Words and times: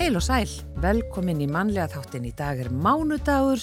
Heil 0.00 0.16
og 0.16 0.22
sæl, 0.24 0.48
velkomin 0.80 1.42
í 1.44 1.46
mannlega 1.50 1.90
þáttin 1.92 2.24
í 2.28 2.32
dag 2.36 2.60
er 2.62 2.70
mánudagur 2.72 3.60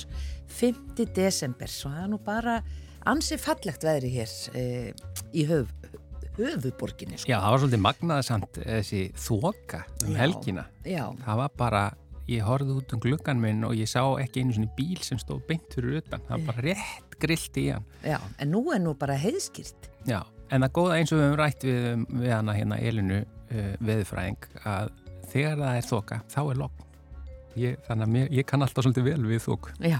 5. 0.53 0.99
desember 1.15 1.69
og 1.71 1.93
það 1.95 2.01
er 2.03 2.11
nú 2.11 2.19
bara 2.23 2.57
ansi 3.09 3.39
fallegt 3.41 3.85
veðri 3.87 4.11
hér 4.13 4.33
e, 4.53 4.63
í 5.33 5.45
höf, 5.49 5.71
höfuborginni 6.37 7.17
sko. 7.17 7.31
Já, 7.31 7.39
það 7.41 7.53
var 7.55 7.63
svolítið 7.63 7.83
magnaðsamt 7.87 8.59
þessi 8.61 9.01
þoka 9.17 9.81
um 10.05 10.13
Já, 10.13 10.19
helgina. 10.21 10.67
Já, 10.85 11.03
Það 11.23 11.41
var 11.41 11.55
bara, 11.63 11.81
ég 12.29 12.45
horfði 12.45 12.77
út 12.83 12.93
um 12.95 13.01
gluggan 13.07 13.41
minn 13.41 13.65
og 13.67 13.73
ég 13.79 13.89
sá 13.89 14.03
ekki 14.21 14.45
einu 14.45 14.55
svona 14.59 14.71
bíl 14.77 15.01
sem 15.05 15.19
stóð 15.21 15.41
beint 15.49 15.73
fyrir 15.73 16.03
utan. 16.03 16.21
Það 16.29 16.35
var 16.37 16.47
bara 16.51 16.65
rétt 16.69 17.17
grillt 17.17 17.57
í 17.57 17.65
hann. 17.73 17.89
já, 18.05 18.19
en 18.37 18.53
nú 18.53 18.61
er 18.75 18.83
nú 18.85 18.93
bara 18.93 19.17
heiðskýrt. 19.17 19.89
Já, 20.05 20.21
en 20.53 20.61
það 20.67 20.75
góða 20.77 21.01
eins 21.01 21.11
og 21.11 21.17
við 21.19 21.27
höfum 21.31 21.41
rætt 21.41 21.65
við, 21.65 21.91
um- 21.95 22.07
við 22.21 22.35
hana 22.37 22.57
hérna 22.61 22.77
Elinu 22.77 23.23
uh, 23.25 23.73
veðurfræðing 23.81 24.49
að 24.69 24.93
þegar 25.31 25.63
það 25.63 25.79
er 25.79 25.89
þoka, 25.91 26.19
þá 26.33 26.41
er 26.43 26.61
logn. 26.63 26.85
Ég, 27.57 27.81
þannig 27.87 28.05
að 28.05 28.13
mér, 28.13 28.29
ég 28.37 28.45
kann 28.45 28.61
alltaf 28.61 28.85
svolítið 28.85 29.09
vel 29.09 29.23
við 29.25 29.43
þok. 29.47 29.71
Já, 29.81 29.99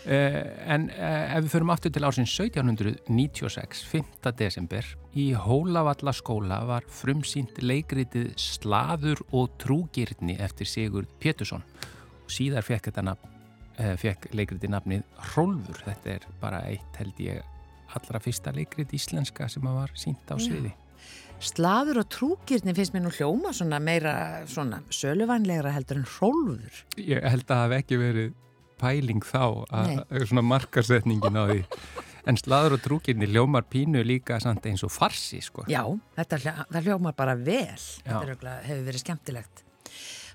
Uh, 0.00 0.46
en 0.64 0.86
uh, 0.94 1.34
ef 1.36 1.42
við 1.44 1.52
förum 1.52 1.70
aftur 1.74 1.92
til 1.92 2.06
ársins 2.08 2.32
1796, 2.32 3.82
5. 3.84 4.30
desember, 4.38 4.86
í 5.12 5.26
Hólavalla 5.36 6.14
skóla 6.16 6.62
var 6.64 6.86
frumsýnt 6.88 7.60
leikritið 7.60 8.30
Slaður 8.40 9.20
og 9.36 9.58
trúgirni 9.60 10.38
eftir 10.40 10.70
Sigurd 10.70 11.10
Pétursson. 11.20 11.66
Og 12.24 12.32
síðar 12.32 12.64
fekk, 12.64 12.88
þetta 12.88 13.04
nafn, 13.10 13.34
uh, 13.76 13.92
fekk 14.00 14.30
leikritið 14.32 14.72
nafnið 14.72 15.04
Rólfur. 15.34 15.84
Þetta 15.84 16.14
er 16.14 16.28
bara 16.40 16.62
eitt 16.70 16.96
held 17.02 17.20
ég 17.20 17.44
allra 17.92 18.22
fyrsta 18.24 18.54
leikrit 18.56 18.96
íslenska 18.96 19.50
sem 19.52 19.68
var 19.68 19.92
sínt 20.00 20.32
á 20.32 20.40
sviði. 20.40 20.72
Slaður 21.40 22.02
og 22.02 22.08
trúgirni 22.12 22.74
finnst 22.76 22.92
mér 22.94 23.04
nú 23.06 23.12
hljóma 23.14 23.52
svona 23.56 23.78
meira 23.82 24.12
svona 24.50 24.82
söluvænlegra 24.92 25.72
heldur 25.74 26.00
en 26.02 26.06
rólfur. 26.18 26.84
Ég 27.00 27.24
held 27.24 27.46
að 27.46 27.50
það 27.54 27.64
hef 27.64 27.76
ekki 27.80 27.98
verið 28.00 28.30
pæling 28.80 29.24
þá 29.24 29.42
að 29.72 30.24
svona 30.30 30.46
markarsetningin 30.52 31.40
á 31.40 31.44
því. 31.50 31.64
En 32.28 32.36
slaður 32.36 32.74
og 32.76 32.82
trúgirni 32.84 33.24
ljómar 33.32 33.64
pínu 33.72 34.02
líka 34.04 34.36
samt 34.44 34.66
eins 34.68 34.82
og 34.84 34.90
farsi 34.92 35.38
sko. 35.40 35.62
Já, 35.72 35.80
þetta 36.18 36.82
hljómar 36.84 37.14
bara 37.16 37.32
vel, 37.34 37.80
þetta 37.80 38.18
er 38.20 38.26
örugglega- 38.28 38.66
hefur 38.66 38.82
verið 38.90 39.00
skemmtilegt. 39.00 39.62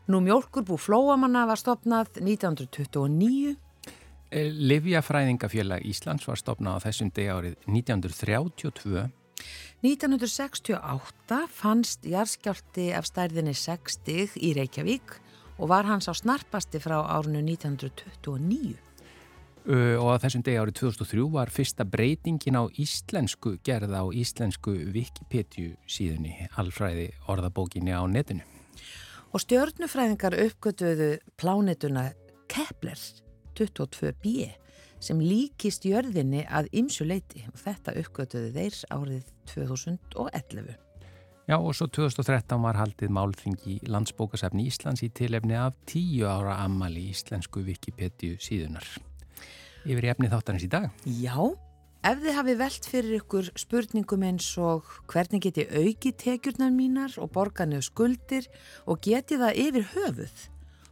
Nú 0.09 0.17
mjólkurbú 0.25 0.79
Flóamanna 0.81 1.45
var 1.45 1.61
stopnað 1.61 2.17
1929 2.25 3.53
Livjafræðingafélag 4.33 5.85
Íslands 5.85 6.25
var 6.27 6.41
stopnað 6.41 6.81
á 6.81 6.83
þessum 6.89 7.11
degi 7.13 7.29
árið 7.31 7.55
1932. 7.69 9.05
1968 9.86 11.41
fannst 11.53 12.08
jarðskjálti 12.08 12.89
af 12.97 13.05
stærðinni 13.09 13.53
6 13.53 14.00
stig 14.00 14.33
í 14.39 14.55
Reykjavík 14.58 15.19
og 15.59 15.69
var 15.72 15.88
hans 15.88 16.09
á 16.09 16.14
snarpasti 16.16 16.81
frá 16.83 16.97
árinu 17.03 17.44
1929. 17.44 18.75
Uh, 19.66 19.97
og 19.97 20.13
á 20.13 20.22
þessum 20.22 20.44
degi 20.45 20.59
árið 20.61 20.78
2003 20.78 21.23
var 21.33 21.50
fyrsta 21.50 21.86
breytingin 21.89 22.58
á 22.59 22.69
íslensku 22.78 23.56
gerð 23.66 23.95
á 23.97 24.03
íslensku 24.13 24.75
Wikipedia 24.94 25.73
síðunni, 25.89 26.36
alfræði 26.53 27.08
orðabókinni 27.25 27.94
á 27.94 28.06
netinu. 28.06 28.45
Og 29.33 29.41
stjörnufræðingar 29.41 30.38
uppgötuðu 30.45 31.16
plánetuna 31.41 32.11
Kepler 32.47 33.00
22b 33.57 34.53
sem 35.05 35.21
líkist 35.21 35.85
jörðinni 35.85 36.45
að 36.49 36.71
ymsuleiti 36.81 37.45
og 37.51 37.59
þetta 37.61 37.93
uppgötuðu 38.01 38.51
þeir 38.55 38.79
árið 38.95 39.29
2011. 39.51 40.75
Já 41.45 41.59
og 41.59 41.75
svo 41.77 41.85
2013 41.93 42.57
var 42.63 42.79
haldið 42.79 43.11
málþingi 43.13 43.75
landsbókasafni 43.94 44.65
Íslands 44.65 45.03
í 45.05 45.11
tilefni 45.13 45.53
af 45.59 45.75
tíu 45.85 46.25
ára 46.25 46.55
ammali 46.63 47.11
íslensku 47.11 47.61
Wikipedia 47.67 48.39
síðunar. 48.41 48.88
Yfir 49.85 50.07
í 50.07 50.09
efni 50.15 50.31
þáttanins 50.31 50.65
í 50.65 50.71
dag. 50.73 50.89
Já, 51.05 51.38
ef 52.01 52.23
þið 52.23 52.38
hafi 52.39 52.57
velt 52.63 52.89
fyrir 52.89 53.19
ykkur 53.19 53.51
spurningum 53.61 54.25
eins 54.25 54.49
og 54.57 54.89
hvernig 55.11 55.45
get 55.45 55.61
ég 55.61 55.77
auki 55.83 56.15
tekjurnar 56.17 56.73
mínar 56.73 57.13
og 57.21 57.29
borga 57.38 57.69
niður 57.69 57.91
skuldir 57.91 58.49
og 58.89 59.05
geti 59.05 59.38
það 59.38 59.61
yfir 59.67 59.89
höfuð 59.94 60.45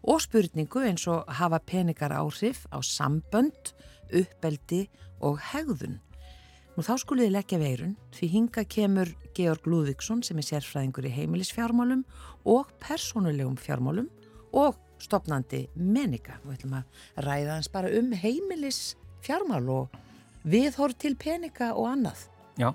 og 0.03 0.21
spurningu 0.21 0.83
eins 0.83 1.07
og 1.09 1.25
hafa 1.39 1.59
peningar 1.65 2.13
áhrif 2.13 2.67
á 2.69 2.77
sambönd, 2.83 3.73
uppeldi 4.21 4.85
og 5.23 5.39
hegðun. 5.51 5.99
Nú 6.73 6.81
þá 6.81 6.93
skulið 7.03 7.27
þið 7.27 7.35
leggja 7.35 7.59
veirun 7.61 7.97
því 8.15 8.29
hinga 8.33 8.63
kemur 8.65 9.11
Georg 9.37 9.67
Lúðvíksson 9.69 10.23
sem 10.25 10.39
er 10.41 10.47
sérfræðingur 10.47 11.05
í 11.05 11.13
heimilisfjármálum 11.13 12.01
og 12.49 12.71
persónulegum 12.81 13.59
fjármálum 13.61 14.09
og 14.57 14.79
stopnandi 15.01 15.67
menika. 15.75 16.39
Við 16.43 16.57
ætlum 16.57 16.77
að 16.79 17.03
ræða 17.27 17.57
hans 17.59 17.69
bara 17.73 17.91
um 17.93 18.09
heimilisfjármál 18.17 19.69
og 19.69 19.99
viðhorf 20.49 20.97
til 21.01 21.13
peninga 21.19 21.73
og 21.77 21.91
annað. 21.91 22.25
Já, 22.57 22.73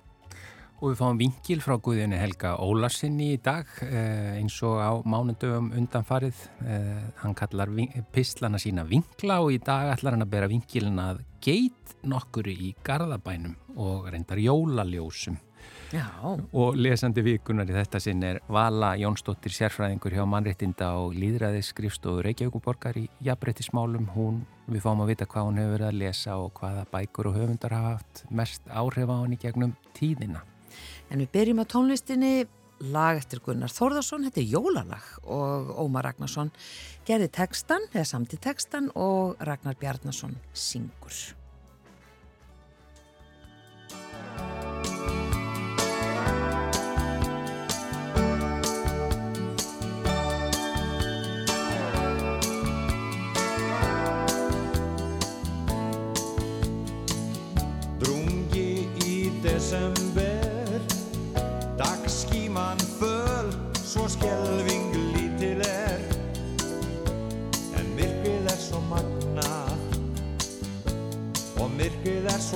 og 0.78 0.92
við 0.92 1.00
fáum 1.00 1.18
vinkil 1.18 1.58
frá 1.62 1.74
Guðinni 1.82 2.18
Helga 2.20 2.54
Ólarsinni 2.62 3.32
í 3.34 3.40
dag 3.42 3.66
eh, 3.82 4.38
eins 4.38 4.58
og 4.66 4.78
á 4.78 4.90
mánundöfum 5.02 5.72
undanfarið. 5.78 6.44
Eh, 6.62 7.02
hann 7.22 7.34
kallar 7.38 7.72
pislana 8.14 8.60
sína 8.62 8.86
vinkla 8.86 9.40
og 9.42 9.56
í 9.56 9.58
dag 9.58 9.92
ætlar 9.96 10.14
hann 10.14 10.26
að 10.26 10.32
bera 10.36 10.50
vinkilin 10.50 11.02
að 11.02 11.24
geit 11.42 11.98
nokkuru 12.06 12.54
í 12.54 12.72
Garðabænum 12.86 13.58
og 13.78 14.08
reyndar 14.12 14.38
jólaljósum. 14.42 15.38
Já, 15.88 16.04
Og 16.52 16.76
lesandi 16.76 17.22
vikunar 17.24 17.68
í 17.68 17.72
þetta 17.72 18.00
sinn 18.02 18.20
er 18.26 18.42
Vala 18.52 18.90
Jónsdóttir 19.00 19.54
sérfræðingur 19.56 20.12
hjá 20.12 20.26
mannréttinda 20.28 20.90
og 21.00 21.16
líðræðis 21.16 21.70
skrifstofu 21.72 22.20
Reykjavíkuborgar 22.26 22.98
í 23.00 23.06
jafnbrettismálum. 23.24 24.10
Hún, 24.12 24.42
við 24.68 24.84
fáum 24.84 25.00
að 25.00 25.14
vita 25.14 25.28
hvað 25.32 25.48
hún 25.48 25.62
hefur 25.62 25.74
verið 25.78 25.88
að 25.88 25.98
lesa 26.02 26.36
og 26.36 26.52
hvaða 26.60 26.84
bækur 26.92 27.30
og 27.32 27.40
höfundar 27.40 27.76
hafa 27.78 27.96
haft 27.96 28.22
mest 28.28 28.68
áhrif 28.68 29.08
á 29.08 29.16
hann 29.16 29.32
í 29.32 29.40
gegnum 29.40 29.74
tíðina. 29.96 30.44
En 31.10 31.24
við 31.24 31.32
byrjum 31.34 31.62
á 31.62 31.70
tónlistinni 31.70 32.32
lag 32.92 33.18
eftir 33.18 33.42
Gunnar 33.42 33.72
Þórðarsson, 33.74 34.28
þetta 34.28 34.42
er 34.42 34.52
jólalag 34.52 35.08
og 35.24 35.72
Ómar 35.82 36.06
Ragnarsson 36.08 36.52
gerði 37.08 37.30
textan, 37.40 37.88
eða 37.92 38.06
samti 38.12 38.38
textan 38.42 38.92
og 38.94 39.36
Ragnar 39.42 39.78
Bjarnason 39.80 40.38
syngur. 40.54 41.37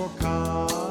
focar. 0.02 0.81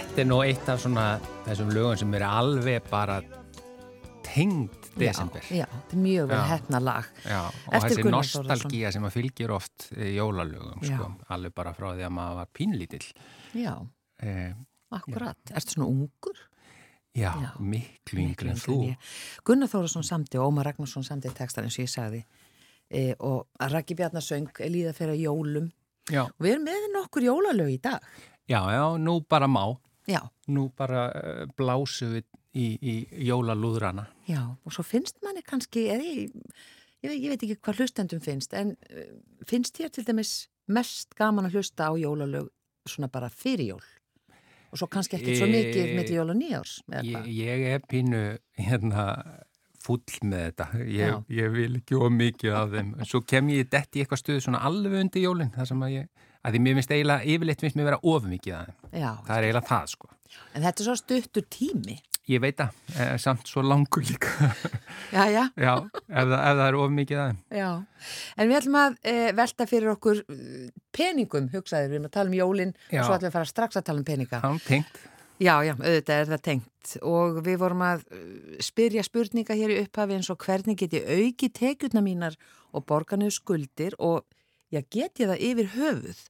Þetta 0.00 0.22
er 0.22 0.28
nú 0.28 0.38
eitt 0.44 0.68
af 0.72 0.80
svona 0.82 1.04
þessum 1.46 1.70
lögum 1.74 1.98
sem 2.00 2.14
er 2.18 2.24
alveg 2.26 2.88
bara 2.90 3.20
tengd 4.26 4.88
desember. 5.00 5.42
Já, 5.50 5.62
já, 5.64 5.66
þetta 5.70 5.96
er 5.96 6.02
mjög 6.04 6.28
vel 6.30 6.38
Já. 6.38 6.44
hefna 6.50 6.80
lag. 6.82 7.08
Já, 7.24 7.40
og 7.46 7.74
Eftir 7.78 7.90
þessi 7.90 8.02
Gunnar 8.04 8.26
nostalgía 8.26 8.92
sem 8.94 9.06
að 9.08 9.14
fylgir 9.16 9.54
oft 9.54 9.88
eh, 9.96 10.10
jólalögum, 10.16 10.82
Já. 10.86 10.96
sko, 10.98 11.08
alveg 11.34 11.54
bara 11.56 11.72
frá 11.76 11.88
því 11.96 12.04
að 12.06 12.14
maður 12.18 12.38
var 12.42 12.50
pínlítill. 12.58 13.08
Já, 13.58 13.74
Eh, 14.20 14.52
akkurat. 14.92 15.38
Ertu 15.56 15.72
svona 15.72 15.86
ungur? 15.88 16.36
já, 17.16 17.32
Já, 17.40 17.50
miklu 17.58 18.20
yngri 18.20 18.50
en 18.52 18.56
þú. 18.60 18.74
Gunnar 19.44 19.68
Þórasson 19.72 20.04
samti 20.04 20.36
og 20.38 20.50
Ómar 20.52 20.66
Ragnarsson 20.68 21.02
samti 21.02 21.30
textar 21.32 21.64
eins 21.64 21.78
og 21.78 21.86
ég 21.86 21.88
sagði. 21.90 22.24
E, 22.90 23.14
og 23.20 23.46
Raggi 23.58 23.94
Bjarnarsöng 23.96 24.50
líða 24.68 24.92
fyrir 24.92 25.16
jólum. 25.16 25.70
Já, 26.10 26.24
Og 26.26 26.36
við 26.44 26.52
erum 26.52 26.64
með 26.68 26.86
nokkur 26.92 27.22
jólalög 27.22 27.70
í 27.72 27.80
dag. 27.80 28.00
já, 28.46 28.60
já, 28.70 28.98
nú 28.98 29.20
bara 29.26 29.46
má. 29.48 29.78
Já, 30.10 30.20
Nú 30.50 30.68
bara 30.76 31.06
uh, 31.14 31.44
blásum 31.56 32.14
við 32.16 32.24
í, 32.54 32.66
í 32.82 32.94
jólalúðrana. 33.28 34.08
já. 34.28 34.42
Og 34.66 34.72
svo 34.74 34.82
finnst 34.86 35.20
manni 35.22 35.42
kannski, 35.46 35.86
ég, 35.86 36.02
ég, 37.02 37.10
veit- 37.10 37.20
ég 37.22 37.28
veit 37.34 37.44
ekki 37.46 37.58
hvað 37.60 37.80
hlustendum 37.84 38.20
finnst, 38.24 38.54
en 38.58 38.74
uh, 38.90 39.04
finnst 39.46 39.76
þér 39.78 39.92
til 39.94 40.04
dæmis 40.08 40.32
mest 40.70 41.14
gaman 41.18 41.46
að 41.48 41.58
hlusta 41.60 41.90
á 41.90 41.92
jólalög 41.98 42.48
svona 42.88 43.08
bara 43.12 43.28
fyrir 43.30 43.72
jól? 43.74 43.84
Og 44.70 44.78
svo 44.78 44.86
kannski 44.86 45.16
ekki 45.18 45.34
svo 45.38 45.46
Eh, 45.48 45.54
mikið 45.54 45.94
milli 45.98 46.14
jól 46.14 46.30
og 46.30 46.36
nýjárs, 46.38 46.76
Ég, 47.02 47.24
ég 47.34 47.64
er 47.74 47.80
pínu 47.90 48.20
hérna 48.58 49.06
full 49.82 50.02
með 50.22 50.44
þetta. 50.50 50.66
Ég, 50.86 51.16
ég 51.34 51.50
vil 51.54 51.78
ekki 51.80 51.96
of 51.98 52.12
mikið 52.12 52.54
af 52.54 52.68
þeim. 52.74 52.90
Svo 53.08 53.20
kem 53.26 53.48
ég 53.50 53.66
detti 53.72 53.98
í 53.98 54.04
eitthvað 54.04 54.20
stuð 54.22 54.38
svona 54.44 54.60
alveg 54.68 54.94
undir 55.00 55.24
jólinn. 55.24 55.50
Það 55.56 55.66
sem 55.72 55.82
að 55.86 55.94
ég, 55.96 56.08
að 56.44 56.54
því 56.56 56.60
mér 56.66 56.78
finnst 56.80 56.94
eiginlega, 56.94 57.26
yfirleitt 57.34 57.64
finnst 57.64 57.76
mér 57.78 57.90
vera 57.90 58.00
of 58.02 58.28
mikið 58.30 58.54
af 58.56 58.68
þeim. 58.70 58.78
Já, 59.02 59.10
Það 59.26 59.34
er 59.36 59.48
eiginlega 59.48 59.68
það, 59.72 59.90
sko. 59.96 60.08
en 60.54 60.62
þetta 60.64 60.80
er 60.82 60.88
svo 60.88 60.96
stuttur 61.00 61.44
tími. 61.50 61.98
Ég 62.30 62.38
veit 62.44 62.54
það, 62.60 62.74
eh, 62.94 63.14
samt 63.18 63.48
svo 63.50 63.62
langur 63.66 64.04
líka. 64.06 64.30
Já, 65.16 65.24
já. 65.32 65.44
Já, 65.58 65.72
ef 66.06 66.28
það, 66.30 66.34
ef 66.38 66.58
það 66.60 66.66
er 66.68 66.76
of 66.78 66.90
mikið 66.94 67.18
af 67.18 67.30
þeim. 67.30 67.38
Já, 67.58 67.70
en 68.36 68.50
við 68.50 68.58
ætlum 68.60 68.76
að 68.78 68.98
e, 69.02 69.14
velta 69.40 69.66
fyrir 69.66 69.90
okkur 69.96 70.20
eh, 70.30 70.68
peningum, 70.94 71.48
hugsaður, 71.50 71.88
við 71.90 71.96
erum 71.98 72.06
að 72.06 72.12
tala 72.14 72.30
um 72.30 72.36
jólinn 72.38 72.74
Já. 72.92 73.00
og 73.00 73.08
svo 73.08 73.16
ætlum 73.16 73.24
við 73.26 73.30
að 73.32 73.38
fara 73.38 73.50
strax 73.50 73.80
að 73.80 73.86
tala 73.88 74.02
um 74.02 74.06
peninga. 74.06 74.40
Hann 74.44 74.60
tengt. 74.62 75.00
Já, 75.40 75.54
já, 75.64 75.72
auðvitað 75.74 76.18
er 76.20 76.30
það 76.30 76.42
tengt 76.46 76.94
og 77.10 77.40
við 77.46 77.58
vorum 77.64 77.82
að 77.88 78.04
eh, 78.14 78.24
spyrja 78.62 79.02
spurninga 79.08 79.56
hér 79.58 79.72
í 79.74 79.80
upphafi 79.86 80.18
eins 80.20 80.30
og 80.30 80.38
hvernig 80.46 80.78
get 80.84 80.94
ég 81.00 81.10
auki 81.16 81.48
tekjurna 81.56 82.04
mínar 82.04 82.36
og 82.76 82.84
borganuð 82.86 83.32
skuldir 83.40 83.96
og 83.98 84.22
já, 84.70 84.80
get 84.90 85.18
ég 85.20 85.30
það 85.30 85.42
yfir 85.48 85.68
höfuð 85.74 86.20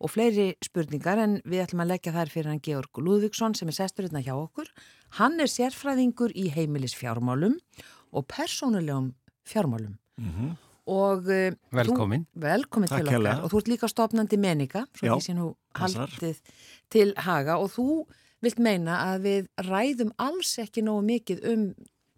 og 0.00 0.12
fleiri 0.12 0.46
spurningar 0.64 1.20
en 1.22 1.38
við 1.48 1.62
ætlum 1.64 1.82
að 1.84 1.92
leggja 1.94 2.12
þær 2.16 2.32
fyrir 2.32 2.50
hann 2.52 2.62
Georg 2.64 3.00
Lúðvíksson 3.00 3.56
sem 3.56 3.68
er 3.72 3.76
sestur 3.78 4.06
hérna 4.08 4.22
hjá 4.24 4.34
okkur. 4.36 4.68
Hann 5.20 5.40
er 5.40 5.48
sérfræðingur 5.50 6.34
í 6.36 6.48
heimilis 6.54 6.94
fjármálum 6.98 7.56
og 8.12 8.26
persónulegum 8.32 9.12
fjármálum. 9.48 9.96
Og 10.86 11.26
uh, 11.26 11.54
Velkomin. 11.74 12.26
Þú, 12.30 12.42
velkomin 12.44 12.88
Takk 12.90 13.00
til 13.00 13.08
okkar 13.08 13.16
hérlega. 13.16 13.40
og 13.42 13.50
þú 13.50 13.58
ert 13.62 13.70
líka 13.72 13.88
stopnandi 13.90 14.36
meninga, 14.38 14.84
svo 14.94 15.08
Já, 15.08 15.14
því 15.16 15.24
sem 15.24 15.40
passar. 15.74 16.12
haldið 16.12 16.38
til 16.94 17.08
haga 17.26 17.56
og 17.58 17.72
þú 17.74 17.86
vilt 18.44 18.60
meina 18.62 19.00
að 19.08 19.24
við 19.26 19.48
ræðum 19.66 20.12
alls 20.22 20.52
ekki 20.62 20.84
nógu 20.86 21.02
mikið 21.08 21.42
um 21.50 21.64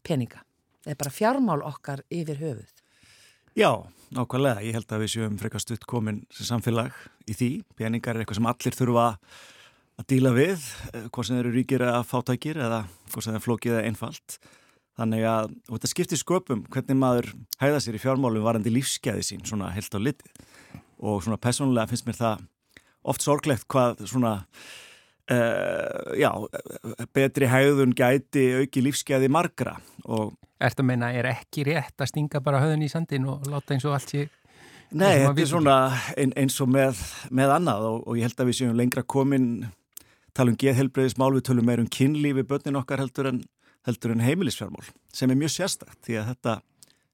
peninga. 0.05 0.43
Það 0.85 0.93
er 0.93 0.99
bara 1.01 1.15
fjármál 1.17 1.63
okkar 1.65 2.03
yfir 2.13 2.43
höfuð. 2.43 2.75
Já, 3.59 3.73
nákvæmlega. 4.15 4.61
Ég 4.63 4.77
held 4.77 4.93
að 4.95 5.01
við 5.03 5.09
séum 5.17 5.39
frekar 5.41 5.59
stutt 5.59 5.83
komin 5.91 6.21
sem 6.31 6.47
samfélag 6.47 6.95
í 7.27 7.35
því. 7.35 7.49
Peningar 7.75 8.15
er 8.15 8.23
eitthvað 8.23 8.39
sem 8.39 8.47
allir 8.47 8.77
þurfa 8.77 9.07
að 9.99 10.07
díla 10.13 10.31
við, 10.37 10.67
eh, 10.95 11.09
hvort 11.11 11.27
sem 11.27 11.35
þeir 11.35 11.41
eru 11.43 11.55
ríkir 11.57 11.83
eða 11.83 12.05
fátækir 12.07 12.55
eða 12.55 12.85
hvort 13.11 13.25
sem 13.25 13.35
þeir 13.35 13.43
flókið 13.43 13.73
eða 13.75 13.89
einfalt. 13.89 14.39
Þannig 14.97 15.27
að 15.27 15.57
þetta 15.73 15.91
skiptir 15.91 16.23
sköpum 16.23 16.63
hvernig 16.71 16.97
maður 17.03 17.35
hæða 17.59 17.83
sér 17.83 17.99
í 17.99 18.03
fjármálum 18.05 18.47
varandi 18.47 18.71
lífsgæði 18.71 19.27
sín, 19.27 19.43
svona 19.43 19.75
helt 19.75 19.91
á 19.91 19.99
litið. 19.99 20.31
Og 21.03 21.23
svona 21.27 21.43
personlega 21.43 21.91
finnst 21.91 22.07
mér 22.07 22.15
það 22.15 22.47
oft 23.03 23.23
sorglegt 23.27 23.67
hvað 23.67 24.07
svona 24.07 24.47
Uh, 25.29 26.15
já, 26.17 26.31
betri 27.13 27.49
hægðun 27.53 27.93
gæti 27.93 28.47
auki 28.63 28.81
lífsgæði 28.81 29.29
margra 29.29 29.75
og 30.09 30.31
Ertu 30.59 30.83
að 30.83 30.89
meina, 30.89 31.11
er 31.15 31.29
ekki 31.31 31.63
rétt 31.69 32.01
að 32.03 32.09
stinga 32.11 32.41
bara 32.43 32.59
höðun 32.65 32.83
í 32.83 32.89
sandin 32.91 33.29
og 33.31 33.45
láta 33.47 33.77
eins 33.77 33.85
og 33.87 33.95
allt 33.95 34.11
sé... 34.11 34.25
Nei, 34.91 35.21
þetta 35.21 35.43
er 35.45 35.51
svona 35.51 35.75
ein, 36.19 36.33
eins 36.41 36.57
og 36.65 36.71
með, 36.73 37.03
með 37.31 37.53
annað 37.59 37.85
og, 37.91 38.01
og 38.09 38.19
ég 38.19 38.27
held 38.27 38.41
að 38.43 38.49
við 38.49 38.57
séum 38.59 38.79
lengra 38.79 39.05
komin 39.05 39.69
tala 40.35 40.55
um 40.55 40.59
geðhelbreyðismál, 40.59 41.31
við 41.37 41.45
tölum 41.47 41.69
meir 41.69 41.83
um 41.83 41.91
kynlífi 41.93 42.47
börnin 42.49 42.81
okkar 42.81 43.05
heldur 43.05 43.31
en, 43.31 43.43
heldur 43.87 44.17
en 44.17 44.25
heimilisfjármál 44.25 44.89
sem 45.15 45.31
er 45.31 45.39
mjög 45.39 45.55
sérstakt 45.55 46.01
því 46.09 46.19
að 46.23 46.33
þetta 46.33 46.57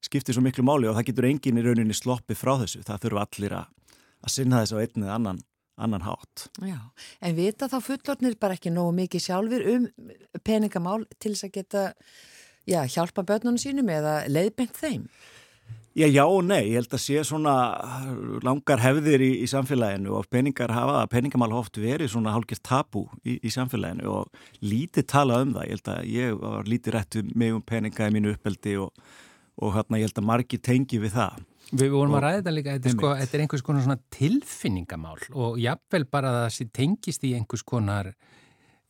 skiptir 0.04 0.36
svo 0.36 0.44
miklu 0.44 0.64
máli 0.64 0.88
og 0.88 0.96
það 0.96 1.08
getur 1.10 1.28
enginn 1.28 1.60
í 1.60 1.64
rauninni 1.64 1.96
sloppið 1.96 2.40
frá 2.40 2.54
þessu, 2.62 2.84
það 2.86 3.04
þurfa 3.04 3.26
allir 3.26 3.56
að, 3.58 3.98
að 4.24 4.34
sinna 4.38 4.62
þessu 4.62 4.80
á 4.80 4.82
einn 4.84 5.04
eða 5.04 5.18
annan, 5.18 5.44
annan 5.76 6.04
hátt. 6.06 6.48
Já, 6.62 6.78
en 7.20 7.36
vita 7.36 7.68
þá 7.70 7.78
fullornir 7.82 8.36
bara 8.40 8.58
ekki 8.58 8.72
nógu 8.74 8.94
mikið 9.00 9.26
sjálfur 9.28 9.64
um 9.74 9.88
peningamál 10.46 11.02
til 11.18 11.34
þess 11.34 11.48
að 11.48 11.56
geta 11.58 11.86
já, 12.68 12.82
hjálpa 12.86 13.24
börnunum 13.26 13.60
sínum 13.60 13.90
eða 13.90 14.22
leiðbeint 14.30 14.76
þeim? 14.78 15.08
Já, 15.94 16.08
já 16.10 16.24
og 16.26 16.40
nei, 16.42 16.72
ég 16.72 16.80
held 16.80 16.94
að 16.96 17.02
sé 17.04 17.20
svona 17.22 17.52
langar 18.42 18.80
hefðir 18.82 19.22
í, 19.22 19.28
í 19.44 19.46
samfélaginu 19.46 20.16
og 20.18 20.26
peningar 20.26 20.72
hafa, 20.74 21.04
peningamál 21.12 21.54
oft 21.54 21.78
verið 21.78 22.10
svona 22.10 22.32
hálfgert 22.34 22.64
tabú 22.66 23.04
í, 23.22 23.36
í 23.38 23.52
samfélaginu 23.54 24.10
og 24.10 24.64
lítið 24.66 25.06
tala 25.12 25.38
um 25.44 25.52
það, 25.54 25.68
ég 25.68 25.76
held 25.76 25.92
að 25.92 26.10
ég 26.10 26.40
var 26.40 26.66
lítið 26.72 26.96
rætt 26.96 27.18
um 27.20 27.30
mig 27.38 27.54
um 27.54 27.62
peninga 27.62 28.10
í 28.10 28.16
mínu 28.16 28.34
uppeldi 28.34 28.74
og, 28.82 28.90
og 29.62 29.76
hérna 29.76 30.02
ég 30.02 30.08
held 30.08 30.18
að 30.18 30.28
margi 30.32 30.58
tengi 30.58 30.98
við 30.98 31.14
það. 31.14 31.44
Við 31.72 31.90
vorum 31.94 32.12
Og- 32.14 32.18
að 32.20 32.24
ræða 32.26 32.38
þetta 32.40 32.54
líka, 32.54 32.76
þetta 32.78 32.92
sko, 32.92 33.10
þetta 33.20 33.34
er 33.34 33.44
einhvers 33.44 33.64
konar 33.64 33.82
svona 33.86 34.00
tilfinningamál 34.10 35.18
og 35.32 35.58
jafnvel 35.58 36.04
bara 36.10 36.30
að 36.30 36.40
það 36.44 36.72
tengist 36.76 37.24
í 37.24 37.34
einhvers 37.38 37.64
konar 37.64 38.12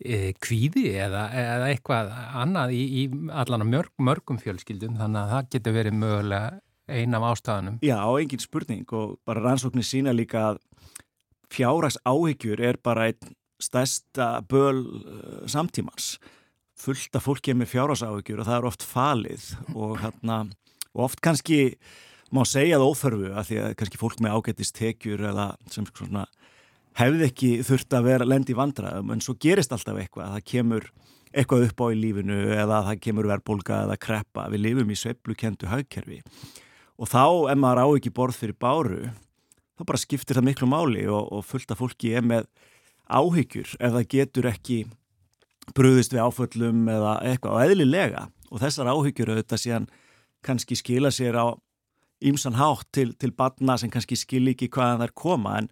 e, 0.04 0.32
kvíði 0.42 0.88
eða, 0.98 1.28
eða 1.32 1.70
eitthvað 1.70 2.12
annað 2.42 2.74
í, 2.74 2.82
í 3.04 3.30
allan 3.30 3.66
mörg, 3.70 3.92
mörgum 3.98 4.40
fjölskyldum 4.42 4.98
þannig 4.98 5.20
að 5.22 5.34
það 5.34 5.50
getur 5.54 5.76
verið 5.78 5.98
mögulega 6.02 6.60
ein 6.88 7.14
af 7.16 7.24
ástafanum. 7.30 7.78
Já, 7.80 7.96
engin 8.20 8.42
spurning 8.42 8.84
og 8.92 9.18
bara 9.24 9.40
rannsóknir 9.40 9.86
sína 9.86 10.12
líka 10.12 10.50
að 10.50 10.58
fjárrags 11.54 11.96
áhyggjur 12.04 12.60
er 12.60 12.76
bara 12.82 13.08
einn 13.08 13.36
stærsta 13.62 14.42
böl 14.50 14.82
uh, 14.84 15.44
samtímans. 15.48 16.18
Fullt 16.76 17.16
af 17.16 17.24
fólki 17.24 17.54
er 17.54 17.56
með 17.56 17.70
fjárrags 17.72 18.02
áhyggjur 18.04 18.42
og 18.42 18.48
það 18.50 18.58
er 18.58 18.68
oft 18.68 18.84
falið 18.84 19.46
og, 19.72 19.94
hérna, 20.02 20.40
og 20.92 21.06
oft 21.06 21.22
kannski 21.24 21.78
má 22.34 22.42
segja 22.48 22.80
það 22.80 22.90
óþörfu 22.90 23.30
að 23.32 23.48
því 23.48 23.60
að 23.62 23.76
kannski 23.80 24.00
fólk 24.00 24.22
með 24.24 24.36
ágættist 24.36 24.76
tekjur 24.78 25.24
eða 25.30 25.46
sem 25.70 25.86
svona 25.90 26.26
hefði 26.98 27.28
ekki 27.28 27.50
þurft 27.66 27.96
að 27.96 28.08
vera 28.08 28.28
lendi 28.28 28.56
vandraðum 28.56 29.14
en 29.14 29.22
svo 29.24 29.36
gerist 29.40 29.72
alltaf 29.74 29.98
eitthvað, 29.98 30.34
það 30.36 30.46
kemur 30.50 30.88
eitthvað 31.34 31.66
upp 31.68 31.82
á 31.82 31.86
í 31.90 31.98
lífinu 31.98 32.38
eða 32.54 32.82
það 32.90 33.00
kemur 33.06 33.30
verðbólga 33.30 33.80
eða 33.88 33.98
kreppa, 33.98 34.48
við 34.52 34.64
lifum 34.68 34.92
í 34.94 34.98
sveiflukendu 34.98 35.70
haugkerfi 35.70 36.20
og 36.94 37.10
þá 37.10 37.24
ef 37.50 37.58
maður 37.58 37.82
á 37.82 37.86
ekki 37.98 38.14
borð 38.14 38.38
fyrir 38.38 38.58
báru 38.58 39.00
þá 39.74 39.86
bara 39.88 40.02
skiptir 40.02 40.38
það 40.38 40.48
miklu 40.50 40.70
máli 40.70 41.08
og, 41.10 41.32
og 41.34 41.46
fullt 41.46 41.74
af 41.74 41.82
fólki 41.82 42.14
er 42.14 42.26
með 42.26 42.46
áhyggjur 43.10 43.74
ef 43.80 43.96
það 43.96 44.10
getur 44.14 44.48
ekki 44.50 44.84
bröðist 45.72 46.12
við 46.12 46.24
áföllum 46.24 46.88
eða 46.90 47.18
eitthvað. 47.24 47.56
Og 47.56 47.64
eðlilega 47.64 48.26
og 48.50 48.62
þessar 48.62 48.90
áhyggjur 48.92 49.32
auðvitað 49.32 49.62
síðan 49.62 49.88
kannski 50.44 50.76
skila 50.78 51.12
sér 51.14 51.38
á 51.40 51.46
ímsan 52.24 52.56
hátt 52.58 52.86
til, 52.94 53.12
til 53.18 53.32
batna 53.34 53.76
sem 53.80 53.90
kannski 53.92 54.16
skil 54.18 54.52
ekki 54.52 54.70
hvaðan 54.72 55.02
þær 55.02 55.14
koma 55.18 55.56
en, 55.60 55.68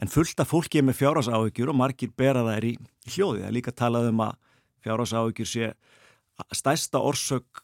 en 0.00 0.10
fullt 0.10 0.40
af 0.40 0.50
fólki 0.50 0.80
er 0.80 0.86
með 0.88 1.00
fjárhásáhyggjur 1.02 1.72
og 1.72 1.78
margir 1.78 2.12
bera 2.16 2.44
þær 2.46 2.68
í 2.70 2.76
hljóði. 3.10 3.42
Það 3.42 3.48
er 3.48 3.56
líka 3.58 3.74
talað 3.76 4.08
um 4.12 4.24
að 4.24 4.38
fjárhásáhyggjur 4.86 5.50
sé 5.52 5.72
stærsta 6.56 7.02
orsök 7.02 7.62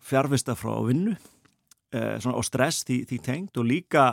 fjárvista 0.00 0.54
frá 0.58 0.74
vinnu 0.86 1.14
eh, 1.14 2.18
svona, 2.20 2.36
og 2.36 2.46
stress 2.46 2.84
því, 2.86 3.02
því 3.08 3.18
tengt 3.24 3.60
og 3.60 3.66
líka 3.68 4.04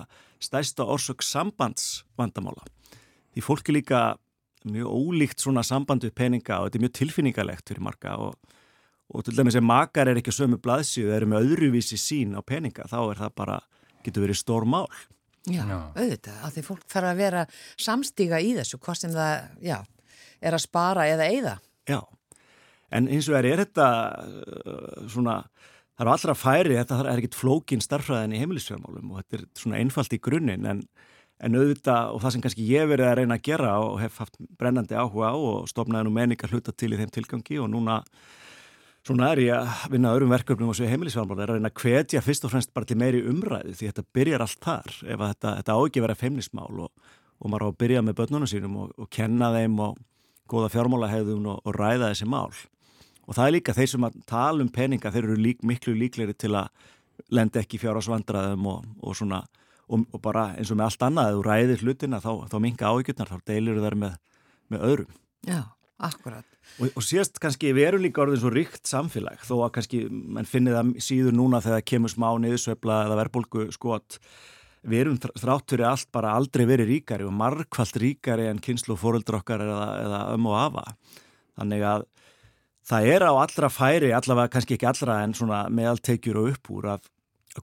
stærsta 0.43 0.85
orsök 0.85 1.25
sambandsvandamála. 1.25 2.65
Því 3.33 3.43
fólk 3.45 3.69
er 3.69 3.77
líka 3.77 4.01
mjög 4.67 4.89
ólíkt 4.89 5.43
svona 5.43 5.63
samband 5.65 6.05
við 6.05 6.15
peninga 6.17 6.59
og 6.59 6.67
þetta 6.67 6.79
er 6.79 6.85
mjög 6.85 6.95
tilfinningalegt 6.99 7.69
fyrir 7.69 7.85
marga 7.85 8.15
og, 8.21 8.35
og 9.07 9.23
til 9.23 9.37
dæmis 9.37 9.55
ef 9.55 9.63
makar 9.63 10.09
er 10.09 10.19
ekki 10.19 10.33
á 10.35 10.39
sömu 10.39 10.59
blaðsíu 10.59 11.07
eða 11.07 11.21
eru 11.21 11.29
með 11.31 11.45
öðruvísi 11.45 11.99
sín 11.99 12.35
á 12.35 12.41
peninga 12.43 12.87
þá 12.91 12.97
er 13.05 13.21
það 13.21 13.37
bara, 13.39 13.61
getur 14.03 14.25
verið 14.25 14.41
stór 14.41 14.67
mál. 14.67 14.87
Já, 15.47 15.63
Já. 15.63 15.77
auðvitað, 15.95 16.39
að 16.43 16.55
því 16.57 16.63
fólk 16.65 16.85
þarf 16.91 17.07
að 17.07 17.21
vera 17.21 17.45
samstíga 17.79 18.39
í 18.43 18.51
þessu, 18.57 18.79
hvort 18.83 18.99
sem 18.99 19.13
það, 19.15 19.45
já, 19.63 19.77
er 20.43 20.57
að 20.57 20.63
spara 20.65 21.05
eða 21.07 21.27
eyða. 21.31 21.53
Já, 21.87 22.01
en 22.91 23.07
eins 23.07 23.29
og 23.31 23.37
er, 23.39 23.47
er 23.53 23.61
þetta 23.63 23.87
uh, 24.27 25.05
svona, 25.07 25.37
það 25.95 26.03
eru 26.03 26.13
allra 26.17 26.35
færi, 26.35 26.79
þetta 26.81 26.97
er 27.05 27.21
ekkit 27.21 27.37
flókin 27.39 27.83
starfræðin 27.83 28.35
í 28.35 28.41
heimilisfjármálum 28.41 29.13
og 29.13 29.21
þetta 29.21 29.39
er 29.39 29.45
svona 29.61 29.79
einfalt 29.79 30.17
í 30.17 30.19
grunninn 30.27 30.67
en, 30.67 30.83
en 31.39 31.55
auðvitað 31.55 32.11
og 32.11 32.25
það 32.25 32.35
sem 32.35 32.43
kannski 32.43 32.67
ég 32.67 32.91
verið 32.91 33.07
að 33.07 33.17
reyna 33.21 33.39
að 33.39 33.47
gera 33.47 33.77
og 33.85 34.01
hef 34.03 34.19
haft 34.19 34.35
brennandi 34.59 34.99
áhuga 34.99 35.31
á 35.31 35.35
og 35.37 35.71
stofnaði 35.71 36.09
nú 36.09 36.13
menningar 36.17 36.51
hluta 36.51 36.75
til 36.75 36.91
í 36.91 36.99
þeim 36.99 37.15
tilgangi 37.15 37.61
og 37.63 37.71
núna 37.71 38.01
svona 39.07 39.31
er 39.33 39.41
ég 39.45 39.53
að 39.55 39.93
vinna 39.93 40.11
öðrum 40.15 40.33
verkefnum 40.33 40.71
og 40.71 40.77
svo 40.77 40.87
heimilisfjármál 40.89 41.39
er 41.39 41.51
að 41.51 41.59
reyna 41.59 41.71
að 41.71 41.81
hvetja 41.83 42.23
fyrst 42.23 42.47
og 42.47 42.53
fremst 42.53 42.73
bara 42.75 42.87
til 42.87 42.97
meiri 42.99 43.21
umræðu 43.29 43.75
því 43.77 43.91
þetta 43.91 44.05
byrjar 44.17 44.43
allt 44.43 44.59
þar. 44.63 44.95
Ef 45.05 45.21
að 45.21 45.31
þetta, 45.33 45.53
þetta 45.59 45.77
á 45.77 45.79
ekki 45.79 46.03
að 46.03 46.15
feimnismál 46.21 46.81
og, 46.85 47.13
og 47.37 47.51
maður 47.51 47.67
á 47.67 47.69
að 47.69 47.77
byrja 47.83 48.03
með 48.03 48.17
börnunum 48.19 48.51
sínum 48.51 48.79
og, 48.83 48.95
og 48.97 49.09
kenna 49.13 49.51
þeim 49.55 49.77
og 49.85 50.01
góða 50.51 50.71
fjármálahegðun 50.75 51.47
og, 51.53 51.61
og 51.63 51.77
ræða 51.77 52.11
þessi 52.11 52.27
mál. 52.31 52.51
Og 53.27 53.35
það 53.35 53.45
er 53.45 53.55
líka 53.57 53.75
þeir 53.75 53.91
sem 53.93 54.07
að 54.07 54.19
tala 54.27 54.63
um 54.63 54.71
peninga 54.71 55.11
þeir 55.11 55.23
eru 55.25 55.39
lík, 55.39 55.63
miklu 55.67 55.95
líklegri 55.97 56.35
til 56.35 56.53
að 56.55 56.67
lenda 57.33 57.63
ekki 57.63 57.79
fjárásvandraðum 57.81 58.67
og 58.71 59.15
svona 59.17 59.41
og 59.87 60.19
bara 60.19 60.49
eins 60.59 60.71
og 60.71 60.79
með 60.79 60.89
allt 60.89 61.07
annað 61.07 61.29
ef 61.29 61.37
þú 61.37 61.43
ræðir 61.47 61.83
hlutina 61.85 62.19
þá, 62.19 62.31
þá 62.51 62.57
minga 62.59 62.91
áhyggjurnar 62.91 63.31
þá 63.31 63.37
deilir 63.47 63.79
þær 63.79 63.95
með, 64.03 64.17
með 64.73 64.85
öðrum. 64.89 65.17
Já, 65.47 65.61
akkurat 65.95 66.56
Og, 66.77 66.91
og 66.93 67.05
síðast 67.05 67.39
kannski 67.41 67.71
við 67.73 67.87
erum 67.89 68.03
líka 68.05 68.21
orðin 68.21 68.41
svo 68.41 68.51
ríkt 68.53 68.85
samfélag 68.89 69.41
þó 69.47 69.55
að 69.65 69.71
kannski 69.77 70.03
mann 70.11 70.49
finnir 70.49 70.77
það 70.77 70.91
síður 71.01 71.37
núna 71.37 71.61
þegar 71.65 71.85
kemur 71.89 72.13
smá 72.13 72.27
niðursveifla 72.43 72.99
eða 73.07 73.17
verðbólgu 73.23 73.65
skot. 73.73 74.19
Við 74.87 75.03
erum 75.03 75.17
þrátt 75.17 75.73
fyrir 75.73 75.87
allt 75.89 76.11
bara 76.13 76.35
aldrei 76.37 76.67
verið 76.69 76.91
ríkari 76.91 77.25
og 77.25 77.33
margfald 77.35 77.97
ríkari 78.03 78.45
en 78.51 78.61
kynslu 78.63 78.95
fóröldra 78.99 79.41
okkar 79.41 79.65
eða, 79.65 79.87
eða 80.03 80.21
öm 80.35 80.47
og 80.51 80.59
afa. 80.61 80.85
Þannig 81.57 81.87
að 81.89 82.05
það 82.87 83.11
er 83.15 83.25
á 83.25 83.31
allra 83.33 83.69
færi 83.73 84.13
allavega 84.15 84.53
kannski 84.53 84.77
ekki 84.77 84.87
allra 84.87 85.21
en 85.25 85.35
svona 85.35 85.65
meðaltekjur 85.73 86.39
og 86.43 86.53
uppúr 86.53 86.91
að 86.93 87.09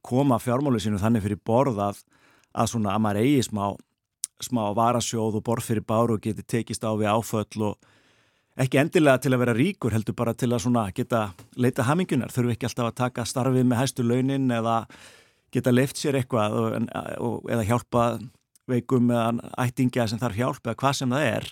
koma 0.03 0.41
fjármálu 0.43 0.81
sínu 0.83 0.99
þannig 1.01 1.25
fyrir 1.25 1.41
borð 1.47 1.81
að, 1.87 2.03
svona 2.67 2.97
að 2.97 3.05
maður 3.05 3.23
eigi 3.23 3.45
smá, 3.47 3.65
smá 4.43 4.65
varasjóð 4.77 5.39
og 5.39 5.45
borð 5.47 5.71
fyrir 5.71 5.87
báru 5.87 6.19
og 6.19 6.25
geti 6.25 6.43
tekist 6.43 6.85
á 6.85 6.91
við 6.99 7.13
áföll 7.15 7.69
og 7.71 7.94
ekki 8.61 8.79
endilega 8.79 9.19
til 9.23 9.35
að 9.35 9.43
vera 9.43 9.57
ríkur 9.57 9.95
heldur 9.95 10.17
bara 10.17 10.35
til 10.35 10.53
að 10.55 10.93
geta 10.95 11.27
leita 11.57 11.87
hamingunar 11.89 12.33
þurfu 12.33 12.55
ekki 12.55 12.69
alltaf 12.69 12.91
að 12.91 12.99
taka 13.01 13.27
starfið 13.27 13.67
með 13.67 13.81
hæstu 13.83 14.07
launin 14.07 14.51
eða 14.51 14.85
geta 15.55 15.73
leift 15.75 15.99
sér 15.99 16.19
eitthvað 16.21 16.55
og, 17.19 17.49
eða 17.51 17.67
hjálpa 17.67 18.05
veikum 18.71 19.11
eða 19.11 19.51
ættingja 19.67 20.07
sem 20.09 20.21
þarf 20.23 20.39
hjálp 20.39 20.67
eða 20.67 20.79
hvað 20.81 21.01
sem 21.01 21.15
það 21.15 21.27
er 21.33 21.51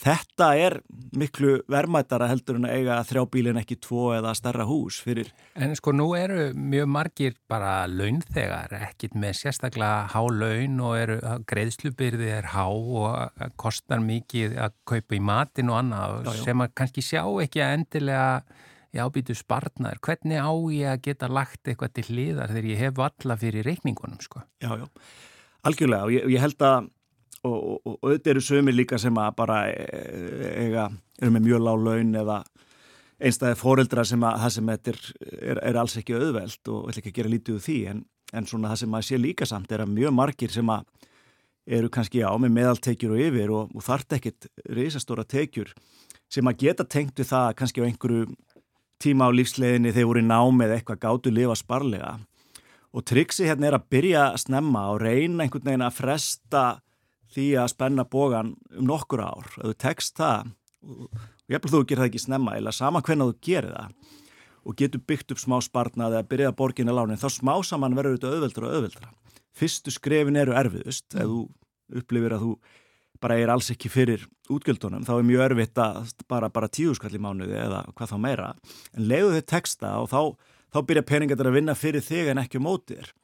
þetta 0.00 0.48
er 0.60 0.76
miklu 1.16 1.60
verðmættara 1.72 2.28
heldur 2.30 2.58
en 2.58 2.68
að 2.68 2.76
eiga 2.80 2.98
þrjábílin 3.08 3.60
ekki 3.60 3.78
tvo 3.82 4.10
eða 4.16 4.34
starra 4.36 4.66
hús 4.68 4.98
fyrir. 5.04 5.30
En 5.56 5.72
sko 5.78 5.94
nú 5.96 6.10
eru 6.18 6.50
mjög 6.52 6.90
margir 6.92 7.36
bara 7.48 7.78
launþegar, 7.88 8.76
ekkit 8.90 9.16
með 9.16 9.40
sérstaklega 9.40 10.06
há 10.12 10.20
laun 10.28 10.80
og 10.84 10.96
eru, 11.00 11.18
greiðslubyrði 11.48 12.30
er 12.36 12.50
há 12.52 12.66
og 12.68 13.42
kostar 13.60 14.04
mikið 14.04 14.58
að 14.66 14.76
kaupa 14.88 15.16
í 15.16 15.22
matin 15.32 15.72
og 15.72 15.80
annað 15.80 16.18
já, 16.18 16.32
já. 16.32 16.42
sem 16.44 16.64
að 16.66 16.74
kannski 16.82 17.04
sjá 17.04 17.22
ekki 17.24 17.64
að 17.64 17.76
endilega 17.80 18.30
ég 18.96 19.04
ábýtu 19.04 19.36
spartnar, 19.36 20.00
hvernig 20.04 20.40
á 20.40 20.52
ég 20.72 20.90
að 20.92 21.02
geta 21.08 21.28
lagt 21.32 21.68
eitthvað 21.68 21.96
til 21.96 22.06
hliðar 22.10 22.52
þegar 22.52 22.68
ég 22.70 22.84
hef 22.84 23.00
alla 23.06 23.36
fyrir 23.40 23.66
reikningunum 23.66 24.20
sko? 24.24 24.44
Já, 24.62 24.72
já, 24.80 24.86
algjörlega 25.68 26.08
og 26.08 26.14
ég, 26.14 26.28
ég 26.36 26.44
held 26.44 26.64
að 26.64 26.88
og, 27.46 27.96
auðvitað 28.02 28.32
eru 28.34 28.44
sömur 28.44 28.76
líka 28.76 28.98
sem 29.00 29.18
að 29.20 29.32
bara 29.38 29.62
eiga, 29.70 30.90
eru 31.20 31.34
með 31.34 31.48
mjög 31.48 31.64
lág 31.66 31.86
laun 31.86 32.14
eða 32.22 32.42
einstæði 33.16 33.56
fóreldra 33.60 34.04
sem 34.04 34.24
að 34.28 34.40
það 34.42 34.54
sem 34.56 34.70
þetta 34.72 34.92
er, 34.92 35.00
er, 35.40 35.60
er 35.70 35.80
alls 35.80 35.96
ekki 35.96 36.16
auðveld 36.18 36.72
og 36.72 36.90
ætla 36.90 37.02
ekki 37.02 37.12
að 37.12 37.18
gera 37.20 37.32
lítið 37.32 37.56
úr 37.56 37.64
því 37.64 37.78
en, 37.92 38.02
en 38.36 38.48
svona 38.50 38.72
það 38.72 38.82
sem 38.82 38.96
að 38.98 39.06
sé 39.08 39.20
líka 39.20 39.48
samt 39.48 39.72
er 39.72 39.84
að 39.84 39.94
mjög 39.96 40.16
margir 40.16 40.52
sem 40.52 40.72
að 40.72 40.84
eru 41.66 41.90
kannski 41.90 42.22
á 42.22 42.30
með 42.38 42.54
meðaltekjur 42.54 43.14
og 43.16 43.22
yfir 43.24 43.52
og, 43.54 43.72
og 43.74 43.86
þart 43.86 44.18
ekkit 44.18 44.50
reysastóra 44.70 45.24
tekjur 45.26 45.72
sem 46.30 46.46
að 46.46 46.60
geta 46.62 46.86
tengt 46.86 47.18
við 47.18 47.30
það 47.30 47.54
kannski 47.58 47.82
á 47.82 47.86
einhverju 47.88 48.26
tíma 49.02 49.28
á 49.28 49.30
lífsleginni 49.34 49.92
þegar 49.92 50.10
voru 50.10 50.24
námið 50.24 50.74
eitthvað 50.76 51.02
gáttu 51.04 51.32
lifa 51.32 51.56
sparlega. 51.58 52.16
Og 52.96 53.04
triksi 53.04 53.44
hérna 53.44 53.68
er 53.68 53.76
að 53.76 53.88
byrja 53.92 54.22
að 54.30 54.42
snemma 54.46 54.86
og 54.92 55.02
reyna 55.02 55.44
einhvern 55.44 55.66
veginn 55.66 55.84
að 55.84 55.98
fresta 55.98 56.64
því 57.34 57.46
að 57.62 57.72
spenna 57.72 58.04
bógan 58.08 58.54
um 58.76 58.86
nokkur 58.86 59.24
ár. 59.24 59.50
Ef 59.58 59.72
þú 59.72 59.74
tekst 59.82 60.16
það 60.20 60.52
og 60.86 61.50
ég 61.50 61.66
þú 61.66 61.82
að 61.82 61.88
gera 61.90 62.04
það 62.04 62.10
ekki 62.10 62.22
snemma 62.22 62.56
eða 62.58 62.74
sama 62.74 63.02
hvernig 63.02 63.32
þú 63.32 63.38
gerir 63.48 63.74
það 63.74 64.16
og 64.66 64.78
getur 64.80 65.02
byggt 65.06 65.32
upp 65.34 65.40
smá 65.42 65.60
spartnað 65.62 66.16
eða 66.16 66.28
byrjað 66.30 66.56
borginni 66.58 66.94
lánin 66.94 67.20
þá 67.20 67.28
smá 67.30 67.54
saman 67.62 67.94
verður 67.94 68.16
þetta 68.16 68.32
auðveldra 68.34 68.66
og 68.66 68.74
auðveldra 68.76 69.12
fyrstu 69.56 69.92
skrefin 69.94 70.36
eru 70.36 70.56
erfiðust. 70.56 71.14
Mm. 71.14 71.22
ef 71.22 71.30
þú 71.30 72.00
upplifir 72.00 72.34
að 72.34 72.42
þú 72.44 72.56
bara 73.22 73.36
er 73.40 73.50
alls 73.52 73.70
ekki 73.72 73.88
fyrir 73.88 74.26
útgjöldunum 74.52 75.06
þá 75.06 75.12
er 75.16 75.28
mjög 75.28 75.44
örfitt 75.46 75.78
að 75.80 76.10
bara, 76.28 76.50
bara 76.52 76.68
tíuskall 76.68 77.14
í 77.14 77.22
mánuði 77.22 77.56
eða 77.56 77.84
hvað 77.96 78.10
þá 78.12 78.16
meira. 78.20 78.48
En 78.92 79.06
leiðu 79.08 79.36
þau 79.36 79.46
teksta 79.54 79.92
og 80.02 80.10
þá, 80.10 80.20
þá 80.74 80.80
byrja 80.90 81.06
peningar 81.08 81.46
að 81.46 81.56
vinna 81.56 81.76
fyrir 81.78 82.04
þig 82.04 82.32
en 82.32 82.42
ekki 82.42 82.60
mótir 82.62 83.14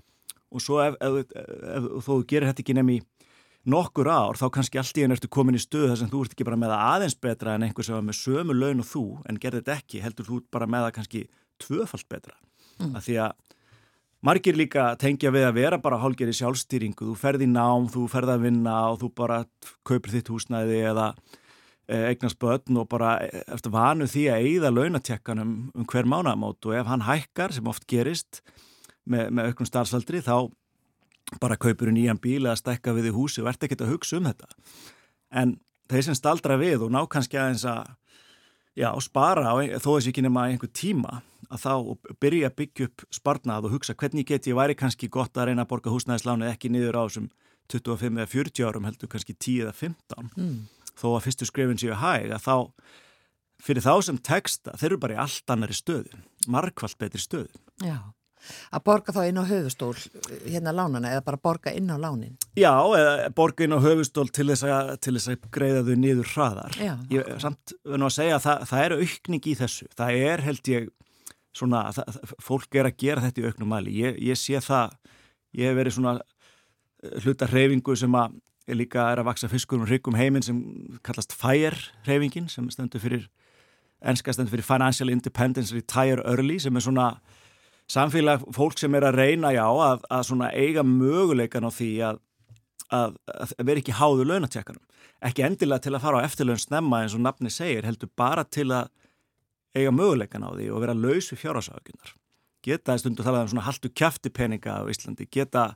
og 0.52 0.62
svo 0.62 0.80
ef, 0.84 0.96
ef, 1.00 1.34
ef, 1.34 1.90
ef 1.98 2.06
þú 2.06 2.18
gerir 2.28 2.50
þetta 2.50 2.64
ekki 2.64 2.76
nefn 2.78 2.94
í 2.94 2.98
nokkur 3.68 4.08
ár 4.10 4.38
þá 4.38 4.46
kannski 4.56 4.80
allt 4.80 4.98
í 4.98 5.04
einu 5.04 5.14
ertu 5.14 5.30
komin 5.30 5.58
í 5.58 5.62
stöðu 5.62 5.92
þar 5.92 6.00
sem 6.00 6.10
þú 6.10 6.22
ert 6.24 6.34
ekki 6.34 6.46
bara 6.48 6.58
með 6.58 6.72
það 6.74 6.86
aðeins 6.88 7.18
betra 7.22 7.54
en 7.54 7.66
einhver 7.66 7.86
sem 7.86 7.94
var 7.94 8.06
með 8.06 8.18
sömu 8.18 8.56
laun 8.56 8.82
og 8.82 8.88
þú 8.88 9.04
en 9.30 9.38
gerði 9.42 9.62
þetta 9.62 9.76
ekki, 9.78 10.02
heldur 10.02 10.28
þú 10.28 10.38
bara 10.54 10.68
með 10.70 10.86
það 10.86 10.94
kannski 10.98 11.22
tvöfalt 11.62 12.08
betra. 12.10 12.34
Mm. 12.80 12.96
að 12.96 13.04
því 13.06 13.18
að 13.22 13.34
margir 14.26 14.58
líka 14.58 14.86
tengja 14.98 15.32
við 15.34 15.46
að 15.46 15.58
vera 15.60 15.78
bara 15.82 16.00
hálgeri 16.02 16.34
sjálfstýringu. 16.36 17.10
Þú 17.10 17.14
ferði 17.18 17.46
í 17.46 17.52
nám, 17.52 17.86
þú 17.92 18.06
ferði 18.10 18.34
að 18.36 18.48
vinna 18.48 18.78
og 18.90 18.98
þú 19.02 19.12
bara 19.22 19.42
kaupir 19.86 20.14
þitt 20.16 20.32
húsnæði 20.32 20.80
eða 20.90 21.12
e, 21.86 22.00
eignast 22.12 22.40
börn 22.42 22.80
og 22.82 22.88
bara 22.90 23.16
eftir 23.44 23.74
vanu 23.74 24.08
því 24.10 24.26
að 24.32 24.48
eigða 24.48 24.74
launatekkanum 24.74 25.54
um 25.74 25.88
hver 25.90 26.08
mánamót 26.08 26.70
og 26.70 26.76
ef 26.78 26.90
hann 26.90 27.06
hækkar 27.06 27.54
sem 27.54 27.70
oft 27.70 27.86
gerist 27.90 28.42
með, 29.04 29.30
með 29.30 29.52
auknum 29.52 29.70
starfsaldri 29.70 30.22
þá 30.24 30.50
bara 31.40 31.58
kaupur 31.60 31.90
í 31.92 31.96
nýjan 31.96 32.20
bíl 32.22 32.42
eða 32.44 32.58
stekka 32.60 32.94
við 32.96 33.10
í 33.10 33.16
húsi 33.16 33.42
og 33.42 33.50
ert 33.52 33.64
ekki 33.64 33.78
að 33.80 33.94
hugsa 33.94 34.18
um 34.18 34.28
þetta. 34.28 34.48
En 35.32 35.56
þeir 35.90 36.08
sem 36.08 36.18
staldra 36.18 36.58
við 36.60 36.86
og 36.86 36.92
ná 36.92 37.00
kannski 37.10 37.40
aðeins 37.40 37.64
að 37.68 37.92
já, 38.78 38.88
spara 39.04 39.52
á, 39.52 39.54
þó 39.80 39.90
þessi 39.96 40.12
ekki 40.12 40.24
nema 40.24 40.48
einhver 40.50 40.72
tíma 40.72 41.20
að 41.52 41.64
þá 41.64 41.72
byrja 42.22 42.48
að 42.48 42.58
byggja 42.60 42.88
upp 42.88 43.04
sparnað 43.12 43.68
og 43.68 43.76
hugsa 43.76 43.96
hvernig 43.98 44.28
get 44.28 44.48
ég 44.48 44.56
væri 44.56 44.76
kannski 44.78 45.10
gott 45.12 45.36
að 45.36 45.50
reyna 45.50 45.66
að 45.66 45.72
borga 45.72 45.92
húsnæðislánið 45.92 46.52
ekki 46.52 46.72
niður 46.72 47.00
á 47.00 47.02
þessum 47.04 47.28
25 47.72 48.20
eða 48.20 48.30
40 48.32 48.68
árum 48.68 48.88
heldur 48.88 49.10
kannski 49.12 49.36
10 49.36 49.66
eða 49.66 49.74
15 49.76 50.30
mm. 50.36 50.56
þó 50.96 51.06
að 51.12 51.24
fyrstu 51.26 51.48
skrifin 51.48 51.80
séu 51.80 51.98
hæg 52.00 52.32
að 52.32 52.46
þá 52.46 52.56
fyrir 53.62 53.84
þá 53.84 53.94
sem 54.08 54.18
texta 54.18 54.74
þeir 54.78 54.90
eru 54.90 55.02
bara 55.04 55.18
í 55.18 55.22
allt 55.26 55.54
annari 55.54 55.76
stöðun 55.76 56.24
markvallt 56.48 56.98
betri 57.00 57.22
stöðun 57.22 57.62
Já 57.84 58.00
Að 58.72 58.84
borga 58.88 59.14
þá 59.14 59.20
inn 59.28 59.40
á 59.40 59.44
höfustól 59.46 59.92
hérna 60.44 60.74
lánana 60.74 61.12
eða 61.14 61.24
bara 61.26 61.40
borga 61.42 61.74
inn 61.76 61.90
á 61.92 61.96
lánin? 62.00 62.34
Já, 62.58 62.74
eða 62.98 63.30
borga 63.36 63.66
inn 63.66 63.76
á 63.76 63.80
höfustól 63.84 64.28
til 64.34 64.48
þess 64.50 64.66
að, 64.66 64.92
til 65.04 65.16
þess 65.16 65.32
að 65.32 65.48
greiða 65.54 65.84
þau 65.86 65.94
niður 66.02 66.32
hraðar. 66.34 66.78
Já. 66.80 66.94
Ég, 67.12 67.32
samt 67.42 67.74
verður 67.84 68.08
að 68.08 68.16
segja 68.18 68.38
að 68.38 68.46
það, 68.46 68.66
það 68.72 68.84
er 68.86 68.96
aukning 68.98 69.48
í 69.48 69.56
þessu. 69.62 69.90
Það 69.98 70.22
er 70.30 70.44
held 70.48 70.72
ég 70.72 70.88
svona, 71.56 71.82
það, 71.96 72.22
fólk 72.42 72.78
er 72.80 72.88
að 72.88 72.98
gera 73.02 73.26
þetta 73.26 73.42
í 73.42 73.50
auknum 73.50 73.74
mæli. 73.74 73.98
Ég, 74.02 74.22
ég 74.30 74.40
sé 74.40 74.62
það, 74.64 74.96
ég 75.58 75.70
hef 75.70 75.78
verið 75.78 75.98
svona 75.98 76.16
eh, 76.20 77.20
hluta 77.24 77.50
hreyfingu 77.50 77.96
sem 77.98 78.18
að 78.18 78.40
líka 78.72 79.08
er 79.10 79.20
að 79.20 79.28
vaksa 79.30 79.50
fiskur 79.50 79.80
um 79.80 79.86
hryggum 79.88 80.16
heiminn 80.16 80.44
sem 80.44 80.58
kallast 81.04 81.34
FIRE 81.34 81.76
hreyfingin 82.06 82.48
sem 82.50 82.68
stendur 82.70 83.02
fyrir, 83.02 83.26
ennska 84.00 84.32
stendur 84.32 84.54
fyrir 84.54 84.66
Financial 84.66 85.10
Independence 85.10 85.74
Retire 85.74 86.22
Early 86.22 86.60
sem 86.62 86.76
er 86.76 86.84
svona 86.84 87.08
samfélag 87.92 88.46
fólk 88.56 88.80
sem 88.80 88.94
er 88.96 89.06
að 89.08 89.18
reyna 89.20 89.52
já 89.52 89.66
að, 89.66 90.06
að 90.08 90.46
eiga 90.52 90.84
möguleikan 90.86 91.68
á 91.68 91.70
því 91.72 91.90
að, 92.08 92.22
að, 92.88 93.18
að 93.36 93.54
vera 93.68 93.82
ekki 93.82 93.98
háðu 93.98 94.28
launatjekkanum. 94.30 94.84
Ekki 95.22 95.44
endilega 95.46 95.84
til 95.84 95.94
að 95.94 96.04
fara 96.06 96.22
á 96.22 96.26
eftirlaun 96.26 96.60
snemma 96.60 97.02
eins 97.02 97.14
og 97.14 97.22
nafni 97.22 97.52
segir, 97.52 97.86
heldur 97.86 98.10
bara 98.18 98.44
til 98.44 98.70
að 98.74 98.90
eiga 99.76 99.92
möguleikan 99.94 100.44
á 100.44 100.50
því 100.52 100.70
og 100.72 100.82
vera 100.84 100.96
laus 100.96 101.30
við 101.32 101.42
fjárhásáðuginnar. 101.44 102.14
Geta 102.62 102.96
í 102.96 103.02
stundu 103.02 103.24
talað 103.26 103.46
um 103.46 103.52
svona 103.52 103.66
haldu 103.66 103.90
kæfti 103.90 104.32
peninga 104.34 104.78
á 104.78 104.82
Íslandi, 104.90 105.26
geta 105.32 105.72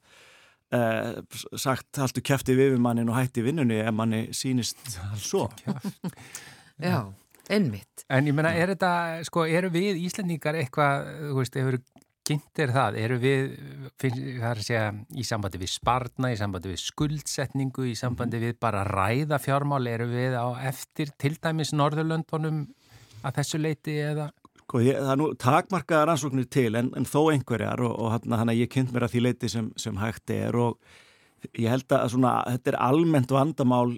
eh, 0.74 1.20
sagt 1.58 2.00
haldu 2.00 2.22
kæfti 2.22 2.56
við 2.58 2.76
mannin 2.82 3.10
og 3.10 3.18
hætti 3.18 3.44
vinnunni 3.46 3.80
ef 3.82 3.94
manni 3.96 4.26
sínist 4.36 4.82
svo. 5.28 5.48
Já, 6.82 7.00
einmitt. 7.50 8.06
En 8.12 8.28
ég 8.28 8.36
menna, 8.36 8.52
er 8.54 8.74
þetta, 8.74 8.92
sko, 9.26 9.46
eru 9.48 9.72
við 9.74 10.02
Íslandingar 10.04 10.58
eitthvað, 10.60 11.10
þú 11.30 11.38
veist, 11.40 11.58
hefur 11.58 11.80
kynnt 12.26 12.60
er 12.62 12.72
það, 12.74 12.96
eru 13.02 13.18
við 13.22 13.42
segja, 14.02 14.88
í 15.14 15.24
sambandi 15.26 15.60
við 15.62 15.70
sparna 15.76 16.32
í 16.32 16.38
sambandi 16.38 16.72
við 16.72 16.82
skuldsetningu 16.82 17.86
í 17.90 17.94
sambandi 17.98 18.40
við 18.42 18.56
bara 18.62 18.82
ræða 18.88 19.38
fjármál 19.42 19.84
eru 19.90 20.08
við 20.10 20.34
á 20.34 20.46
eftir 20.66 21.12
til 21.20 21.36
dæmis 21.38 21.72
Norðurlöndunum 21.76 22.64
að 23.26 23.40
þessu 23.40 23.62
leiti 23.62 23.96
eða? 24.02 24.28
Sko, 24.66 24.82
ég, 24.82 24.98
það 24.98 25.12
er 25.12 25.20
nú 25.20 25.28
takmarkaðar 25.38 26.14
ansóknir 26.16 26.48
til 26.50 26.72
en, 26.74 26.90
en 26.98 27.06
þó 27.06 27.30
einhverjar 27.30 27.82
og, 27.86 27.94
og 27.94 28.16
hann 28.18 28.50
að 28.50 28.62
ég 28.64 28.72
kynnt 28.72 28.90
mér 28.94 29.06
að 29.06 29.14
því 29.14 29.22
leiti 29.28 29.50
sem, 29.52 29.70
sem 29.78 29.98
hægt 30.00 30.32
er 30.34 30.58
og 30.58 30.80
ég 31.54 31.70
held 31.70 31.92
að 31.94 32.10
svona, 32.16 32.40
þetta 32.56 32.72
er 32.72 32.80
almennt 32.88 33.34
vandamál 33.34 33.96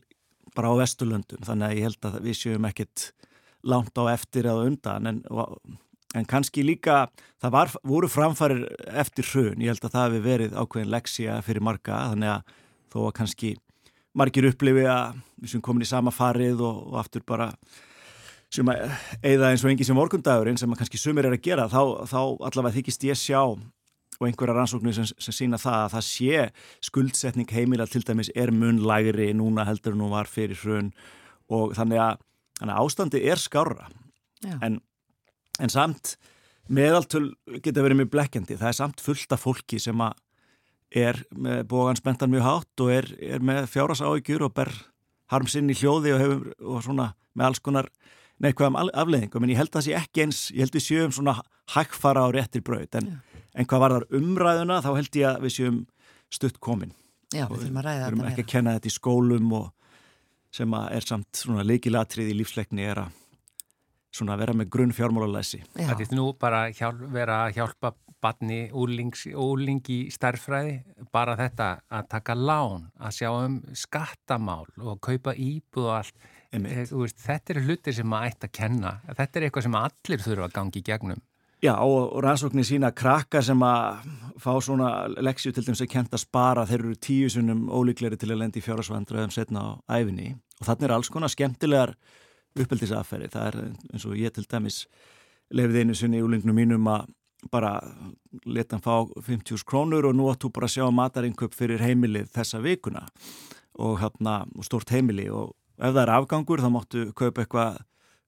bara 0.57 0.75
á 0.75 0.81
Vesturlöndum 0.83 1.45
þannig 1.47 1.71
að 1.71 1.79
ég 1.79 1.89
held 1.89 2.09
að 2.11 2.21
við 2.27 2.41
sjöum 2.43 2.69
ekkit 2.69 3.11
langt 3.69 3.97
á 3.97 4.05
eftir 4.13 4.49
eða 4.49 4.69
undan 4.69 5.09
en, 5.09 5.23
en 6.19 6.29
kannski 6.29 6.65
líka 6.67 7.07
það 7.41 7.55
var, 7.55 7.73
voru 7.87 8.11
framfærir 8.11 8.65
eftir 9.01 9.27
hrun, 9.33 9.63
ég 9.63 9.73
held 9.73 9.85
að 9.85 9.95
það 9.95 10.07
hefði 10.09 10.23
verið 10.27 10.57
ákveðin 10.59 10.93
leksja 10.95 11.39
fyrir 11.47 11.65
marga 11.65 12.03
þannig 12.13 12.35
að 12.35 12.55
þó 12.93 12.99
að 13.05 13.15
kannski 13.21 13.53
margir 14.19 14.49
upplifi 14.51 14.87
að 14.91 15.21
við 15.39 15.55
sem 15.55 15.63
komin 15.65 15.87
í 15.87 15.89
sama 15.89 16.15
farið 16.15 16.65
og, 16.67 16.83
og 16.91 17.01
aftur 17.03 17.25
bara 17.27 17.53
sem 18.53 18.69
að 18.73 18.85
eigða 19.23 19.51
eins 19.53 19.65
og 19.65 19.73
engi 19.73 19.87
sem 19.87 19.99
morgundagurinn 19.99 20.59
sem 20.61 20.73
að 20.73 20.83
kannski 20.83 21.01
sumir 21.01 21.29
er 21.29 21.37
að 21.37 21.45
gera 21.45 21.69
þá, 21.69 22.07
þá 22.09 22.21
allavega 22.49 22.77
þykist 22.79 23.05
ég 23.09 23.21
sjá 23.21 23.43
og 24.19 24.27
einhverja 24.27 24.57
rannsóknir 24.57 24.97
sem, 24.97 25.07
sem 25.21 25.37
sína 25.37 25.61
það 25.61 25.85
að 25.85 25.93
það 25.95 26.07
sé 26.09 26.41
skuldsetning 26.89 27.53
heimila 27.55 27.87
til 27.87 28.03
dæmis 28.07 28.33
er 28.35 28.51
munlægri 28.55 29.31
núna 29.37 29.67
heldur 29.69 29.95
en 29.95 30.03
hún 30.03 30.15
var 30.15 30.31
fyrir 30.31 30.59
hrun. 30.59 30.91
Og 31.55 31.77
þannig 31.79 32.03
að, 32.03 32.25
þannig 32.59 32.75
að 32.75 32.89
ástandi 32.89 33.23
er 33.31 33.43
skára 33.43 33.87
en, 34.59 34.81
en 35.59 35.73
samt 35.73 36.17
meðaltöl 36.69 37.33
geta 37.65 37.85
verið 37.85 38.03
mjög 38.03 38.13
blekkjandi. 38.13 38.59
Það 38.61 38.71
er 38.71 38.79
samt 38.79 39.03
fullt 39.03 39.33
af 39.35 39.45
fólki 39.45 39.81
sem 39.83 40.05
að 40.05 40.17
er 40.99 41.21
með 41.37 41.65
bógan 41.69 41.99
spentan 41.99 42.33
mjög 42.33 42.47
hátt 42.47 42.85
og 42.85 42.93
er, 42.93 43.09
er 43.21 43.43
með 43.45 43.67
fjárasáhyggjur 43.75 44.47
og 44.47 44.55
ber 44.57 44.73
harmsinn 45.33 45.69
í 45.69 45.77
hljóði 45.77 46.15
og 46.15 46.23
hefur 46.23 46.47
og 46.65 46.85
svona 46.87 47.11
með 47.37 47.51
alls 47.51 47.61
konar 47.65 47.91
neikvæðum 48.43 48.79
afleðingum 48.79 49.45
en 49.45 49.53
ég 49.53 49.61
held 49.61 49.73
að 49.73 49.79
það 49.81 49.87
sé 49.89 49.97
ekki 49.99 50.25
eins, 50.25 50.41
ég 50.55 50.65
held 50.65 50.77
við 50.79 50.87
sjöum 50.87 51.15
svona 51.15 51.35
hægfara 51.75 52.25
á 52.25 52.29
réttir 52.33 52.65
braut. 52.65 52.95
En, 52.97 53.19
en 53.53 53.69
hvað 53.69 53.83
var 53.85 53.97
þar 53.97 54.09
umræðuna 54.21 54.81
þá 54.85 54.91
held 54.95 55.21
ég 55.21 55.29
að 55.29 55.45
við 55.45 55.57
sjöum 55.59 55.81
stutt 56.33 56.61
komin. 56.65 56.95
Já, 57.35 57.45
við 57.51 57.67
þurfum 57.67 57.81
að 57.81 57.89
ræða 57.89 57.99
þetta 57.99 58.09
Við 58.09 58.17
þurfum 58.17 58.31
ekki 58.31 58.45
að 58.47 58.53
kenna 58.55 58.77
þetta 58.79 58.89
í 58.89 58.95
skólum 58.95 59.53
og 59.59 59.67
sem 60.59 60.77
að 60.79 60.93
er 60.97 61.05
samt 61.05 61.41
svona 61.43 61.67
leikilatrið 61.67 62.31
í 62.33 62.37
lífsleikni 62.39 62.87
er 62.89 63.03
að 63.05 63.17
svona 64.15 64.37
vera 64.41 64.55
með 64.57 64.71
grunn 64.73 64.95
fjármálalæsi 64.97 65.63
Já. 65.77 65.91
Það 65.91 66.05
er 66.05 66.15
nú 66.17 66.29
bara 66.41 66.69
hjálp, 66.73 67.03
vera 67.13 67.43
að 67.47 67.59
hjálpa 67.59 67.93
batni 68.23 68.67
úlingi 68.75 69.99
starffræði, 70.11 70.81
bara 71.15 71.37
þetta 71.39 71.69
að 71.95 72.09
taka 72.11 72.35
lán, 72.35 72.89
að 72.99 73.15
sjá 73.21 73.31
um 73.31 73.61
skattamál 73.77 74.67
og 74.83 74.99
kaupa 75.05 75.35
íbúð 75.39 75.87
og 75.87 75.97
allt. 76.01 76.29
Eh, 76.51 76.85
þú 76.89 77.05
Veist, 77.05 77.21
þetta 77.23 77.55
eru 77.55 77.65
hlutir 77.69 77.95
sem 77.95 78.09
maður 78.09 78.33
ætti 78.33 78.49
að 78.49 78.55
kenna. 78.59 78.93
Þetta 79.07 79.39
er 79.39 79.47
eitthvað 79.47 79.67
sem 79.69 79.79
allir 79.83 80.25
þurfa 80.25 80.49
að 80.49 80.57
gangi 80.57 80.81
í 80.81 80.87
gegnum. 80.87 81.23
Já 81.59 81.73
og, 81.83 82.21
rannsóknir 82.23 82.67
sína 82.67 82.93
krakkar 82.95 83.43
sem 83.43 83.63
að 83.67 84.05
fá 84.39 84.53
svona 84.63 84.91
leksju 85.19 85.51
til 85.55 85.65
þeim 85.67 85.79
sem 85.81 85.91
kent 85.91 86.13
að 86.15 86.23
spara 86.23 86.67
þeir 86.69 86.85
eru 86.85 86.99
tíu 87.03 87.31
sunnum 87.35 87.65
ólíkleri 87.67 88.19
til 88.19 88.31
að 88.31 88.45
lendi 88.45 88.63
í 88.63 88.67
fjárasvandröðum 88.67 89.35
setna 89.35 89.65
á 89.75 89.99
æfinni 89.99 90.37
og 90.61 90.69
þannig 90.69 90.87
er 90.87 90.95
alls 90.95 91.11
konar 91.11 91.33
skemmtilegar 91.35 91.97
uppeldisaffæri. 92.57 93.31
Það 93.33 93.49
er 93.51 93.61
eins 93.93 94.07
og 94.09 94.19
ég 94.19 94.35
til 94.35 94.47
dæmis 94.49 94.85
lefði 95.55 95.85
einu 95.85 95.97
sunni 95.97 96.21
í 96.21 96.25
úlingnum 96.25 96.57
mínum 96.57 96.89
að 96.93 97.09
bara 97.53 97.77
leta 98.47 98.77
hann 98.77 98.83
fá 98.83 99.23
50 99.27 99.63
krónur 99.69 100.09
og 100.09 100.17
nú 100.17 100.27
áttu 100.33 100.51
bara 100.51 100.67
að 100.67 100.79
sjá 100.79 100.89
matarinköp 100.91 101.55
fyrir 101.55 101.83
heimilið 101.85 102.33
þessa 102.35 102.59
vikuna 102.65 103.05
og, 103.79 104.01
hérna, 104.03 104.43
og 104.59 104.67
stort 104.67 104.91
heimili 104.91 105.29
og 105.31 105.55
ef 105.79 105.93
það 105.93 106.03
er 106.03 106.15
afgangur 106.17 106.63
þá 106.63 106.71
máttu 106.75 107.05
kaupa 107.15 107.45
eitthvað 107.45 107.79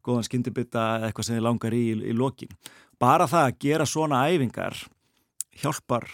góðan 0.07 0.29
skyndibita 0.29 0.85
eða 0.99 1.11
eitthvað 1.11 1.27
sem 1.27 1.37
þið 1.37 1.47
langar 1.49 1.77
í, 1.77 1.83
í, 1.91 1.97
í 2.13 2.15
lokin. 2.17 2.55
Bara 3.01 3.27
það 3.29 3.49
að 3.49 3.59
gera 3.67 3.89
svona 3.89 4.23
æfingar 4.31 4.79
hjálpar 5.61 6.07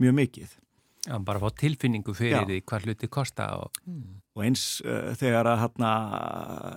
mjög 0.00 0.16
mikið 0.16 0.56
Já, 1.06 1.16
bara 1.24 1.40
fá 1.40 1.48
tilfinningu 1.56 2.12
fyrir 2.16 2.36
Já. 2.36 2.42
því 2.48 2.58
hvað 2.68 2.88
hluti 2.88 3.08
kosta 3.08 3.46
og 3.62 3.78
og 4.36 4.44
eins 4.46 4.64
uh, 4.84 5.12
þegar 5.18 5.48
að 5.50 5.62
hérna 5.64 5.92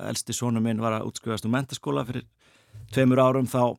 elsti 0.09 0.35
sonu 0.35 0.61
minn 0.63 0.81
var 0.81 0.97
að 0.97 1.09
útskjöfast 1.09 1.47
um 1.47 1.53
mentaskóla 1.53 2.05
fyrir 2.07 2.25
tveimur 2.93 3.21
árum 3.21 3.49
þá 3.49 3.75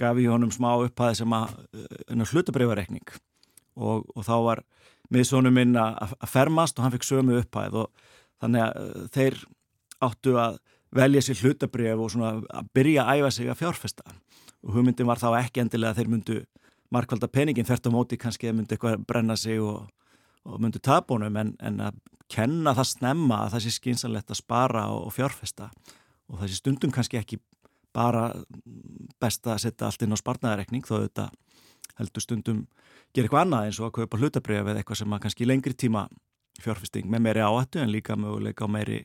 gaf 0.00 0.20
ég 0.22 0.32
honum 0.32 0.52
smá 0.54 0.70
upphæði 0.78 1.20
sem 1.20 1.34
að 1.36 1.56
uh, 1.82 2.24
hlutabrifarekning 2.30 3.16
og, 3.76 4.06
og 4.14 4.22
þá 4.24 4.36
var 4.48 4.64
miðsonu 5.12 5.52
minn 5.52 5.76
að 5.76 6.14
að 6.16 6.30
fermast 6.32 6.78
og 6.78 6.86
hann 6.86 6.94
fekk 6.94 7.08
sömu 7.10 7.40
upphæð 7.42 7.82
og 7.82 8.06
þannig 8.42 8.64
að 8.64 8.80
uh, 8.80 9.10
þeir 9.14 9.42
áttu 10.04 10.38
að 10.40 10.58
velja 10.94 11.22
sér 11.26 11.42
hlutabrif 11.42 12.00
og 12.00 12.12
svona 12.12 12.34
að 12.54 12.70
byrja 12.76 13.04
að 13.04 13.20
æfa 13.20 13.30
sig 13.34 13.50
að 13.50 13.60
fjárfesta. 13.62 14.04
Og 14.64 14.76
hugmyndin 14.76 15.08
var 15.08 15.20
þá 15.20 15.40
ekki 15.40 15.62
endilega 15.64 15.92
að 15.92 16.00
þeir 16.00 16.12
myndu 16.12 16.36
markvalda 16.92 17.28
peningin 17.28 17.66
þert 17.68 17.88
á 17.88 17.90
móti 17.94 18.18
kannski 18.20 18.50
að 18.50 18.58
myndu 18.58 18.76
eitthvað 18.76 19.04
brenna 19.08 19.36
sig 19.36 19.60
og, 19.62 19.88
og 20.44 20.60
myndu 20.60 20.82
tapunum 20.82 21.36
en, 21.40 21.54
en 21.60 21.80
að 21.88 22.00
kenna 22.30 22.74
það 22.76 22.90
snemma 22.90 23.44
að 23.44 23.54
það 23.54 23.64
sé 23.64 23.74
skynsanlegt 23.78 24.32
að 24.32 24.40
spara 24.40 24.86
og, 24.92 25.08
og 25.08 25.16
fjárfesta. 25.16 25.70
Og 26.30 26.40
það 26.40 26.50
sé 26.50 26.60
stundum 26.60 26.94
kannski 26.94 27.20
ekki 27.20 27.40
bara 27.94 28.28
best 29.22 29.46
að 29.46 29.62
setja 29.66 29.88
allt 29.88 30.02
inn 30.02 30.16
á 30.16 30.18
sparnaðarekning 30.18 30.86
þó 30.86 30.96
þetta 31.04 31.28
heldur 32.00 32.24
stundum 32.24 32.64
gera 33.14 33.28
eitthvað 33.28 33.44
annað 33.44 33.68
eins 33.68 33.80
og 33.80 33.88
að 33.88 33.96
kaupa 34.00 34.20
hlutabrif 34.20 34.64
eða 34.64 34.80
eitthvað 34.80 35.00
sem 35.00 35.14
að 35.14 35.20
kannski 35.24 35.46
lengri 35.46 35.76
tíma 35.78 36.08
fjárfesting 36.62 37.06
með 37.10 37.26
meiri 37.28 37.44
áhættu 37.44 37.82
en 37.82 37.92
líka 37.92 38.16
möguleika 38.18 38.66
á 38.66 38.68
meiri 38.70 39.04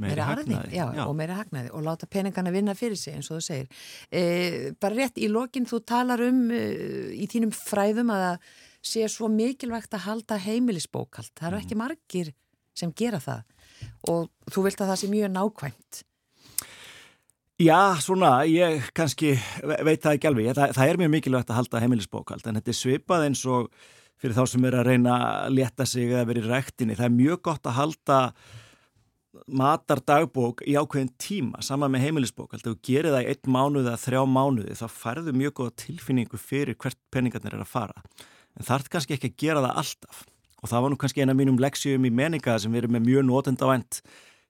meiri 0.00 0.24
arði, 0.24 0.58
já, 0.74 0.84
og 1.04 1.14
meiri 1.18 1.36
hagnaði 1.36 1.72
og 1.76 1.84
láta 1.86 2.08
peningana 2.10 2.52
vinna 2.54 2.74
fyrir 2.78 2.98
sig 2.98 3.16
eins 3.16 3.30
og 3.30 3.38
þú 3.38 3.44
segir. 3.46 3.86
E, 4.10 4.22
bara 4.80 4.96
rétt 4.96 5.20
í 5.20 5.30
lokin 5.30 5.68
þú 5.68 5.82
talar 5.86 6.22
um 6.26 6.42
e, 6.54 6.60
í 7.16 7.28
þínum 7.30 7.54
fræðum 7.54 8.12
að 8.14 8.38
sé 8.80 9.06
svo 9.12 9.28
mikilvægt 9.32 9.94
að 9.96 10.06
halda 10.06 10.40
heimilisbókald, 10.40 11.32
það 11.36 11.50
eru 11.50 11.60
ekki 11.60 11.80
margir 11.80 12.32
sem 12.76 12.92
gera 12.96 13.20
það. 13.20 13.42
Og 14.12 14.30
þú 14.52 14.64
vilt 14.66 14.80
að 14.80 14.92
það 14.92 15.02
sé 15.02 15.10
mjög 15.12 15.34
nákvæmt. 15.34 16.04
Já, 17.60 17.92
svona, 18.00 18.38
ég 18.48 18.86
kannski 18.96 19.34
veit 19.60 20.00
það 20.00 20.14
ekki 20.14 20.28
alveg, 20.30 20.54
það, 20.56 20.70
það 20.78 20.90
er 20.90 20.98
mjög 21.02 21.10
mikilvægt 21.12 21.50
að 21.52 21.58
halda 21.58 21.82
heimilisbókald 21.82 22.46
en 22.48 22.56
þetta 22.56 22.72
er 22.72 22.78
svipað 22.78 23.24
eins 23.26 23.42
og 23.44 23.66
fyrir 24.20 24.36
þá 24.36 24.40
sem 24.48 24.64
er 24.64 24.76
að 24.80 24.88
reyna 24.88 25.16
að 25.26 25.58
leta 25.58 25.86
sig 25.88 26.08
eða 26.08 26.24
verið 26.30 26.48
í 26.48 26.52
rektinni, 26.54 26.96
það 26.96 27.08
er 27.10 27.14
mjög 27.18 27.42
gott 27.50 27.68
að 27.68 27.76
halda 27.76 28.20
matardagbók 29.46 30.64
í 30.66 30.74
ákveðin 30.74 31.12
tíma 31.20 31.62
saman 31.62 31.92
með 31.94 32.06
heimilisbókald, 32.08 32.64
ef 32.64 32.66
þú 32.66 32.74
gerir 32.86 33.14
það 33.14 33.26
í 33.26 33.30
einn 33.32 33.54
mánuð 33.54 33.86
eða 33.86 34.02
þrjá 34.04 34.22
mánuði 34.26 34.76
þá 34.80 34.86
færðu 34.94 35.34
mjög 35.36 35.54
góða 35.60 35.74
tilfinningu 35.84 36.40
fyrir 36.40 36.78
hvert 36.80 36.98
peningarnir 37.14 37.54
er 37.54 37.64
að 37.64 37.70
fara. 37.70 38.04
En 38.58 38.66
það 38.66 38.76
er 38.76 38.92
kannski 38.96 39.16
ekki 39.16 39.30
að 39.30 39.38
gera 39.44 39.64
það 39.64 39.82
alltaf. 39.84 40.24
Og 40.60 40.68
það 40.68 40.82
var 40.84 40.92
nú 40.92 41.00
kannski 41.00 41.22
eina 41.22 41.36
mínum 41.36 41.60
leksjum 41.62 42.04
í 42.04 42.12
meninga 42.12 42.58
sem 42.60 42.74
erum 42.76 42.96
með 42.96 43.06
mjög 43.06 43.28
notendavænt 43.28 44.00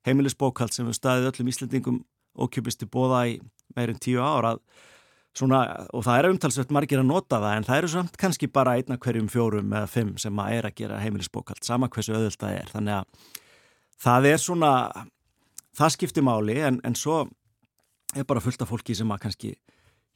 heimilisbókald 0.09 0.75
sem 0.75 0.89
við 0.89 0.97
staðið 0.97 1.29
öllum 1.31 1.53
Íslandingum 1.53 2.01
ókjöpist 2.41 2.81
til 2.81 2.89
bóða 2.91 3.27
í 3.29 3.37
meirin 3.77 4.01
tíu 4.01 4.23
ára 4.25 4.57
svona, 5.37 5.61
og 5.95 6.03
það 6.07 6.19
er 6.19 6.29
umtalsveit 6.31 6.73
margir 6.75 7.03
að 7.03 7.11
nota 7.11 7.39
það 7.43 7.57
en 7.59 7.67
það 7.69 7.81
eru 7.81 7.91
samt 7.93 8.17
kannski 8.19 8.49
bara 8.51 8.75
einna 8.79 8.99
hverjum 8.99 9.29
fjórum 9.31 9.75
eða 9.77 9.91
fimm 9.91 10.17
sem 10.19 10.43
að 10.43 10.57
er 10.57 10.69
að 10.71 10.77
gera 10.81 11.03
heimilisbókald 11.05 11.63
sama 11.67 11.91
hversu 11.93 12.17
öðvöld 12.17 12.41
það 12.41 12.57
er. 12.57 12.73
Þannig 12.73 12.97
að 12.97 13.29
það 14.01 14.31
er 14.33 14.41
svona 14.43 14.73
það 15.77 15.95
skiptir 15.97 16.27
máli 16.27 16.59
en, 16.65 16.81
en 16.85 16.97
svo 16.99 17.23
er 18.17 18.27
bara 18.27 18.43
fullt 18.43 18.63
af 18.65 18.71
fólki 18.73 18.97
sem 18.97 19.11
að 19.13 19.23
kannski 19.27 19.53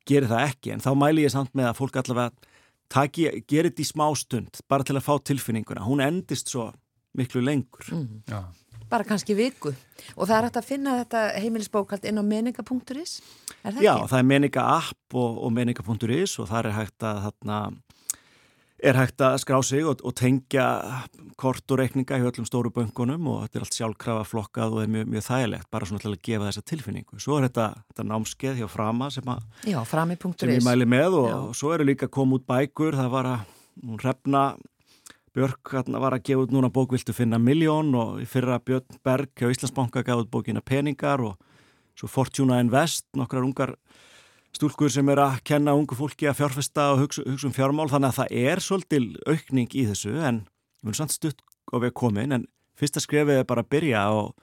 gerir 0.09 0.29
það 0.29 0.49
ekki. 0.51 0.73
En 0.75 0.83
þá 0.85 0.91
mæli 0.99 1.25
ég 1.25 1.33
samt 1.33 1.55
með 1.57 1.71
að 1.71 1.79
fólk 1.79 2.01
allavega 2.01 2.51
taki, 2.93 3.29
gerir 3.49 3.71
þetta 3.71 3.85
í 3.85 3.89
smá 3.89 4.07
stund 4.19 4.61
bara 4.69 4.85
til 4.87 4.99
að 4.99 5.07
fá 5.07 5.15
tilfinninguna, 5.31 5.87
hún 5.87 6.03
endist 6.05 6.53
svo 6.53 6.69
miklu 7.17 7.41
lengur. 7.45 7.87
Mm. 7.95 8.25
já, 8.29 8.43
bara 8.91 9.07
kannski 9.07 9.37
viku. 9.39 9.73
Og 10.19 10.27
það 10.29 10.37
er 10.37 10.47
hægt 10.49 10.59
að 10.61 10.69
finna 10.69 10.97
þetta 11.01 11.23
heimilisbókald 11.41 12.05
inn 12.11 12.21
á 12.21 12.25
meninga.is 12.27 13.15
er 13.63 13.73
það 13.73 13.81
Já, 13.87 13.95
ekki? 13.95 14.11
það 14.11 14.19
er 14.19 14.29
meninga 14.33 14.67
app 14.75 15.17
og, 15.23 15.39
og 15.47 15.55
meninga.is 15.55 16.37
og 16.43 16.51
þar 16.51 16.69
er 16.71 16.77
hægt 16.81 17.07
að 17.07 17.23
þarna, 17.29 17.61
er 18.83 18.99
hægt 18.99 19.23
að 19.23 19.37
skrá 19.43 19.61
sig 19.65 19.87
og, 19.87 20.03
og 20.05 20.15
tengja 20.19 20.67
kort 21.41 21.71
og 21.71 21.81
reikninga 21.81 22.19
í 22.19 22.27
öllum 22.27 22.47
stóru 22.49 22.73
böngunum 22.75 23.29
og 23.31 23.45
þetta 23.45 23.59
er 23.59 23.67
allt 23.67 23.79
sjálfkrafa 23.79 24.27
flokkað 24.29 24.77
og 24.77 24.83
er 24.83 24.93
mjög, 24.93 25.09
mjög 25.15 25.27
þægilegt 25.29 25.71
bara 25.73 25.89
svona 25.89 26.03
til 26.03 26.13
að 26.13 26.21
gefa 26.29 26.49
þessa 26.49 26.65
tilfinningu. 26.71 27.23
Svo 27.23 27.39
er 27.39 27.49
þetta, 27.49 27.71
þetta 27.91 28.07
námskeið 28.11 28.61
hjá 28.61 28.69
Frama 28.73 29.11
sem, 29.15 29.31
að, 29.31 29.47
Já, 29.71 29.79
sem 29.87 30.55
ég 30.57 30.67
mæli 30.67 30.89
með 30.91 31.19
og, 31.23 31.31
og 31.51 31.57
svo 31.59 31.75
eru 31.77 31.87
líka 31.87 32.11
kom 32.13 32.35
út 32.37 32.47
bækur, 32.51 32.99
það 32.99 33.11
var 33.15 33.31
að 33.31 33.51
hún 33.83 34.01
refna 34.03 34.45
Björk 35.35 35.73
var 35.91 36.15
að 36.15 36.29
gefa 36.29 36.45
út 36.45 36.53
núna 36.55 36.69
bók 36.71 36.93
Viltu 36.95 37.11
finna 37.15 37.41
miljón 37.43 37.89
og 37.99 38.21
fyrra 38.31 38.61
Björn 38.63 39.01
Berg 39.03 39.33
hjá 39.35 39.49
Íslandsbanka 39.51 40.05
gaf 40.07 40.23
út 40.23 40.31
bókina 40.31 40.63
Peningar 40.63 41.23
og 41.27 41.41
svo 41.99 42.07
Fortuna 42.11 42.61
Invest, 42.63 43.09
nokkrar 43.19 43.43
ungar 43.43 43.75
stúlkur 44.55 44.93
sem 44.93 45.09
er 45.13 45.23
að 45.23 45.39
kenna 45.51 45.75
ungu 45.77 45.97
fólki 45.99 46.29
að 46.31 46.39
fjárfesta 46.41 46.91
og 46.95 47.05
hugsa, 47.05 47.25
hugsa 47.27 47.49
um 47.49 47.55
fjármál 47.57 47.89
þannig 47.91 48.13
að 48.13 48.19
það 48.21 48.37
er 48.51 48.63
svolítil 48.65 49.07
aukning 49.27 49.75
í 49.75 49.87
þessu 49.91 50.15
en 50.15 50.45
við 50.83 50.91
erum 50.91 50.99
samt 51.01 51.17
stutt 51.17 51.43
á 51.73 51.77
við 51.83 51.95
komin 51.99 52.37
en 52.39 52.47
fyrsta 52.79 53.03
skrefið 53.03 53.43
er 53.43 53.49
bara 53.49 53.65
að 53.65 53.73
byrja 53.75 54.05
og 54.15 54.35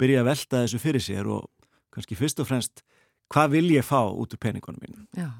byrja 0.00 0.22
að 0.22 0.30
velta 0.32 0.64
þessu 0.64 0.82
fyrir 0.82 1.04
sér 1.04 1.30
og 1.30 1.46
kannski 1.94 2.18
fyrst 2.18 2.42
og 2.42 2.48
fremst 2.50 2.84
hvað 3.32 3.54
vil 3.58 3.68
ég 3.76 3.86
fá 3.86 4.00
út 4.02 4.34
úr 4.34 4.40
peningunum 4.40 4.82
mín? 4.82 5.06
Já, 5.16 5.30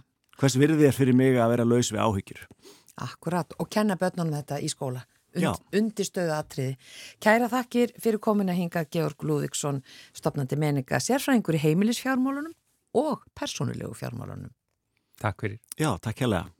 Hvers 0.40 0.56
virði 0.58 0.86
er 0.88 0.94
fyrir 0.96 1.14
mig 1.14 1.36
að 1.36 1.52
vera 1.52 1.66
laus 1.68 1.90
við 1.92 2.00
áhyggjur? 2.02 2.46
akkurat 3.00 3.54
og 3.58 3.70
kenna 3.70 3.96
börnunum 3.96 4.36
þetta 4.36 4.60
í 4.60 4.70
skóla 4.70 5.02
und, 5.32 5.62
undirstöðu 5.72 6.34
atriði. 6.36 6.74
Kæra 7.22 7.48
þakkir 7.52 7.94
fyrir 8.02 8.20
komin 8.20 8.52
að 8.52 8.60
hinga 8.60 8.84
Georg 8.92 9.24
Lúðíksson, 9.24 9.80
stopnandi 10.12 10.58
meninga, 10.60 11.00
sérfræðingur 11.00 11.56
í 11.56 11.62
heimilisfjármálunum 11.62 12.52
og 12.94 13.22
persónulegu 13.34 13.94
fjármálunum. 13.94 14.52
Takk 15.20 15.40
fyrir. 15.40 15.60
Já, 15.78 15.96
takk 16.00 16.24
hérlega. 16.24 16.50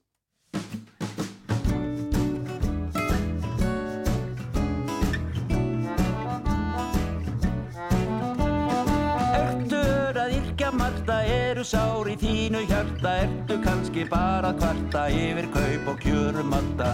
Ertu 9.43 9.83
að 10.23 10.37
yrkja 10.39 10.73
marta, 10.77 11.23
eru 11.25 11.65
sár 11.65 12.11
í 12.13 12.17
þínu 12.21 12.65
hjarta 12.69 13.17
Ertu 13.25 13.59
kannski 13.65 14.05
bara 14.11 14.53
kvarta 14.57 15.09
yfir 15.13 15.49
kaup 15.55 15.95
og 15.95 16.05
kjörum 16.05 16.53
matta 16.53 16.93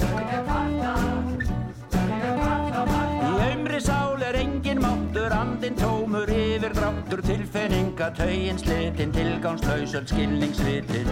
Í 0.00 0.04
aumri 0.04 0.42
sál 0.82 1.63
er 4.24 4.36
engin 4.40 4.80
máttur, 4.80 5.32
andin 5.32 5.74
tómur 5.76 6.30
yfir 6.30 6.72
dráttur 6.72 7.20
Tilfinninga 7.24 8.10
taugin 8.16 8.58
slitin, 8.58 9.12
tilgangslausöld 9.12 10.08
skilningsvitin. 10.08 11.10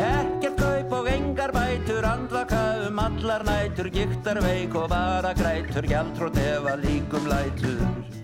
Ekkert 0.00 0.60
kaup 0.60 0.98
og 1.00 1.12
engar 1.12 1.52
bætur 1.52 2.08
Andvaka 2.08 2.64
um 2.88 3.00
allar 3.04 3.44
nætur 3.44 3.92
Giktar 3.92 4.40
veik 4.44 4.74
og 4.74 4.88
bara 4.94 5.36
grætur 5.36 5.92
Gjaldrótt 5.92 6.40
ef 6.40 6.72
að 6.72 6.86
líkum 6.88 7.28
lætur 7.32 8.15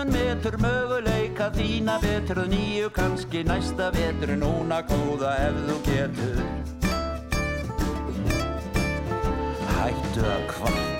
stopnun 0.00 0.12
metur 0.12 0.56
Möguleika 0.56 1.50
þína 1.52 2.00
betur 2.00 2.46
Nýju 2.48 2.90
kannski 2.90 3.44
næsta 3.44 3.90
vetur 3.92 4.36
Núna 4.36 4.82
góða 4.82 5.34
ef 5.48 5.54
þú 5.66 5.76
getur. 5.88 6.40
Hættu 9.76 10.24
að 10.24 10.48
kvarta 10.48 10.99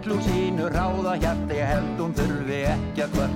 hellu 0.00 0.16
sínu 0.24 0.68
ráða 0.72 1.12
hjarta 1.20 1.52
ég 1.52 1.66
held 1.68 1.98
hún 2.00 2.14
þurfi 2.16 2.60
ekki 2.70 3.02
að 3.04 3.10
kvarta 3.12 3.29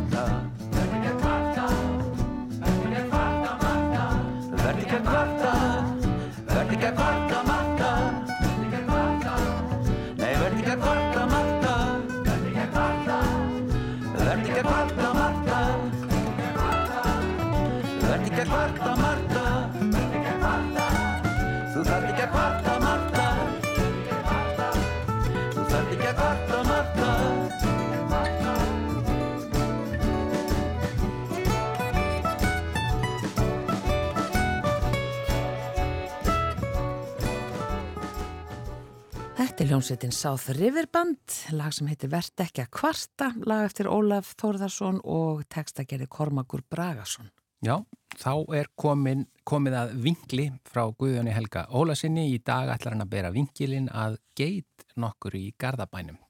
hljómsveitin 39.74 40.12
South 40.12 40.50
River 40.54 40.86
Band, 40.86 41.18
lag 41.50 41.72
sem 41.74 41.88
heitir 41.90 42.06
Vert 42.12 42.38
ekki 42.44 42.62
að 42.62 42.68
kvarta, 42.76 43.32
lag 43.42 43.64
eftir 43.66 43.88
Ólaf 43.90 44.28
Þórðarsson 44.38 45.00
og 45.02 45.40
textagerði 45.50 46.06
Kormakur 46.14 46.62
Bragason. 46.70 47.26
Já, 47.58 47.80
þá 48.14 48.54
er 48.54 48.68
komin, 48.78 49.24
komið 49.42 49.76
að 49.80 49.94
vingli 50.04 50.44
frá 50.70 50.84
Guðjóni 50.94 51.34
Helga 51.34 51.64
Ólasinni. 51.74 52.28
Í 52.36 52.38
dag 52.46 52.70
ætlar 52.70 52.94
hann 52.94 53.02
að 53.02 53.10
bera 53.16 53.32
vingilin 53.34 53.88
að 53.90 54.20
geit 54.38 54.86
nokkur 54.94 55.34
í 55.40 55.48
Garðabænum. 55.58 56.20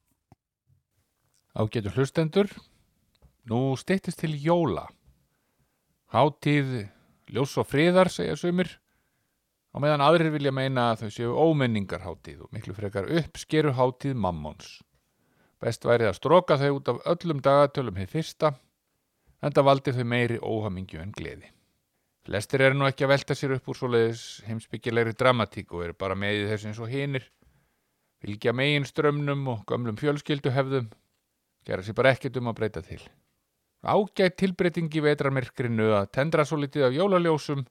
Ágætu 1.53 1.93
hlustendur, 1.93 2.49
nú 3.45 3.75
styttist 3.77 4.23
til 4.23 4.33
jóla. 4.41 4.87
Hátíð, 6.17 6.79
ljós 7.29 7.53
og 7.61 7.69
friðar, 7.69 8.09
segja 8.09 8.39
sumir. 8.41 8.73
Á 9.75 9.77
meðan 9.83 10.05
aðrir 10.05 10.31
vilja 10.31 10.53
meina 10.55 10.85
að 10.93 11.01
þau 11.01 11.09
séu 11.11 11.31
ómenningarhátíð 11.35 12.45
og 12.45 12.51
miklu 12.55 12.73
frekar 12.77 13.09
uppskeru 13.11 13.73
hátíð 13.75 14.13
mammons. 14.15 14.77
Best 15.59 15.83
væri 15.83 16.07
að 16.07 16.15
stróka 16.15 16.55
þau 16.61 16.77
út 16.77 16.91
af 16.93 17.01
öllum 17.11 17.41
dagatölum 17.43 17.99
hér 17.99 18.07
fyrsta, 18.07 18.53
en 19.43 19.51
það 19.51 19.67
valdi 19.67 19.95
þau 19.97 20.07
meiri 20.13 20.39
óhamingju 20.39 21.03
en 21.03 21.11
gleði. 21.17 21.51
Flestir 22.23 22.63
eru 22.63 22.79
nú 22.79 22.87
ekki 22.87 23.03
að 23.03 23.11
velta 23.17 23.35
sér 23.35 23.57
upp 23.57 23.67
úr 23.67 23.81
svoleiðis 23.81 24.23
heimsbyggilegri 24.47 25.17
dramatík 25.19 25.75
og 25.75 25.83
eru 25.89 25.99
bara 25.99 26.15
með 26.15 26.39
í 26.39 26.47
þessu 26.53 26.71
eins 26.71 26.79
og 26.79 26.95
hinir. 26.95 27.27
Fylgja 28.23 28.55
megin 28.55 28.87
strömmnum 28.87 29.43
og 29.51 29.67
gömlum 29.67 29.99
fjölskylduhefðum 29.99 30.87
gera 31.67 31.83
sér 31.83 31.99
bara 31.99 32.15
ekkert 32.15 32.39
um 32.39 32.47
að 32.47 32.61
breyta 32.61 32.81
til. 32.85 33.03
Ágætt 33.83 34.39
tilbreyting 34.39 34.87
í 34.87 35.03
vetrarmyrkrinu 35.03 35.91
að 35.99 36.13
tendra 36.15 36.47
svo 36.47 36.63
litið 36.63 36.87
af 36.87 36.95
jólaljósum 36.95 37.67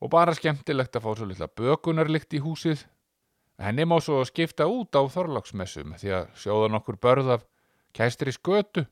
og 0.00 0.12
bara 0.12 0.34
skemmtilegt 0.36 0.96
að 0.96 1.06
fá 1.06 1.10
svo 1.16 1.28
litla 1.28 1.48
bökunarlikt 1.48 2.36
í 2.36 2.42
húsið. 2.44 2.84
Henni 3.62 3.86
má 3.88 3.96
svo 4.04 4.20
skipta 4.28 4.66
út 4.68 4.92
á 4.92 5.02
þorlagsmessum 5.08 5.96
því 5.96 6.12
að 6.18 6.26
sjóða 6.42 6.72
nokkur 6.74 6.98
börð 7.00 7.32
af 7.38 7.46
kæstri 7.96 8.34
skötu 8.36 8.84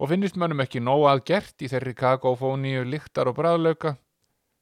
og 0.00 0.10
finnist 0.10 0.38
mönnum 0.40 0.64
ekki 0.64 0.82
nóg 0.82 1.06
að 1.10 1.24
gert 1.30 1.62
í 1.62 1.70
þeirri 1.70 1.94
kakófóníu 1.94 2.82
lyktar 2.88 3.30
og 3.30 3.38
bræðlauka 3.38 3.94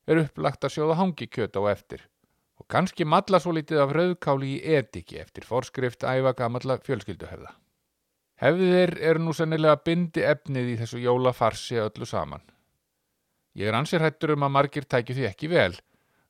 er 0.09 0.25
upplagt 0.25 0.67
að 0.67 0.75
sjóða 0.77 0.99
hangikjöt 1.01 1.57
á 1.57 1.63
eftir 1.73 2.05
og 2.59 2.67
kannski 2.69 3.07
malla 3.07 3.41
svo 3.41 3.55
litið 3.57 3.81
af 3.85 3.95
rauðkáli 3.95 4.57
í 4.57 4.77
etiki 4.77 5.21
eftir 5.23 5.47
forskrift 5.47 6.05
æfa 6.05 6.35
gamalla 6.37 6.79
fjölskylduhefða. 6.83 7.55
Hefðir 8.39 8.95
eru 9.03 9.23
nú 9.23 9.35
sennilega 9.35 9.79
bindi 9.83 10.23
efnið 10.27 10.75
í 10.75 10.79
þessu 10.83 11.01
jólafarsi 11.03 11.79
öllu 11.83 12.07
saman. 12.07 12.43
Ég 13.59 13.66
er 13.66 13.75
ansir 13.75 14.03
hættur 14.05 14.37
um 14.37 14.44
að 14.47 14.55
margir 14.55 14.85
tækju 14.87 15.16
því 15.16 15.25
ekki 15.27 15.49
vel 15.51 15.73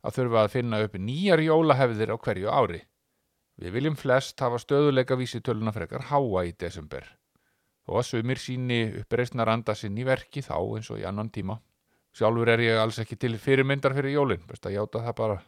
að 0.00 0.14
þurfa 0.16 0.44
að 0.46 0.52
finna 0.54 0.80
upp 0.86 0.94
nýjar 0.96 1.42
jólahefðir 1.44 2.14
á 2.14 2.16
hverju 2.16 2.48
ári. 2.48 2.80
Við 3.60 3.74
viljum 3.74 3.98
flest 4.00 4.40
hafa 4.40 4.60
stöðuleika 4.62 5.18
vísitöluna 5.18 5.74
frekar 5.74 6.06
háa 6.08 6.44
í 6.48 6.54
desember 6.56 7.04
og 7.88 8.00
að 8.00 8.08
sumir 8.10 8.40
síni 8.40 8.80
uppreisnar 9.00 9.48
anda 9.48 9.74
sinn 9.76 9.96
í 9.98 10.06
verki 10.08 10.40
þá 10.44 10.56
eins 10.60 10.88
og 10.92 11.00
í 11.00 11.06
annan 11.08 11.30
tíma. 11.32 11.58
Sjálfur 12.16 12.48
er 12.52 12.62
ég 12.64 12.80
alls 12.80 12.98
ekki 13.00 13.16
til 13.20 13.36
fyrirmyndar 13.40 13.94
fyrir 13.96 14.12
jólin, 14.12 14.42
best 14.48 14.66
að 14.68 14.76
játa 14.76 15.04
það 15.04 15.16
bara. 15.20 15.38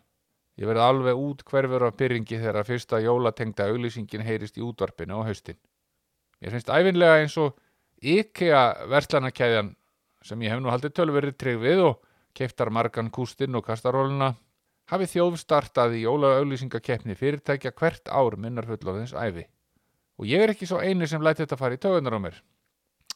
Ég 0.60 0.68
verði 0.68 0.84
alveg 0.84 1.20
út 1.20 1.44
hverfur 1.48 1.86
af 1.88 1.96
byrringi 2.00 2.40
þegar 2.40 2.68
fyrsta 2.68 3.00
jólatengda 3.00 3.68
auglýsingin 3.72 4.24
heyrist 4.24 4.60
í 4.60 4.64
útvarpinu 4.64 5.20
á 5.20 5.28
haustin. 5.28 5.56
Mér 6.40 6.56
finnst 6.56 6.72
æfinlega 6.72 7.20
eins 7.20 7.36
og 7.40 7.56
IKEA 8.00 8.88
verslanakæðjan 8.88 9.74
sem 10.24 10.42
ég 10.44 10.52
hef 10.52 10.60
nú 10.62 10.70
haldið 10.72 10.94
tölverið 10.98 11.36
trygg 11.40 11.60
við 11.62 11.82
og 11.88 12.00
keiftar 12.36 12.70
margan 12.70 13.10
kústinn 13.14 13.56
og 13.58 13.64
kastaróluna 13.66 14.34
hafi 14.90 15.08
þjóðstartað 15.12 15.96
í 15.98 16.04
jólaauglýsingakeppni 16.04 17.16
fyrirtækja 17.18 17.72
hvert 17.78 18.10
ár 18.10 18.36
minnar 18.36 18.66
fullorðins 18.68 19.14
æfi. 19.14 19.46
Og 20.18 20.28
ég 20.28 20.42
er 20.44 20.52
ekki 20.52 20.68
svo 20.68 20.80
eini 20.82 21.08
sem 21.08 21.22
læti 21.22 21.44
þetta 21.44 21.58
fara 21.60 21.78
í 21.78 21.80
tögunar 21.80 22.18
á 22.18 22.20
mér. 22.20 22.40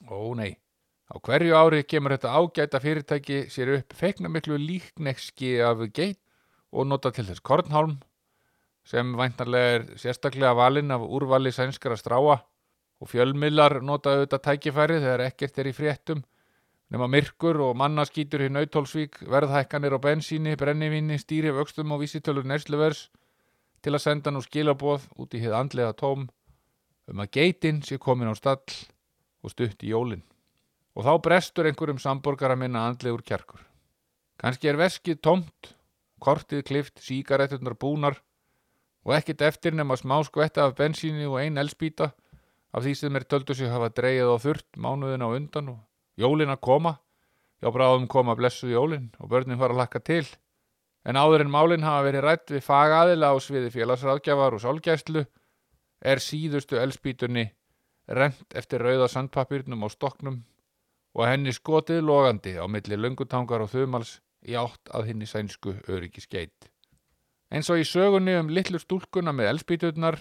Ó 0.09 0.33
nei, 0.39 0.57
á 1.11 1.15
hverju 1.19 1.57
ári 1.59 1.83
kemur 1.85 2.15
þetta 2.15 2.35
ágæta 2.39 2.81
fyrirtæki 2.81 3.45
sér 3.53 3.75
upp 3.79 3.97
feikna 3.99 4.31
miklu 4.31 4.59
líknekski 4.59 5.59
af 5.67 5.83
geit 5.93 6.21
og 6.73 6.89
nota 6.89 7.13
til 7.15 7.27
þess 7.29 7.45
kornhálm 7.45 7.99
sem 8.85 9.15
væntanlega 9.17 9.77
er 9.79 9.85
sérstaklega 10.01 10.55
valinn 10.57 10.93
af 10.93 11.05
úrvali 11.07 11.53
sænskara 11.55 11.97
stráa 11.97 12.39
og 13.01 13.11
fjölmillar 13.11 13.81
nota 13.83 14.15
auðvitað 14.15 14.45
tækifæri 14.49 14.99
þegar 15.01 15.25
ekkert 15.29 15.61
er 15.61 15.71
í 15.71 15.77
fréttum 15.77 16.25
Nefna 16.95 17.09
myrkur 17.11 17.57
og 17.59 17.73
mannaskítur 17.75 18.45
í 18.45 18.53
Nautólsvík, 18.55 19.17
verðhækkanir 19.27 19.97
á 19.97 19.99
bensíni, 19.99 20.53
brennivíni, 20.55 21.17
stýri 21.19 21.51
vöxtum 21.51 21.91
og 21.91 22.05
vísitölur 22.05 22.47
nersluvers 22.47 23.09
til 23.83 23.97
að 23.97 24.03
senda 24.05 24.31
nú 24.31 24.39
skilaboð 24.45 25.09
út 25.19 25.33
í 25.35 25.41
hið 25.43 25.57
andlega 25.59 25.97
tóm 25.99 26.29
um 27.11 27.23
að 27.25 27.33
geitin 27.35 27.81
sé 27.83 27.99
komin 27.99 28.31
á 28.31 28.39
stall 28.39 28.77
og 29.43 29.51
stutt 29.51 29.83
í 29.83 29.91
jólin. 29.91 30.23
Og 30.95 31.03
þá 31.03 31.19
brestur 31.25 31.67
einhverjum 31.67 31.99
samborgara 31.99 32.55
minna 32.55 32.85
andlegur 32.87 33.25
kjarkur. 33.27 33.65
Kanski 34.39 34.71
er 34.71 34.79
veskið 34.79 35.19
tómt, 35.19 35.73
kortið 36.23 36.63
klift, 36.69 37.03
sígaretturnar 37.03 37.75
búnar 37.75 38.21
og 39.03 39.17
ekkert 39.17 39.43
eftir 39.43 39.75
nema 39.75 39.99
smá 39.99 40.21
skvetta 40.31 40.69
af 40.69 40.77
bensíni 40.79 41.27
og 41.27 41.41
ein 41.43 41.59
elspýta 41.59 42.13
af 42.71 42.87
því 42.87 42.95
sem 43.03 43.19
er 43.19 43.27
töldu 43.27 43.59
sig 43.59 43.75
hafa 43.75 43.91
dreigið 43.91 44.31
á 44.31 44.39
þurrt 44.47 44.79
mánuðin 44.79 45.27
á 45.27 45.35
undan 45.35 45.73
og 45.75 45.83
jólin 46.21 46.53
að 46.53 46.63
koma. 46.65 46.97
Já, 47.63 47.71
bráðum 47.73 48.09
koma 48.11 48.35
blessuð 48.37 48.75
jólin 48.75 49.07
og 49.19 49.31
börnin 49.33 49.59
fara 49.61 49.73
að 49.73 49.81
lakka 49.83 50.01
til. 50.05 50.27
En 51.05 51.17
áður 51.17 51.45
en 51.45 51.53
málin 51.53 51.85
hafa 51.85 52.05
verið 52.07 52.25
rætt 52.25 52.53
við 52.53 52.65
fagaðila 52.65 53.33
á 53.33 53.37
sviði 53.41 53.71
félagsráðgjafar 53.73 54.57
og 54.57 54.63
sálgæslu 54.63 55.25
er 56.05 56.21
síðustu 56.21 56.81
elspýtunni 56.81 57.47
rent 58.09 58.57
eftir 58.57 58.85
rauða 58.85 59.09
sandpapirnum 59.09 59.85
á 59.85 59.89
stoknum 59.93 60.43
og 61.15 61.27
henni 61.29 61.53
skotið 61.57 62.05
logandi 62.05 62.57
á 62.61 62.65
milli 62.69 62.99
löngutangar 63.01 63.65
og 63.65 63.73
þumals 63.73 64.19
í 64.45 64.57
átt 64.61 64.93
að 64.93 65.13
henni 65.13 65.29
sænsku 65.29 65.77
öryggisgeit. 65.89 66.69
Eins 67.53 67.71
og 67.73 67.81
í 67.81 67.89
sögunni 67.89 68.37
um 68.41 68.53
litlu 68.53 68.81
stúlkuna 68.81 69.33
með 69.33 69.55
elspýturnar 69.55 70.21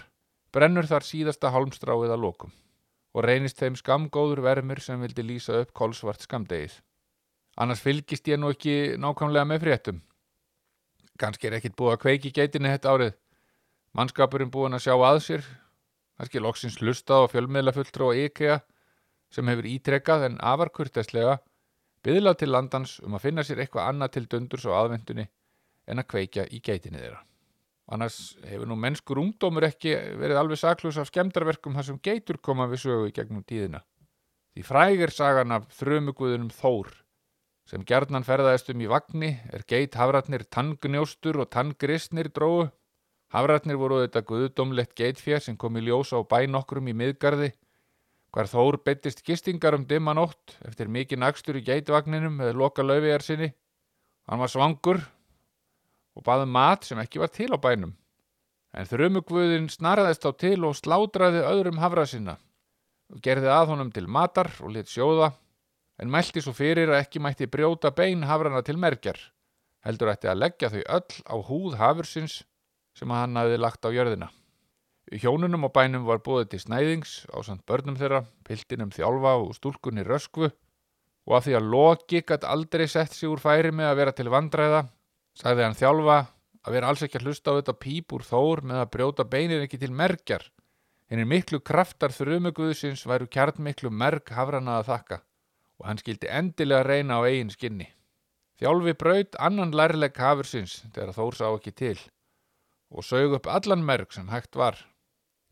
brennur 0.54 0.88
þar 0.88 1.04
síðasta 1.04 1.52
hálmstráið 1.52 2.14
að 2.14 2.24
lokum 2.24 2.52
og 3.14 3.24
reynist 3.24 3.60
þeim 3.62 3.76
skamgóður 3.78 4.42
vermur 4.44 4.82
sem 4.82 5.00
vildi 5.00 5.22
lýsa 5.22 5.60
upp 5.62 5.72
kolsvart 5.72 6.26
skamdegið. 6.26 6.80
Annars 7.56 7.82
fylgist 7.84 8.26
ég 8.26 8.40
nú 8.40 8.50
ekki 8.50 8.96
nákvæmlega 8.98 9.46
með 9.46 9.60
fréttum. 9.62 10.00
Kanski 11.18 11.46
er 11.46 11.60
ekkit 11.60 11.76
búið 11.78 11.94
að 11.94 12.00
kveiki 12.02 12.32
geitinni 12.34 12.72
þetta 12.72 12.94
árið. 12.94 13.12
Mannskapurinn 13.94 14.50
búin 14.50 14.74
að 14.74 14.88
sjá 14.88 14.94
að 14.98 15.20
sér. 15.22 15.44
Kanski 16.18 16.42
loksins 16.42 16.80
hlusta 16.82 17.22
á 17.22 17.30
fjölmiðlafulltrú 17.30 18.10
og 18.10 18.18
IKEA 18.26 18.58
sem 19.30 19.46
hefur 19.50 19.70
ítrekkað 19.70 20.28
en 20.28 20.40
afarkurteslega 20.42 21.38
byðlað 22.04 22.40
til 22.42 22.50
landans 22.50 22.98
um 23.06 23.14
að 23.14 23.24
finna 23.28 23.46
sér 23.46 23.62
eitthvað 23.62 23.92
annað 23.92 24.16
til 24.16 24.26
dundurs 24.34 24.66
á 24.66 24.72
aðvendunni 24.82 25.28
en 25.86 26.02
að 26.02 26.10
kveikja 26.10 26.46
í 26.50 26.60
geitinni 26.64 26.98
þeirra. 26.98 27.22
Annars 27.92 28.36
hefur 28.48 28.68
nú 28.70 28.76
mennskur 28.80 29.20
ungdómur 29.20 29.66
ekki 29.68 29.92
verið 30.20 30.40
alveg 30.40 30.60
saklus 30.60 30.96
af 31.00 31.10
skemdarverkum 31.10 31.74
þar 31.76 31.88
sem 31.90 31.98
geitur 32.00 32.38
koma 32.40 32.68
við 32.70 32.86
sögu 32.86 33.10
í 33.10 33.16
gegnum 33.16 33.44
tíðina. 33.44 33.82
Því 34.54 34.64
frægir 34.64 35.12
sagan 35.12 35.52
af 35.52 35.66
þrömugúðunum 35.76 36.52
Þór 36.54 36.92
sem 37.68 37.84
gjarnan 37.88 38.24
ferðaðist 38.24 38.70
um 38.72 38.80
í 38.84 38.88
vagni 38.88 39.30
er 39.52 39.64
geit 39.68 39.96
hafratnir 39.96 40.44
tangnjóstur 40.52 41.40
og 41.44 41.50
tanngrisnir 41.52 42.28
dróu. 42.32 42.70
Hafratnir 43.34 43.80
voru 43.80 44.02
þetta 44.04 44.24
guðdómlegt 44.28 44.94
geitfér 44.96 45.42
sem 45.42 45.56
kom 45.56 45.76
í 45.80 45.84
ljósa 45.84 46.20
á 46.20 46.22
bænokkrum 46.28 46.88
í 46.92 46.96
miðgarði 46.96 47.52
hvar 48.34 48.48
Þór 48.50 48.80
beittist 48.82 49.22
gistingar 49.22 49.76
um 49.76 49.84
dimma 49.86 50.10
nótt 50.16 50.56
eftir 50.66 50.88
mikið 50.90 51.20
nagstur 51.22 51.58
í 51.60 51.62
geitvagninum 51.66 52.40
með 52.40 52.56
loka 52.58 52.82
laufiðar 52.82 53.22
sinni. 53.22 53.52
Hann 54.26 54.40
var 54.42 54.50
svangur 54.50 54.98
og 56.14 56.24
baði 56.26 56.48
mat 56.50 56.86
sem 56.86 56.98
ekki 57.02 57.22
var 57.22 57.32
til 57.34 57.50
á 57.50 57.58
bænum. 57.58 57.94
En 58.74 58.88
þrumugvöðin 58.90 59.68
snaraðist 59.70 60.26
á 60.26 60.30
til 60.34 60.64
og 60.66 60.74
slátraði 60.78 61.44
öðrum 61.46 61.78
hafra 61.82 62.06
sinna 62.10 62.38
og 63.12 63.20
gerði 63.22 63.50
að 63.52 63.70
honum 63.74 63.90
til 63.94 64.06
matar 64.10 64.50
og 64.64 64.72
lit 64.74 64.90
sjóða 64.90 65.30
en 66.02 66.10
mælti 66.10 66.42
svo 66.42 66.54
fyrir 66.56 66.90
að 66.90 67.04
ekki 67.04 67.22
mætti 67.22 67.46
brjóta 67.50 67.92
bein 67.94 68.24
hafrana 68.26 68.64
til 68.66 68.80
merkjar. 68.80 69.18
Heldur 69.84 70.10
ætti 70.14 70.30
að 70.30 70.40
leggja 70.40 70.72
þau 70.72 70.82
öll 70.96 71.20
á 71.28 71.34
húð 71.48 71.76
hafursins 71.78 72.40
sem 72.98 73.10
hann 73.10 73.36
hafði 73.38 73.60
lagt 73.60 73.86
á 73.86 73.90
jörðina. 73.94 74.30
Í 75.12 75.20
hjónunum 75.20 75.68
á 75.68 75.70
bænum 75.70 76.06
var 76.08 76.22
búið 76.24 76.54
til 76.54 76.62
snæðings 76.64 77.26
á 77.30 77.38
samt 77.44 77.66
börnum 77.68 77.98
þeirra, 78.00 78.24
piltinum 78.46 78.90
þjálfa 78.94 79.36
og 79.42 79.52
stúlkunni 79.58 80.02
röskvu 80.06 80.48
og 80.48 81.36
af 81.36 81.46
því 81.46 81.58
að 81.58 81.68
Loki 81.74 82.22
gætt 82.24 82.46
aldrei 82.48 82.86
sett 82.88 83.12
sig 83.12 83.28
úr 83.28 83.42
færi 83.42 83.70
með 83.70 83.90
að 83.90 83.98
vera 84.00 84.14
til 84.16 84.32
vandræða 84.32 84.86
sagði 85.38 85.66
hann 85.66 85.78
þjálfa 85.78 86.18
að 86.64 86.76
vera 86.76 86.90
alls 86.90 87.02
ekki 87.04 87.20
að 87.20 87.28
hlusta 87.28 87.52
á 87.52 87.58
þetta 87.58 87.76
píp 87.84 88.14
úr 88.16 88.24
þór 88.24 88.62
með 88.70 88.82
að 88.82 88.92
brjóta 88.94 89.26
beinir 89.28 89.64
ekki 89.64 89.80
til 89.82 89.92
merkjar. 89.92 90.46
Hennir 91.10 91.28
miklu 91.28 91.60
kraftar 91.60 92.14
þrumuguðsins 92.14 93.04
væru 93.06 93.28
kjarn 93.28 93.60
miklu 93.62 93.90
merk 93.92 94.32
hafrana 94.32 94.78
að 94.80 94.88
þakka 94.92 95.20
og 95.80 95.88
hann 95.90 96.00
skildi 96.00 96.30
endilega 96.30 96.86
reyna 96.86 97.18
á 97.20 97.26
eigin 97.26 97.52
skinni. 97.52 97.90
Þjálfi 98.60 98.94
braut 98.96 99.36
annan 99.42 99.74
lærleik 99.74 100.16
hafursins 100.22 100.80
þegar 100.94 101.16
þór 101.16 101.36
sá 101.36 101.46
ekki 101.50 101.74
til 101.74 101.98
og 102.94 103.04
sög 103.04 103.34
upp 103.36 103.48
allan 103.50 103.82
merk 103.84 104.14
sem 104.14 104.28
hægt 104.30 104.56
var. 104.56 104.78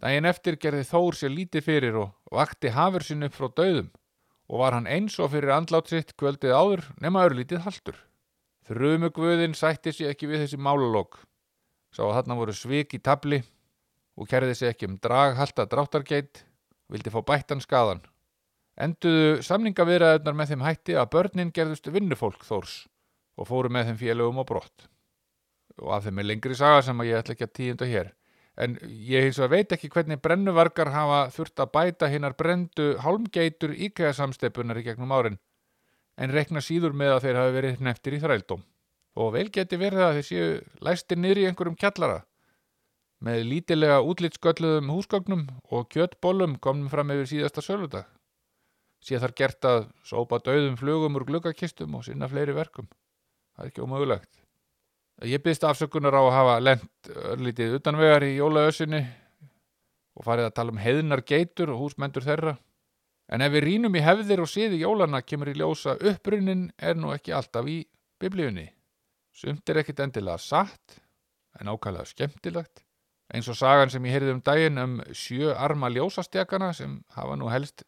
Dægin 0.03 0.29
eftir 0.31 0.57
gerði 0.63 0.87
þór 0.87 1.19
sér 1.19 1.35
lítið 1.35 1.67
fyrir 1.67 1.99
og 1.99 2.15
vakti 2.31 2.71
hafursinn 2.75 3.27
upp 3.27 3.35
frá 3.35 3.51
döðum 3.51 3.91
og 4.49 4.63
var 4.63 4.77
hann 4.79 4.89
eins 4.91 5.19
og 5.19 5.33
fyrir 5.35 5.53
andlát 5.55 5.91
sitt 5.91 6.17
kvöldið 6.17 6.55
áður 6.55 6.87
nema 7.03 7.27
örlítið 7.27 7.67
haldur. 7.67 7.99
Þrumugvöðin 8.71 9.57
sætti 9.59 9.91
sig 9.91 10.07
ekki 10.13 10.29
við 10.31 10.45
þessi 10.45 10.59
málalók. 10.63 11.19
Sá 11.91 12.05
að 12.07 12.15
þarna 12.21 12.39
voru 12.39 12.55
svik 12.55 12.95
í 12.95 13.01
tabli 13.03 13.41
og 14.15 14.29
kerði 14.31 14.55
sig 14.55 14.71
ekki 14.71 14.87
um 14.87 15.01
draghalta 15.03 15.67
dráttargeit 15.67 16.45
vildi 16.93 17.11
fá 17.11 17.19
bættan 17.27 17.63
skadan. 17.65 18.05
Enduðu 18.79 19.43
samningaviðræðunar 19.45 20.39
með 20.39 20.53
þeim 20.53 20.65
hætti 20.65 20.97
að 20.97 21.11
börnin 21.17 21.53
gerðust 21.53 21.91
vinnufólk 21.93 22.47
þórs 22.47 22.87
og 23.37 23.51
fóru 23.51 23.73
með 23.73 23.91
þeim 23.91 24.01
félögum 24.01 24.41
á 24.41 24.45
brott. 24.47 24.89
Og 25.83 25.93
af 25.97 26.07
þeim 26.07 26.23
er 26.23 26.29
lengri 26.31 26.57
saga 26.57 26.85
sem 26.87 27.03
að 27.03 27.11
ég 27.11 27.21
ætla 27.21 27.35
ekki 27.35 27.49
að 27.49 27.55
tíunda 27.59 27.89
hér. 27.91 28.13
En 28.63 28.77
ég 28.87 29.27
hins 29.27 29.41
vegar 29.41 29.57
veit 29.57 29.75
ekki 29.75 29.91
hvernig 29.91 30.23
brennuvargar 30.23 30.93
hafa 30.93 31.23
þurft 31.35 31.65
að 31.65 31.73
bæta 31.75 32.09
hinnar 32.13 32.37
brendu 32.39 32.93
hálmgeitur 33.03 33.73
íkæða 33.75 34.13
samsteipunar 34.21 34.79
í 34.79 34.87
gegnum 34.87 35.15
árin 35.17 35.41
en 36.17 36.35
rekna 36.35 36.63
síður 36.65 36.97
með 36.97 37.15
að 37.15 37.25
þeir 37.27 37.41
hafi 37.41 37.55
verið 37.57 37.83
neftir 37.89 38.17
í 38.17 38.21
þrældóm. 38.23 38.63
Og 39.23 39.33
vel 39.35 39.49
geti 39.53 39.79
verið 39.81 40.05
að 40.07 40.19
þeir 40.19 40.27
séu 40.29 40.51
læstir 40.85 41.21
niður 41.21 41.43
í 41.43 41.47
einhverjum 41.49 41.79
kjallara. 41.81 42.23
Með 43.23 43.45
lítilega 43.47 44.01
útlitsgölluðum 44.03 44.91
húsgögnum 44.91 45.45
og 45.71 45.89
kjöttbólum 45.95 46.57
komnum 46.59 46.91
fram 46.91 47.13
yfir 47.15 47.29
síðasta 47.31 47.63
söludag. 47.63 48.09
Sér 49.03 49.23
þar 49.23 49.35
gert 49.39 49.67
að 49.67 49.81
sópa 50.07 50.39
döðum 50.43 50.79
flugum 50.79 51.19
úr 51.19 51.27
gluggakistum 51.29 51.95
og 51.99 52.07
sinna 52.07 52.29
fleiri 52.31 52.55
verkum. 52.55 52.89
Það 53.55 53.65
er 53.65 53.71
ekki 53.71 53.85
ómögulegt. 53.85 54.31
Ég 55.29 55.43
byrst 55.43 55.65
afsökunar 55.67 56.17
á 56.19 56.23
að 56.23 56.35
hafa 56.35 56.55
lent 56.63 57.11
örlítið 57.35 57.77
utanvegar 57.79 58.25
í 58.27 58.37
jólaössinni 58.39 59.03
og 60.17 60.25
farið 60.27 60.49
að 60.49 60.55
tala 60.57 60.75
um 60.75 60.81
heiðnar 60.83 61.23
geitur 61.27 61.71
og 61.75 61.83
húsmendur 61.85 62.27
þeirra. 62.27 62.57
En 63.33 63.41
ef 63.41 63.53
við 63.55 63.65
rínum 63.65 63.95
í 63.97 64.03
hefðir 64.05 64.43
og 64.45 64.51
siði 64.51 64.83
jólana 64.83 65.23
kemur 65.25 65.49
í 65.49 65.57
ljósa 65.57 65.95
upprunnin 65.97 66.67
er 66.77 66.99
nú 67.01 67.15
ekki 67.15 67.33
alltaf 67.33 67.69
í 67.69 67.79
biblíunni. 68.21 68.67
Sumt 69.33 69.71
er 69.73 69.81
ekkit 69.81 70.03
endilega 70.05 70.37
satt, 70.37 70.99
en 71.57 71.71
ákvæmlega 71.73 72.11
skemmtilegt. 72.11 72.83
Eins 73.33 73.49
og 73.49 73.57
sagan 73.57 73.89
sem 73.89 74.05
ég 74.05 74.19
heyrði 74.19 74.35
um 74.35 74.43
daginn 74.45 74.83
um 74.83 74.99
sjö 75.17 75.55
arma 75.57 75.89
ljósastjakana 75.89 76.75
sem 76.77 76.99
hafa 77.17 77.39
nú 77.41 77.49
helst 77.49 77.87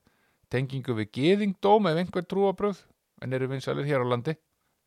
tengingu 0.49 0.97
við 0.97 1.11
geðingdóm 1.19 1.91
ef 1.91 2.01
einhver 2.01 2.25
trúabröð, 2.25 2.81
en 3.21 3.37
eru 3.37 3.51
vinsalir 3.53 3.85
hér 3.85 4.01
á 4.01 4.09
landi. 4.09 4.37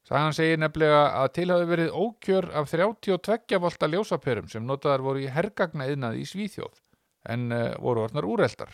Sagan 0.07 0.33
segir 0.33 0.57
nefnilega 0.57 1.03
að 1.19 1.29
til 1.37 1.47
hafi 1.51 1.69
verið 1.69 1.93
ókjör 2.01 2.49
af 2.57 2.73
32 2.73 3.61
volta 3.61 3.91
ljósaperum 3.91 4.49
sem 4.49 4.65
notaðar 4.65 5.05
voru 5.05 5.21
í 5.21 5.29
hergagna 5.29 5.85
yðnaði 5.91 6.23
í 6.23 6.29
Svíþjóð, 6.31 6.81
en 7.29 7.51
uh, 7.51 7.63
voru 7.83 8.07
orðnar 8.07 8.25
úreldar. 8.25 8.71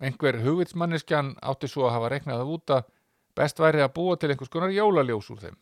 Einhver 0.00 0.38
hugvitsmanneskjan 0.44 1.34
átti 1.44 1.68
svo 1.68 1.86
að 1.88 1.96
hafa 1.96 2.12
reknað 2.14 2.44
af 2.44 2.52
út 2.54 2.72
að 2.76 2.86
best 3.36 3.60
væri 3.60 3.82
að 3.84 3.94
búa 3.96 4.16
til 4.16 4.30
einhvers 4.32 4.52
konar 4.52 4.72
jólaljós 4.72 5.28
úr 5.32 5.42
þeim 5.44 5.58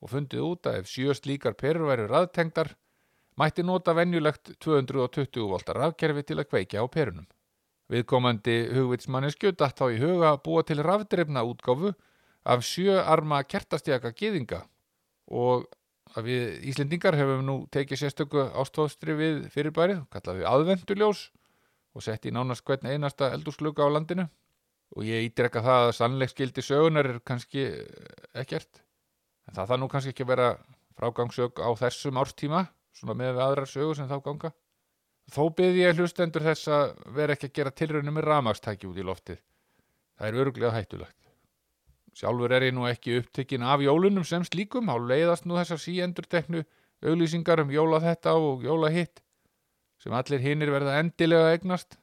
og 0.00 0.12
fundið 0.14 0.46
út 0.46 0.68
að 0.68 0.78
ef 0.80 0.88
sjö 0.88 1.14
slíkar 1.16 1.56
perur 1.60 1.90
væri 1.90 2.06
raðtengdar 2.08 2.72
mætti 3.40 3.64
nota 3.64 3.92
venjulegt 3.96 4.54
220 4.64 5.48
volta 5.50 5.76
rafkerfi 5.76 6.24
til 6.28 6.38
að 6.40 6.48
kveikja 6.50 6.84
á 6.84 6.86
perunum. 6.88 7.26
Viðkomandi 7.90 8.56
hugvitsmanneskju 8.76 9.52
datt 9.58 9.80
þá 9.80 9.86
í 9.90 10.00
huga 10.00 10.32
að 10.32 10.42
búa 10.46 10.62
til 10.66 10.78
rafdreifna 10.84 11.42
útgáfu 11.46 11.92
af 12.48 12.64
sjö 12.64 13.00
arma 13.02 13.42
kertastjaka 13.44 14.12
giðinga 14.16 14.62
og 15.30 15.66
að 16.16 16.30
við 16.30 16.70
Íslendingar 16.70 17.18
hefum 17.18 17.42
nú 17.46 17.56
tekið 17.74 18.00
sérstöku 18.02 18.46
ástóðstri 18.58 19.14
við 19.18 19.42
fyrirbærið, 19.54 20.04
kallaði 20.10 20.42
við 20.42 20.48
aðvenduljós 20.50 21.26
og 21.94 22.04
sett 22.04 22.26
í 22.26 22.32
nánast 22.34 22.64
hvern 22.66 22.86
einasta 22.86 23.30
eldúrsluga 23.34 23.86
á 23.86 23.88
landinu. 23.90 24.26
Og 24.96 25.06
ég 25.06 25.28
ídrekka 25.28 25.62
það 25.62 25.86
að 25.86 25.96
sannleikskildi 25.98 26.64
sögunar 26.66 27.06
er 27.06 27.20
kannski 27.26 27.66
ekkert. 28.34 28.82
En 29.46 29.54
það 29.54 29.70
það 29.70 29.80
nú 29.82 29.88
kannski 29.90 30.14
ekki 30.14 30.26
vera 30.26 30.48
frágangsög 30.98 31.62
á 31.62 31.70
þessum 31.78 32.18
árstíma 32.20 32.64
svona 32.96 33.16
með 33.16 33.36
við 33.36 33.44
aðrar 33.44 33.70
sögur 33.70 33.98
sem 33.98 34.10
þá 34.10 34.18
ganga. 34.24 34.50
Þó 35.30 35.42
byrði 35.54 35.84
ég 35.84 36.00
hlustendur 36.00 36.42
þess 36.42 36.70
að 36.74 36.92
vera 37.14 37.36
ekki 37.36 37.50
að 37.50 37.56
gera 37.60 37.74
tilraunum 37.80 38.18
með 38.18 38.26
ramagstæki 38.26 38.88
út 38.90 38.98
í 38.98 39.06
loftið. 39.06 39.40
Það 40.18 40.28
er 40.28 40.38
öruglega 40.42 40.74
hættulegt. 40.74 41.16
Sjálfur 42.18 42.52
er 42.52 42.66
ég 42.66 42.74
nú 42.74 42.88
ekki 42.90 43.20
upptekinn 43.20 43.62
af 43.62 43.84
jólunum 43.84 44.26
sem 44.26 44.42
slíkum, 44.44 44.90
á 44.90 44.98
leiðast 44.98 45.46
nú 45.46 45.54
þessar 45.60 45.78
síendur 45.78 46.26
teknu 46.26 46.64
auglýsingar 47.06 47.62
um 47.62 47.70
jóla 47.70 48.00
þetta 48.02 48.34
og 48.34 48.66
jóla 48.66 48.90
hitt 48.90 49.22
sem 50.00 50.14
allir 50.16 50.42
hinnir 50.44 50.72
verða 50.72 50.98
endilega 51.00 51.52
eignast. 51.54 51.98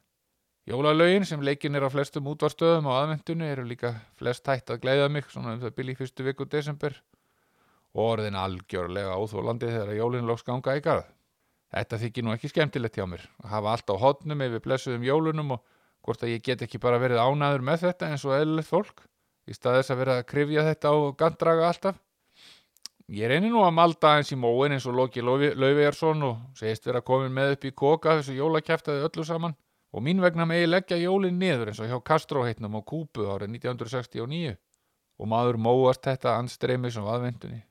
Jólalögin 0.67 1.25
sem 1.25 1.41
leikin 1.41 1.75
er 1.79 1.85
á 1.87 1.89
flestum 1.89 2.27
útvarstöðum 2.27 2.89
á 2.91 2.93
aðvendunni 2.99 3.47
eru 3.47 3.63
líka 3.69 3.93
flest 4.19 4.47
hætt 4.51 4.73
að 4.73 4.81
gleiða 4.83 5.07
mig 5.09 5.29
svona 5.31 5.55
um 5.55 5.61
það 5.61 5.77
byrja 5.77 5.95
í 5.95 5.99
fyrstu 6.01 6.25
viku 6.27 6.47
desember 6.51 6.97
og 7.95 8.01
orðin 8.03 8.35
algjörlega 8.35 9.15
óþólandi 9.15 9.69
þegar 9.71 9.95
jólinn 9.95 10.27
loks 10.27 10.43
ganga 10.43 10.75
í 10.75 10.83
garð. 10.83 11.07
Þetta 11.71 11.99
þykir 12.03 12.25
nú 12.25 12.33
ekki 12.35 12.51
skemmtilegt 12.51 12.99
hjá 12.99 13.07
mér 13.09 13.23
að 13.43 13.53
hafa 13.55 13.73
allt 13.73 13.91
á 13.91 13.95
hotnum 14.03 14.43
yfir 14.43 14.63
blessuðum 14.63 15.07
jólunum 15.07 15.55
og 15.55 15.63
hvort 16.05 16.23
að 16.23 16.35
ég 16.35 16.43
get 16.43 16.61
ekki 16.63 16.79
bara 16.83 16.99
verið 17.01 17.23
ánaður 17.23 17.65
með 17.67 17.87
þetta 17.87 18.11
eins 18.11 18.27
og 18.27 18.35
eðlilegt 18.37 18.69
fólk 18.69 19.03
í 19.47 19.55
stað 19.55 19.79
þess 19.79 19.93
að 19.93 20.01
vera 20.03 20.19
að 20.19 20.27
krifja 20.31 20.67
þetta 20.67 20.93
og 20.95 21.17
gandraga 21.19 21.67
alltaf. 21.71 21.99
Ég 23.07 23.29
reynir 23.31 23.53
nú 23.53 23.61
að 23.63 23.71
malda 23.71 24.17
eins 24.17 24.33
í 24.35 24.35
móin 24.35 24.73
eins 24.75 24.85
og 24.89 24.97
Loki 24.97 25.21
Lauvejarsson 25.23 26.25
og 26.27 26.39
segist 26.59 26.89
vera 26.89 26.99
komin 26.99 27.31
með 27.31 27.53
upp 27.53 27.67
í 27.69 27.71
koka 27.71 28.17
þessu 28.17 28.33
jólakæftaði 28.35 29.05
öllu 29.07 29.23
saman 29.23 29.53
og 29.95 30.03
mín 30.03 30.19
vegna 30.19 30.43
megi 30.49 30.65
leggja 30.67 30.97
jólin 30.99 31.37
niður 31.39 31.71
eins 31.71 31.79
og 31.79 31.87
hjá 31.87 32.01
Castro 32.09 32.43
heitnum 32.43 32.75
á 32.75 32.83
Kúbu 32.83 33.29
árið 33.31 33.53
1969 33.53 34.57
og 35.17 35.29
maður 35.31 35.59
móast 35.63 36.03
þetta 36.03 36.33
anstreymi 36.35 36.91
sem 36.91 37.07
aðvendunni. 37.07 37.61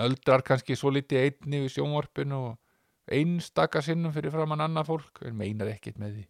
Nöldrar 0.00 0.40
kannski 0.40 0.72
svo 0.78 0.94
litið 0.96 1.20
einni 1.26 1.60
við 1.66 1.74
sjónvarpinu 1.76 2.40
og 2.48 3.12
einstaka 3.12 3.84
sinnum 3.84 4.16
fyrir 4.16 4.32
framann 4.32 4.64
annað 4.64 4.88
fólk 4.88 5.20
en 5.28 5.36
meinar 5.36 5.68
ekkit 5.74 6.00
með 6.00 6.16
því. 6.16 6.26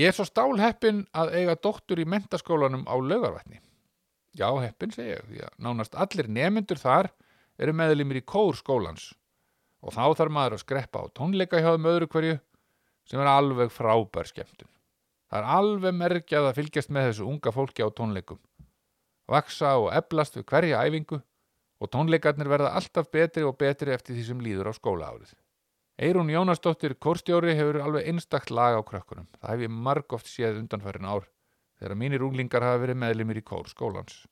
Ég 0.00 0.08
er 0.08 0.16
svo 0.16 0.24
stálheppin 0.24 1.04
að 1.12 1.36
eiga 1.42 1.60
doktor 1.60 2.00
í 2.00 2.08
mentaskólanum 2.08 2.88
á 2.88 2.96
laugarvætni. 2.96 3.60
Já, 4.32 4.48
heppin 4.64 4.96
segja 4.96 5.20
því 5.28 5.44
að 5.44 5.54
nánast 5.60 5.94
allir 6.00 6.32
nemyndur 6.32 6.80
þar 6.80 7.12
eru 7.58 7.74
meðlimir 7.76 8.20
í 8.20 8.26
kór 8.26 8.56
skólans 8.58 9.12
og 9.82 9.94
þá 9.94 10.04
þarf 10.18 10.34
maður 10.34 10.56
að 10.56 10.64
skreppa 10.64 11.04
á 11.04 11.06
tónleika 11.14 11.60
hjá 11.62 11.70
þeim 11.74 11.88
öðru 11.92 12.10
hverju 12.12 12.36
sem 13.06 13.22
er 13.22 13.30
alveg 13.30 13.70
frábær 13.70 14.28
skemmtun. 14.28 14.70
Það 15.30 15.40
er 15.40 15.48
alveg 15.56 15.96
merkjað 16.00 16.48
að 16.48 16.58
fylgjast 16.60 16.92
með 16.94 17.08
þessu 17.10 17.26
unga 17.30 17.52
fólki 17.54 17.86
á 17.86 17.88
tónleikum. 17.90 18.40
Vaksa 19.30 19.72
og 19.82 19.90
eblast 19.94 20.38
við 20.38 20.46
hverja 20.50 20.82
æfingu 20.86 21.20
og 21.82 21.90
tónleikarnir 21.92 22.50
verða 22.50 22.74
alltaf 22.78 23.10
betri 23.12 23.44
og 23.46 23.56
betri 23.58 23.94
eftir 23.94 24.16
því 24.16 24.26
sem 24.28 24.42
líður 24.42 24.70
á 24.70 24.72
skólaárið. 24.76 25.34
Eirún 25.96 26.30
Jónasdóttir 26.30 26.94
kórstjóri 27.00 27.54
hefur 27.56 27.80
alveg 27.80 28.08
einstakt 28.10 28.50
lag 28.52 28.76
á 28.76 28.82
krökkunum. 28.84 29.28
Það 29.40 29.52
hef 29.52 29.64
ég 29.64 29.72
margóft 29.72 30.28
séð 30.28 30.60
undanfærin 30.60 31.08
ár 31.08 31.28
þegar 31.80 31.98
mínir 32.00 32.24
unglingar 32.24 32.64
hafa 32.64 32.82
verið 32.84 33.00
meðlimir 33.00 33.40
í 33.40 33.44
kór 33.44 33.68
skólans. 33.70 34.24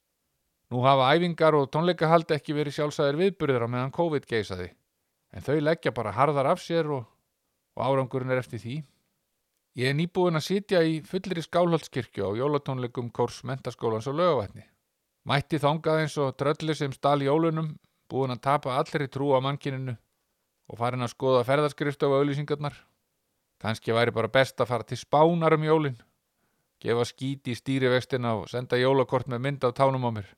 Nú 0.72 0.81
hafa 0.85 1.11
æfingar 1.14 1.57
og 1.59 1.68
tónleikahald 1.74 2.31
ekki 2.35 2.57
verið 2.57 2.79
sjálfsæðir 2.79 3.20
viðburðir 3.20 3.66
á 3.66 3.68
meðan 3.68 3.94
COVID 3.94 4.27
geisaði, 4.31 4.70
en 5.35 5.44
þau 5.44 5.59
leggja 5.61 5.92
bara 5.92 6.14
harðar 6.16 6.48
af 6.55 6.62
sér 6.64 6.88
og, 6.90 7.05
og 7.77 7.85
árangurinn 7.85 8.33
er 8.33 8.40
eftir 8.40 8.62
því. 8.62 8.77
Ég 9.74 9.90
er 9.90 9.98
nýbúin 9.98 10.38
að 10.38 10.46
sitja 10.46 10.81
í 10.87 11.00
fullri 11.03 11.42
skálhaldskirkju 11.42 12.31
á 12.31 12.31
jólatónleikum 12.38 13.11
kórs 13.11 13.42
mentaskólans 13.44 14.07
og 14.07 14.16
lögavætni. 14.20 14.64
Mætti 15.27 15.59
þangað 15.59 16.00
eins 16.05 16.16
og 16.20 16.37
dröllir 16.38 16.79
sem 16.79 16.92
stál 16.94 17.24
jólunum, 17.24 17.74
búin 18.09 18.35
að 18.35 18.44
tapa 18.44 18.77
allri 18.79 19.09
trú 19.09 19.33
á 19.35 19.42
mannkininu 19.42 19.96
og 20.70 20.79
farin 20.79 21.05
að 21.05 21.12
skoða 21.12 21.44
ferðarskrift 21.48 22.05
á 22.05 22.09
auðlýsingarnar. 22.09 22.77
Kanski 23.61 23.94
væri 23.96 24.14
bara 24.14 24.29
best 24.29 24.61
að 24.61 24.70
fara 24.70 24.87
til 24.87 24.98
spánar 25.00 25.57
um 25.57 25.64
jólin, 25.64 25.98
gefa 26.81 27.05
skíti 27.09 27.53
í 27.53 27.59
stýrivextina 27.59 28.35
og 28.38 28.48
senda 28.53 28.79
jólakort 28.81 29.29
með 29.29 29.44
mynd 29.46 29.64
af 29.64 29.77
tánum 29.79 30.07
á 30.07 30.11
mér. 30.14 30.29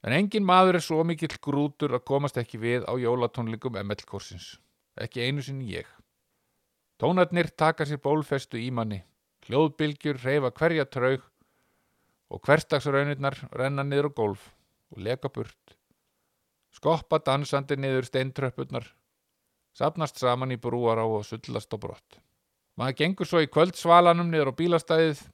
En 0.00 0.14
engin 0.16 0.46
maður 0.46 0.78
er 0.78 0.84
svo 0.84 1.02
mikill 1.04 1.36
grútur 1.44 1.92
að 1.96 2.06
komast 2.08 2.38
ekki 2.40 2.60
við 2.60 2.86
á 2.88 2.92
jólatónleikum 2.96 3.76
ML-korsins. 3.82 4.54
Ekki 4.96 5.26
einu 5.26 5.44
sinn 5.44 5.60
ég. 5.64 5.88
Tónarnir 7.00 7.50
taka 7.56 7.86
sér 7.88 8.00
bólfestu 8.04 8.60
í 8.60 8.70
manni, 8.72 9.02
hljóðbylgjur 9.48 10.20
reyfa 10.24 10.50
hverja 10.56 10.84
traug 10.84 11.22
og 12.30 12.40
hverstagsraunirnar 12.44 13.36
renna 13.56 13.84
niður 13.84 14.10
á 14.12 14.16
gólf 14.16 14.48
og 14.92 15.04
leka 15.04 15.30
burt. 15.32 15.76
Skoppa 16.76 17.18
dansandi 17.24 17.76
niður 17.76 18.06
steintröppurnar, 18.08 18.84
sapnast 19.74 20.20
saman 20.20 20.54
í 20.54 20.60
brúar 20.60 21.00
á 21.02 21.06
og 21.08 21.24
sullast 21.26 21.72
á 21.74 21.78
brott. 21.80 22.20
Maður 22.78 22.98
gengur 23.00 23.28
svo 23.28 23.40
í 23.42 23.50
kvöldsvalanum 23.50 24.30
niður 24.30 24.52
á 24.54 24.58
bílastæðið, 24.60 25.24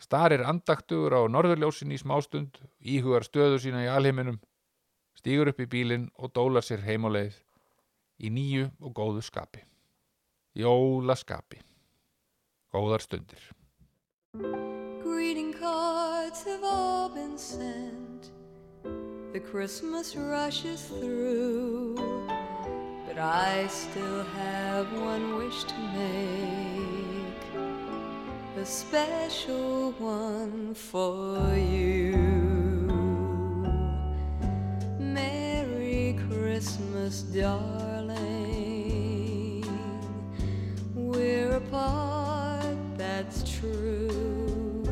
starir 0.00 0.42
andaktugur 0.48 1.14
á 1.14 1.22
norðurljósin 1.28 1.92
í 1.92 2.00
smástund, 2.00 2.56
íhugar 2.80 3.26
stöðu 3.26 3.60
sína 3.60 3.84
í 3.84 3.90
alheiminum, 3.92 4.40
stígur 5.16 5.52
upp 5.52 5.60
í 5.60 5.68
bílinn 5.68 6.08
og 6.16 6.32
dólar 6.34 6.64
sér 6.64 6.84
heim 6.86 7.04
á 7.04 7.10
leið 7.12 7.36
í 8.20 8.32
nýju 8.32 8.70
og 8.80 8.94
góðu 8.96 9.24
skapi. 9.24 9.64
Jólaskapi. 10.56 11.60
Góðar 12.72 13.02
stundir. 13.02 13.42
Greeting 15.02 15.52
cards 15.54 16.44
have 16.44 16.64
all 16.64 17.08
been 17.08 17.38
sent. 17.38 18.30
The 19.32 19.40
Christmas 19.40 20.16
rushes 20.16 20.82
through. 20.84 21.96
But 23.06 23.18
I 23.18 23.66
still 23.68 24.24
have 24.36 24.92
one 24.92 25.36
wish 25.36 25.64
to 25.64 25.78
make. 25.94 26.89
A 28.56 28.66
special 28.66 29.92
one 29.92 30.74
for 30.74 31.56
you. 31.56 32.16
Merry 34.98 36.18
Christmas, 36.28 37.22
darling. 37.22 38.04
We're 40.94 41.52
apart, 41.56 42.76
that's 42.98 43.44
true. 43.58 44.84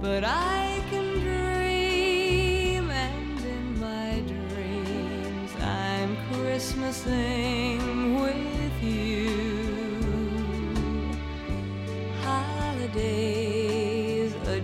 But 0.00 0.24
I 0.24 0.82
can 0.88 1.20
dream, 1.20 2.90
and 2.90 3.40
in 3.40 3.80
my 3.80 4.22
dreams, 4.26 5.50
I'm 5.60 6.16
Christmasing 6.32 7.91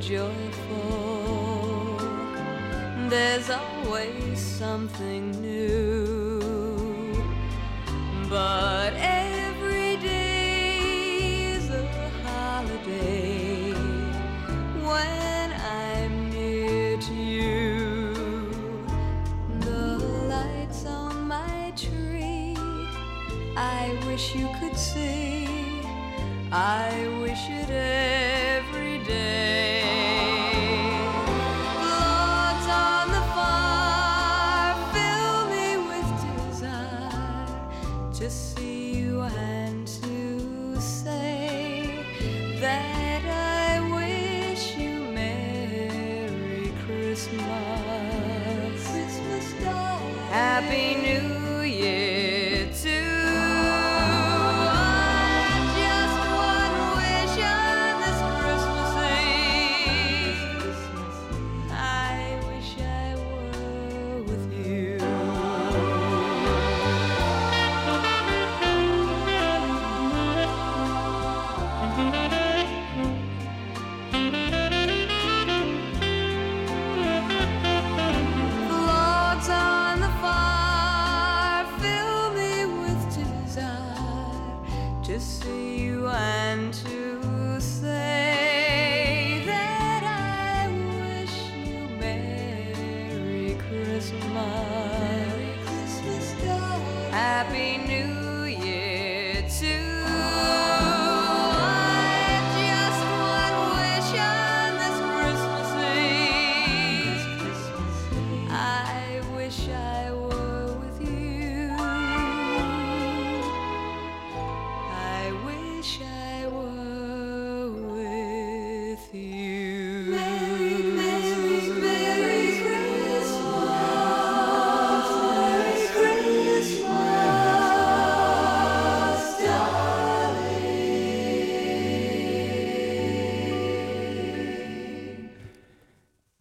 joyful, 0.09 1.99
there's 3.11 3.51
always 3.51 4.41
something 4.41 5.33
new. 5.43 6.41
But 8.31 8.95
every 8.97 9.99
day's 9.99 11.69
a 11.69 11.87
holiday 12.25 13.73
when 14.81 15.53
I'm 15.53 16.31
near 16.31 16.97
to 16.97 17.15
you. 17.15 18.15
The 19.61 19.99
lights 20.33 20.87
on 20.87 21.29
my 21.29 21.75
tree, 21.77 22.57
I 23.59 23.95
wish 24.07 24.35
you 24.35 24.49
could 24.59 24.79
see. 24.79 25.83
I 26.51 27.07
wish 27.21 27.51
it 27.51 27.69
every 27.69 29.05
day. 29.05 29.58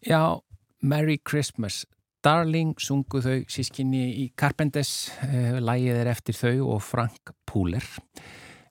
Já, 0.08 0.40
Merry 0.82 1.18
Christmas 1.18 1.82
Darling 2.24 2.78
sungu 2.80 3.20
þau 3.20 3.42
sískinni 3.52 4.06
í 4.22 4.28
Carpenters, 4.40 5.10
uh, 5.26 5.58
lægið 5.60 5.98
er 6.00 6.10
eftir 6.14 6.38
þau 6.38 6.70
og 6.78 6.80
Frank 6.86 7.34
Púler. 7.44 7.84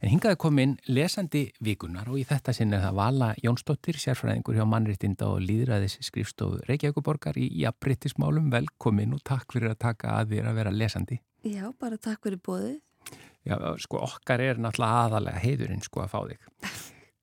En 0.01 0.09
hingaði 0.09 0.39
komin 0.41 0.73
lesandi 0.89 1.43
vikunar 1.61 2.09
og 2.09 2.23
í 2.23 2.25
þetta 2.25 2.55
sinn 2.57 2.73
er 2.73 2.87
það 2.87 2.97
Vala 3.03 3.29
Jónsdóttir, 3.45 4.01
sérfræðingur 4.01 4.57
hjá 4.57 4.65
mannréttinda 4.65 5.29
og 5.29 5.45
líðræðis 5.45 5.99
skrifstofu 6.09 6.63
Reykjavíkuborgar 6.71 7.37
í 7.37 7.51
jafnbryttismálum. 7.61 8.49
Velkomin 8.57 9.13
og 9.19 9.21
takk 9.29 9.53
fyrir 9.59 9.75
að 9.75 9.83
taka 9.91 10.17
að 10.23 10.33
þér 10.33 10.51
að 10.55 10.59
vera 10.63 10.73
lesandi. 10.73 11.21
Já, 11.45 11.69
bara 11.77 12.01
takk 12.01 12.25
fyrir 12.25 12.41
bóðið. 12.49 12.81
Já, 13.45 13.61
sko 13.85 14.01
okkar 14.09 14.41
er 14.41 14.57
náttúrulega 14.57 15.05
aðalega 15.05 15.45
heiðurinn 15.45 15.85
sko 15.85 16.07
að 16.07 16.13
fá 16.17 16.21
þig. 16.33 16.51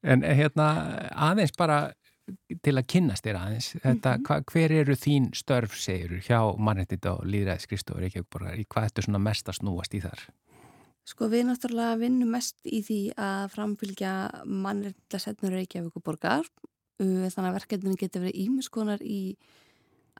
En 0.03 0.21
eh, 0.21 0.37
hérna 0.37 0.69
aðeins 1.31 1.57
bara 1.57 1.81
til 2.63 2.75
að 2.77 2.87
kynnast 2.87 3.25
þér 3.25 3.39
aðeins, 3.39 3.69
þetta, 3.83 4.13
hva, 4.27 4.37
hver 4.47 4.73
eru 4.79 4.95
þín 4.99 5.31
störf 5.35 5.75
segiru 5.79 6.21
hjá 6.23 6.39
mannréttinda 6.55 7.17
og 7.17 7.27
líðræðis 7.27 7.67
skrifstofu 7.67 8.03
Reykjavíkuborgar? 8.03 8.61
Í 8.61 8.67
hvað 8.69 8.87
ertu 8.89 9.05
svona 9.05 9.21
mest 9.23 9.51
að 9.51 9.59
snúast 9.59 9.97
í 9.97 10.01
þar? 10.03 10.23
Sko 11.03 11.27
við 11.31 11.49
náttúrulega 11.49 11.99
vinnum 11.99 12.31
mest 12.31 12.55
í 12.63 12.79
því 12.85 13.01
að 13.19 13.49
framfylgja 13.57 14.13
mannreitlasetnur 14.47 15.57
Reykjavíkuborgar 15.57 16.47
uh, 16.47 17.27
þannig 17.27 17.49
að 17.49 17.57
verkefninu 17.59 17.99
getur 17.99 18.23
verið 18.23 18.41
ímiskonar 18.45 19.03
í 19.03 19.21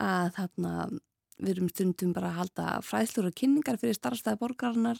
að 0.04 0.34
þarna 0.36 0.76
við 1.40 1.56
erum 1.56 1.72
stundum 1.72 2.14
bara 2.16 2.34
að 2.34 2.40
halda 2.42 2.68
fræðslur 2.84 3.30
og 3.30 3.38
kynningar 3.40 3.80
fyrir 3.80 3.96
starfstæði 3.96 4.42
borgarinnar. 4.44 5.00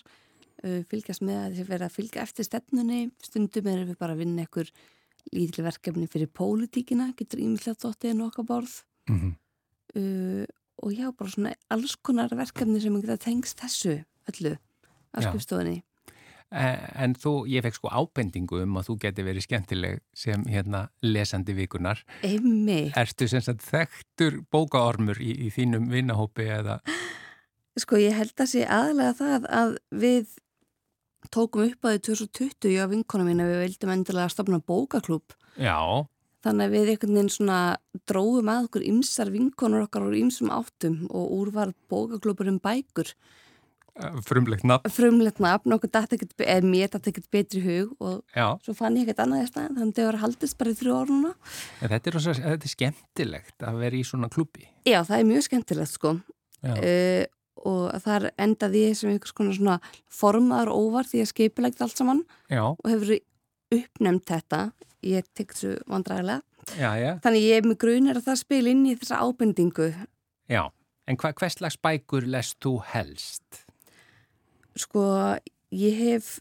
Uh, 0.64 0.82
fylgjast 0.88 1.26
með 1.26 1.42
að 1.42 1.48
þessi 1.52 1.70
verið 1.74 1.88
að 1.90 1.96
fylgja 1.98 2.24
eftir 2.24 2.48
stefnunni, 2.48 3.06
stundum 3.26 3.72
erum 3.74 3.92
við 3.92 4.00
bara 4.00 4.16
að 4.16 4.24
vinna 4.24 4.46
einhver 4.46 4.72
lítil 5.32 5.64
verkefni 5.64 6.08
fyrir 6.12 6.28
pólitíkina, 6.28 7.14
getur 7.18 7.40
ímislegt 7.40 7.86
þóttið 7.86 8.12
en 8.12 8.28
okkar 8.28 8.46
borð 8.50 8.82
Mm 9.10 9.20
-hmm. 9.20 9.34
uh, 10.00 10.46
og 10.78 10.92
já, 10.92 11.12
bara 11.12 11.30
svona 11.30 11.54
alls 11.70 11.96
konar 11.96 12.30
verkefni 12.32 12.80
sem 12.82 13.02
geta 13.02 13.18
tengst 13.18 13.60
þessu 13.60 14.04
öllu 14.32 14.58
á 15.14 15.20
Já. 15.20 15.28
skrifstofunni 15.30 15.84
En 16.54 17.16
þú, 17.18 17.48
ég 17.50 17.64
fekk 17.66 17.76
sko 17.80 17.90
ábendingu 17.90 18.60
um 18.62 18.78
að 18.78 18.90
þú 18.92 18.96
geti 19.02 19.24
verið 19.26 19.46
skemmtileg 19.48 20.02
sem 20.14 20.44
hérna 20.46 20.84
lesandi 21.02 21.56
vikunar. 21.58 22.04
Einmi, 22.22 22.92
Ertu 22.96 23.28
sem 23.28 23.42
sagt 23.42 23.66
þekktur 23.66 24.44
bókaormur 24.54 25.18
í, 25.18 25.34
í 25.48 25.50
þínum 25.50 25.90
vinnahópi 25.90 26.46
eða? 26.60 26.80
sko 27.82 27.98
ég 27.98 28.14
held 28.14 28.38
að 28.38 28.52
sé 28.52 28.68
aðlega 28.70 29.14
það 29.18 29.48
að 29.50 29.72
við 29.90 30.36
tókum 31.32 31.68
upp 31.68 31.88
að 31.88 31.96
því 31.96 32.04
2020 32.10 32.82
á 32.84 32.86
vinkona 32.92 33.28
mín 33.28 33.44
að 33.44 33.54
við 33.54 33.64
vildum 33.68 33.94
endilega 33.96 34.34
stopna 34.34 34.60
bókaklúb 34.60 35.36
Já, 35.56 35.78
þannig 36.44 36.66
að 36.66 36.74
við 36.74 36.92
einhvern 36.94 37.18
veginn 37.18 37.32
svona 37.32 37.60
dróðum 38.10 38.52
að 38.52 38.66
okkur 38.68 38.88
ymsar 38.90 39.32
vinkonur 39.34 39.86
okkar 39.86 40.10
úr 40.10 40.18
ymsum 40.20 40.52
áttum 40.54 41.06
og 41.10 41.32
úr 41.38 41.54
var 41.56 41.72
bókaklúbur 41.92 42.52
um 42.52 42.60
bækur. 42.64 43.14
Frumlegt 44.26 44.66
nafn. 44.66 44.90
frumlegt 44.90 45.38
nafn, 45.44 45.76
okkur 45.76 45.92
datt 45.94 46.16
ekkert, 46.16 46.34
eða 46.42 46.66
mér 46.66 46.90
datt 46.90 47.08
ekkert 47.12 47.28
betri 47.30 47.60
hug 47.62 47.92
og 48.02 48.24
Já, 48.34 48.58
svo 48.66 48.74
fann 48.74 48.98
ég 48.98 49.06
ekkert 49.06 49.22
annað 49.22 49.44
í 49.44 49.50
staðin 49.52 49.78
þannig 49.78 49.94
að 49.94 50.00
það 50.00 50.08
var 50.08 50.18
haldist 50.24 50.58
bara 50.58 50.74
í 50.74 50.78
þrjú 50.80 50.96
en 50.98 51.92
þetta 51.92 52.10
er, 52.10 52.18
þetta 52.18 52.56
er 52.58 52.74
skemmtilegt 52.74 53.68
að 53.70 53.78
vera 53.84 54.00
í 54.00 54.04
svona 54.10 54.32
klubbi. 54.34 54.66
Já, 54.90 55.04
það 55.06 55.20
er 55.20 55.30
mjög 55.30 55.46
skemmtilegt 55.46 55.94
sko. 55.94 56.16
Uh, 56.64 57.22
og 57.70 57.92
þar 58.04 58.30
endaði 58.38 58.86
ég 58.90 58.98
sem 59.00 59.12
einhvers 59.14 59.36
konar 59.36 59.56
svona 59.58 59.78
formaður 60.12 60.74
óvart 60.76 61.12
því 61.12 61.22
að 61.24 61.30
skipilegt 61.32 61.82
allt 61.84 61.98
saman 62.00 62.24
já, 62.52 62.64
og 62.64 62.88
hefur 62.90 63.18
uppnefnt 63.74 64.26
þetta 64.30 64.62
ég 65.04 65.26
tek 65.36 65.54
þessu 65.56 65.76
vandræðilega 65.90 66.42
þannig 67.24 67.44
ég 67.48 67.58
er 67.62 67.68
með 67.68 67.80
grunir 67.84 68.20
að 68.20 68.28
það 68.30 68.42
spil 68.44 68.64
inn 68.72 68.86
í 68.88 68.96
þessa 69.00 69.20
ábendingu 69.26 69.90
já. 70.52 70.64
En 71.04 71.18
hva, 71.20 71.34
hvers 71.36 71.58
slags 71.60 71.76
bækur 71.84 72.24
lest 72.32 72.56
þú 72.64 72.78
helst? 72.94 73.66
sko 74.80 75.04
ég 75.74 75.98
hef 76.00 76.38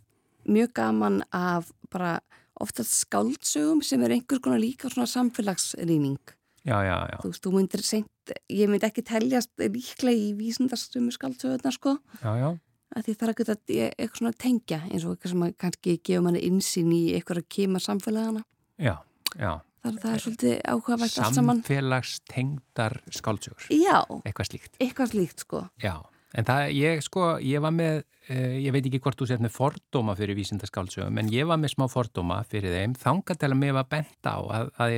mjög 0.48 0.70
gaman 0.78 1.22
af 1.34 1.72
bara 1.92 2.20
oftast 2.62 2.94
skáldsögum 3.02 3.82
sem 3.84 4.02
er 4.06 4.14
einhvers 4.16 4.40
konar 4.44 4.60
líka 4.62 4.88
svona 4.92 5.06
samfélagsrýning 5.10 6.18
Já, 6.62 6.78
já, 6.86 6.96
já. 7.10 7.18
þú 7.18 7.28
veist, 7.32 7.42
þú 7.42 7.52
myndir 7.56 7.82
seint 7.82 8.08
ég 8.52 8.68
myndi 8.70 8.86
ekki 8.86 9.02
teljast 9.08 9.50
líklega 9.58 10.14
í 10.14 10.30
vísindarstömu 10.38 11.10
skáldsögurnar 11.14 11.74
sko 11.74 11.96
Já, 12.22 12.30
já. 12.38 12.50
að 12.96 13.08
því 13.08 13.14
þarf 13.22 13.32
að 13.32 13.52
eitthvað 13.88 14.20
svona 14.20 14.32
tengja 14.44 14.78
eins 14.90 15.04
og 15.06 15.16
eitthvað 15.16 15.32
sem 15.34 15.44
kannski 15.64 15.96
gefa 16.04 16.24
manni 16.28 16.44
insýn 16.48 16.92
í 16.94 17.02
eitthvað 17.16 17.42
að 17.42 17.50
kema 17.56 17.82
samfélagana 17.82 18.44
Já, 18.78 18.94
já. 19.38 19.52
þar 19.82 19.98
það 20.04 20.14
er 20.14 20.22
svolítið 20.26 20.56
áhugavægt 20.70 21.18
allt 21.18 21.34
saman 21.38 21.62
Samfélagstengdar 21.62 23.00
skáldsögur. 23.10 23.66
Já, 23.74 23.98
Eitthvað 24.22 24.50
slíkt. 24.52 24.76
eitthvað 24.78 25.12
slíkt 25.16 25.44
sko 25.46 25.64
Já, 25.82 25.96
en 26.38 26.44
það, 26.48 26.62
ég 26.78 27.02
sko, 27.04 27.26
ég 27.42 27.60
var 27.64 27.74
með, 27.74 28.04
uh, 28.30 28.54
ég 28.62 28.72
veit 28.72 28.86
ekki 28.86 29.00
hvort 29.02 29.18
þú 29.18 29.26
sért 29.32 29.42
með 29.44 29.56
fordóma 29.56 30.14
fyrir 30.18 30.38
vísindaskáldsögum, 30.38 31.18
en 31.18 31.32
ég 31.32 31.48
var 31.50 31.58
með 31.60 31.74
smá 31.74 31.88
fordóma 31.92 32.38
fyrir 32.48 32.72
þeim, 32.76 32.94
þanga 33.00 33.36
til 33.36 33.50
að 33.50 33.58
mér 33.64 33.74
var 33.80 33.88
bent 33.90 34.28
á 34.30 34.36
að, 34.38 34.70
að 34.78 34.96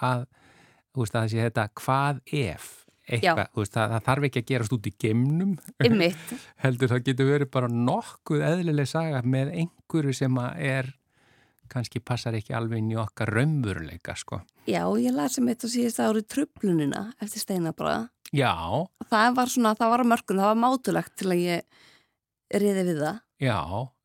að 0.00 0.26
veist, 0.96 1.14
að 1.14 1.22
það 1.22 1.32
sé 1.32 1.46
þetta 1.46 1.66
hvað 1.82 2.20
ef, 2.40 2.68
eitthvað, 3.06 3.48
veist, 3.60 3.74
það, 3.76 3.94
það 3.94 4.06
þarf 4.10 4.28
ekki 4.28 4.42
að 4.42 4.50
gerast 4.52 4.76
út 4.76 4.90
í 4.90 4.94
geimnum, 5.04 5.56
Ymmit, 5.86 6.36
heldur 6.64 6.92
það 6.94 7.04
getur 7.10 7.32
verið 7.32 7.52
bara 7.58 7.72
nokkuð 7.72 8.46
eðlileg 8.50 8.90
saga 8.90 9.22
með 9.24 9.54
einhverju 9.62 10.16
sem 10.16 10.42
er, 10.56 10.90
kannski 11.70 12.02
passar 12.02 12.36
ekki 12.38 12.54
alveg 12.54 12.82
inn 12.82 12.92
í 12.94 13.00
okkar 13.00 13.32
raunveruleika, 13.34 14.14
sko. 14.18 14.42
já, 14.70 14.82
ég 15.02 15.14
las 15.14 15.38
sem 15.38 15.48
eitt 15.50 15.64
og 15.66 15.72
síðast 15.72 16.02
árið 16.02 16.28
tröflunina 16.34 17.08
eftir 17.20 17.42
steinabræða 17.42 18.04
Já, 18.34 18.86
það 19.10 19.36
var 19.36 19.50
svona, 19.52 19.74
það 19.78 19.92
var 19.92 20.02
mörgum, 20.10 20.40
það 20.40 20.50
var 20.50 20.58
mátulegt 20.58 21.14
til 21.18 21.28
að 21.30 21.42
ég 21.42 22.60
riði 22.62 22.86
við 22.88 23.02
það. 23.04 23.20
Já, 23.42 23.60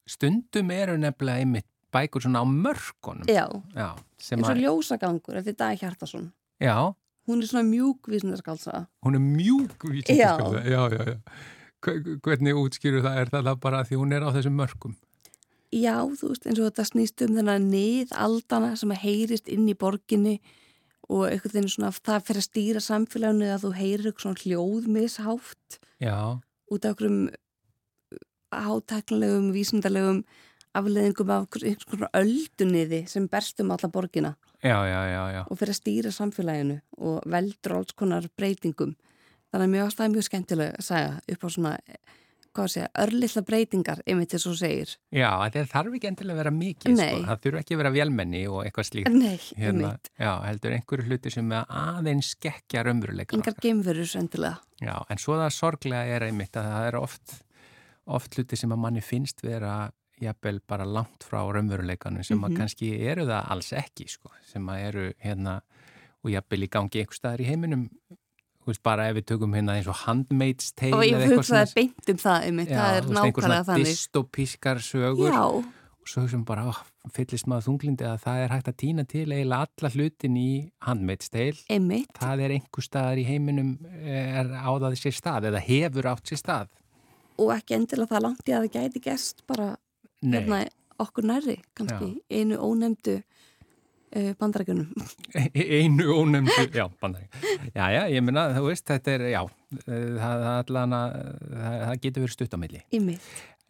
stundum 0.10 0.74
eru 0.76 0.98
nefnilega 1.02 1.46
einmitt 1.46 1.68
bækur 1.92 2.26
svona 2.26 2.44
á 2.44 2.48
mörkunum. 2.48 3.26
Já, 3.30 3.48
Já, 3.76 3.90
eins 3.98 4.52
og 4.52 4.62
ljósagangur 4.62 5.42
eftir 5.42 5.58
Dag 5.58 5.80
Hjartason 5.82 6.30
já, 6.62 6.78
hún 7.28 7.42
er 7.42 7.48
svona 7.50 7.66
mjúk 7.68 8.08
vísindarskálsa 8.12 8.86
hún 9.06 9.16
er 9.18 9.24
mjúk 9.26 9.84
vísindaskálda. 9.92 10.64
Já, 10.66 10.82
já, 10.94 11.02
já. 11.12 11.18
Hve- 11.82 12.20
Hvernig 12.22 12.54
útskýru 12.62 13.02
það? 13.02 13.16
Er 13.22 13.30
það 13.34 13.56
bara 13.60 13.84
því 13.84 13.98
hún 13.98 14.14
er 14.14 14.22
á 14.22 14.30
þessum 14.36 14.54
mörkum? 14.60 14.96
Já, 15.74 15.96
þú 16.20 16.28
veist, 16.34 16.46
eins 16.46 16.60
og 16.60 16.68
þetta 16.68 16.84
snýst 16.86 17.22
um 17.26 17.36
þennan 17.40 17.70
niðaldana 17.72 18.76
sem 18.78 18.92
að 18.92 19.00
heyrist 19.06 19.48
inn 19.50 19.70
í 19.72 19.74
borginni 19.74 20.36
og 21.10 21.26
einhvern 21.30 21.54
veginn 21.56 21.72
svona 21.72 21.92
það 21.96 22.26
fyrir 22.28 22.42
að 22.44 22.48
stýra 22.50 22.82
samfélaginu 22.86 23.48
að 23.56 23.64
þú 23.66 23.72
heyrir 23.80 24.10
eitthvað 24.12 24.26
svona 24.28 24.44
hljóðmishátt 24.44 25.80
Já, 26.04 26.18
út 26.72 26.86
af 26.86 26.92
einhverjum 26.92 27.32
hátæknilegum, 28.52 29.52
vísindarlegum 29.56 30.24
afleðingum 30.76 31.30
af 31.32 31.48
einhvers- 31.50 31.86
konar 31.90 32.10
öldunniði 32.14 33.08
sem 33.08 33.28
berst 33.28 33.60
um 33.64 33.72
alla 33.72 33.90
borgina 33.90 34.36
já, 34.64 34.78
já, 34.88 35.02
já, 35.10 35.22
já. 35.36 35.42
og 35.50 35.60
fyrir 35.60 35.74
að 35.74 35.80
stýra 35.80 36.14
samfélaginu 36.16 36.80
og 36.98 37.22
veldur 37.26 37.78
alls 37.80 37.96
konar 37.98 38.28
breytingum. 38.38 38.96
Þannig 39.52 39.68
að 39.68 39.76
mjög 39.76 39.94
það 39.98 40.06
er 40.06 40.12
mjög 40.16 40.26
skemmtileg 40.28 40.76
að 40.78 40.86
segja 40.88 41.14
upp 41.34 41.42
á 41.44 41.50
svona, 41.52 41.72
segja, 42.72 42.88
örlilla 43.04 43.44
breytingar, 43.48 44.02
einmitt 44.08 44.32
þess 44.32 44.48
að 44.48 44.52
þú 44.54 44.60
segir. 44.62 44.94
Já, 45.12 45.30
þetta 45.44 45.64
þarf 45.74 45.98
ekki 45.98 46.10
endilega 46.12 46.36
að 46.36 46.42
vera 46.42 46.54
mikið, 46.56 46.96
sko. 47.02 47.22
Það 47.28 47.42
þurfa 47.46 47.64
ekki 47.64 47.76
að 47.76 47.82
vera 47.82 47.94
vélmenni 47.98 48.42
og 48.48 48.60
eitthvað 48.64 48.88
slíkt. 48.88 49.12
Nei, 49.18 49.40
Hérna, 49.60 49.92
já, 50.16 50.32
heldur 50.48 50.76
einhverju 50.78 51.08
hluti 51.10 51.34
sem 51.36 51.56
er 51.58 51.78
aðeins 51.82 52.34
skekkja 52.38 52.86
raunveruleika. 52.88 53.36
Engar 53.36 53.58
geimverur 53.66 54.16
endilega. 54.22 54.62
Já, 54.80 54.96
en 55.12 55.22
svo 55.22 55.40
það 55.42 55.56
sorglega 55.58 56.16
er 56.16 56.28
einmitt 56.30 56.56
að 56.60 56.70
það 56.72 56.88
er 56.92 57.00
oft, 57.02 57.36
oft 58.20 58.40
hluti 58.40 58.60
sem 58.60 58.72
að 58.72 58.84
manni 58.86 59.04
finnst 59.04 59.44
vera 59.44 59.76
jafnvel 60.22 60.60
bara 60.68 60.86
langt 60.86 61.24
frá 61.28 61.42
raunveruleikanum 61.54 62.24
sem 62.24 62.40
að 62.40 62.50
Mhm. 62.52 62.58
kannski 62.62 62.90
eru 63.10 63.26
það 63.26 63.50
alls 63.52 63.72
ekki 63.74 64.08
sko, 64.10 64.30
sem 64.52 64.66
að 64.68 64.88
eru 64.88 65.14
hérna 65.24 65.62
og 66.24 66.32
jafnvel 66.32 66.64
í 66.64 66.70
gangi 66.70 67.02
einhver 67.02 67.18
staðar 67.18 67.40
í 67.42 67.46
heiminum 67.50 67.90
veist 68.68 68.84
bara 68.84 69.08
ef 69.10 69.16
við 69.18 69.26
tökum 69.26 69.54
hérna 69.58 69.74
eins 69.80 69.88
og 69.90 69.96
Handmaid's 70.06 70.72
Tale 70.76 70.94
Og 70.96 71.04
ég 71.04 71.28
hugsaði 71.34 71.74
beint 71.76 72.10
um 72.10 72.18
það, 72.18 72.44
einmitt, 72.46 72.70
Já, 72.70 72.78
það 72.78 72.98
er 72.98 73.08
nákvæmlega 73.18 73.66
þannig. 73.66 73.86
dystopískar 73.90 74.78
sögur 74.86 75.32
Já, 75.34 75.42
og 75.50 76.08
svo 76.08 76.28
sem 76.30 76.44
bara 76.46 76.64
ó, 76.70 76.74
fyllist 77.12 77.48
maður 77.48 77.66
þunglindi 77.68 78.06
að 78.06 78.22
það 78.22 78.38
er 78.46 78.50
hægt 78.54 78.68
að 78.70 78.78
týna 78.78 79.04
til 79.08 79.26
eiginlega 79.32 79.66
alla 79.66 79.90
hlutin 79.90 80.38
í 80.38 80.72
Handmaid's 80.86 81.30
Tale 81.30 81.58
einmitt. 81.70 82.14
það 82.14 82.40
er 82.46 82.50
einhver 82.60 82.86
staðar 82.86 83.18
í 83.18 83.26
heiminum 83.26 83.78
er 84.06 84.46
á 84.54 84.70
það 84.78 84.94
sér 85.02 85.18
stað 85.18 85.50
eða 85.50 85.62
hefur 85.66 86.04
átt 86.14 86.26
sér 86.30 86.38
stað 86.46 86.68
Og 87.40 87.50
ekki 87.58 87.74
endilega 87.74 88.14
það 88.14 88.22
langt 88.22 88.46
í 88.46 88.52
að 88.54 88.68
það 88.70 88.74
gæti 88.78 89.02
gerst 89.02 89.42
bara 89.48 89.78
hérna 90.24 90.62
okkur 91.02 91.26
nærri, 91.26 91.58
kannski, 91.78 92.12
einu 92.30 92.58
ónefndu 92.62 93.16
uh, 94.16 94.34
bandarækjunum. 94.40 94.92
einu 95.56 96.10
ónefndu 96.14 96.68
já, 96.80 96.86
bandari. 97.02 97.26
já, 97.74 97.86
já, 97.96 98.04
ég 98.14 98.22
meina, 98.28 98.50
þú 98.58 98.68
veist, 98.70 98.86
þetta 98.92 99.16
er 99.18 99.24
já, 99.34 99.42
eh, 99.88 100.12
það, 100.20 100.46
allan 100.58 100.94
að, 101.00 101.16
það, 101.56 101.80
það 101.88 101.96
getur 102.06 102.26
verið 102.28 102.36
stutt 102.38 102.54
á 102.54 102.60
milli. 102.62 102.84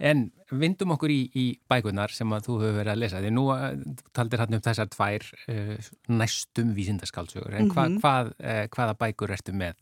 En 0.01 0.31
vindum 0.49 0.95
okkur 0.95 1.11
í, 1.13 1.19
í 1.37 1.45
bækunar 1.69 2.09
sem 2.09 2.31
að 2.33 2.47
þú 2.47 2.53
hefur 2.63 2.77
verið 2.79 2.91
að 2.95 3.01
lesa. 3.03 3.19
Því 3.21 3.31
nú 3.35 3.43
eh, 3.53 3.75
taldir 4.17 4.41
hann 4.41 4.55
um 4.57 4.63
þessar 4.65 4.87
tvær 4.89 5.27
uh, 5.53 5.89
næstum 6.09 6.71
vísindaskáldsögur. 6.73 7.53
En 7.59 7.69
hva, 7.69 7.85
Mhm. 7.85 7.99
hvað, 8.01 8.31
uh, 8.41 8.63
hvaða 8.73 8.95
bækur 8.97 9.29
ertu 9.37 9.53
með? 9.53 9.77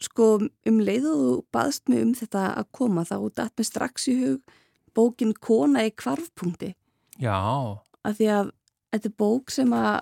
Sko, 0.00 0.26
um 0.66 0.78
leið 0.80 1.06
og 1.10 1.20
þú 1.22 1.32
baðst 1.54 1.88
mig 1.92 2.02
um 2.02 2.14
þetta 2.16 2.44
að 2.56 2.68
koma 2.72 3.04
þá 3.04 3.16
datt 3.36 3.54
mér 3.60 3.68
strax 3.68 4.08
í 4.10 4.14
hug 4.24 4.40
bókin 5.00 5.32
Kona 5.40 5.86
í 5.88 5.94
kvarfpunkti. 5.96 6.74
Já, 7.20 7.36
Af 8.04 8.16
því 8.16 8.28
að 8.32 8.50
þetta 8.94 9.08
er 9.10 9.16
bók 9.20 9.50
sem 9.52 9.72
að 9.76 10.00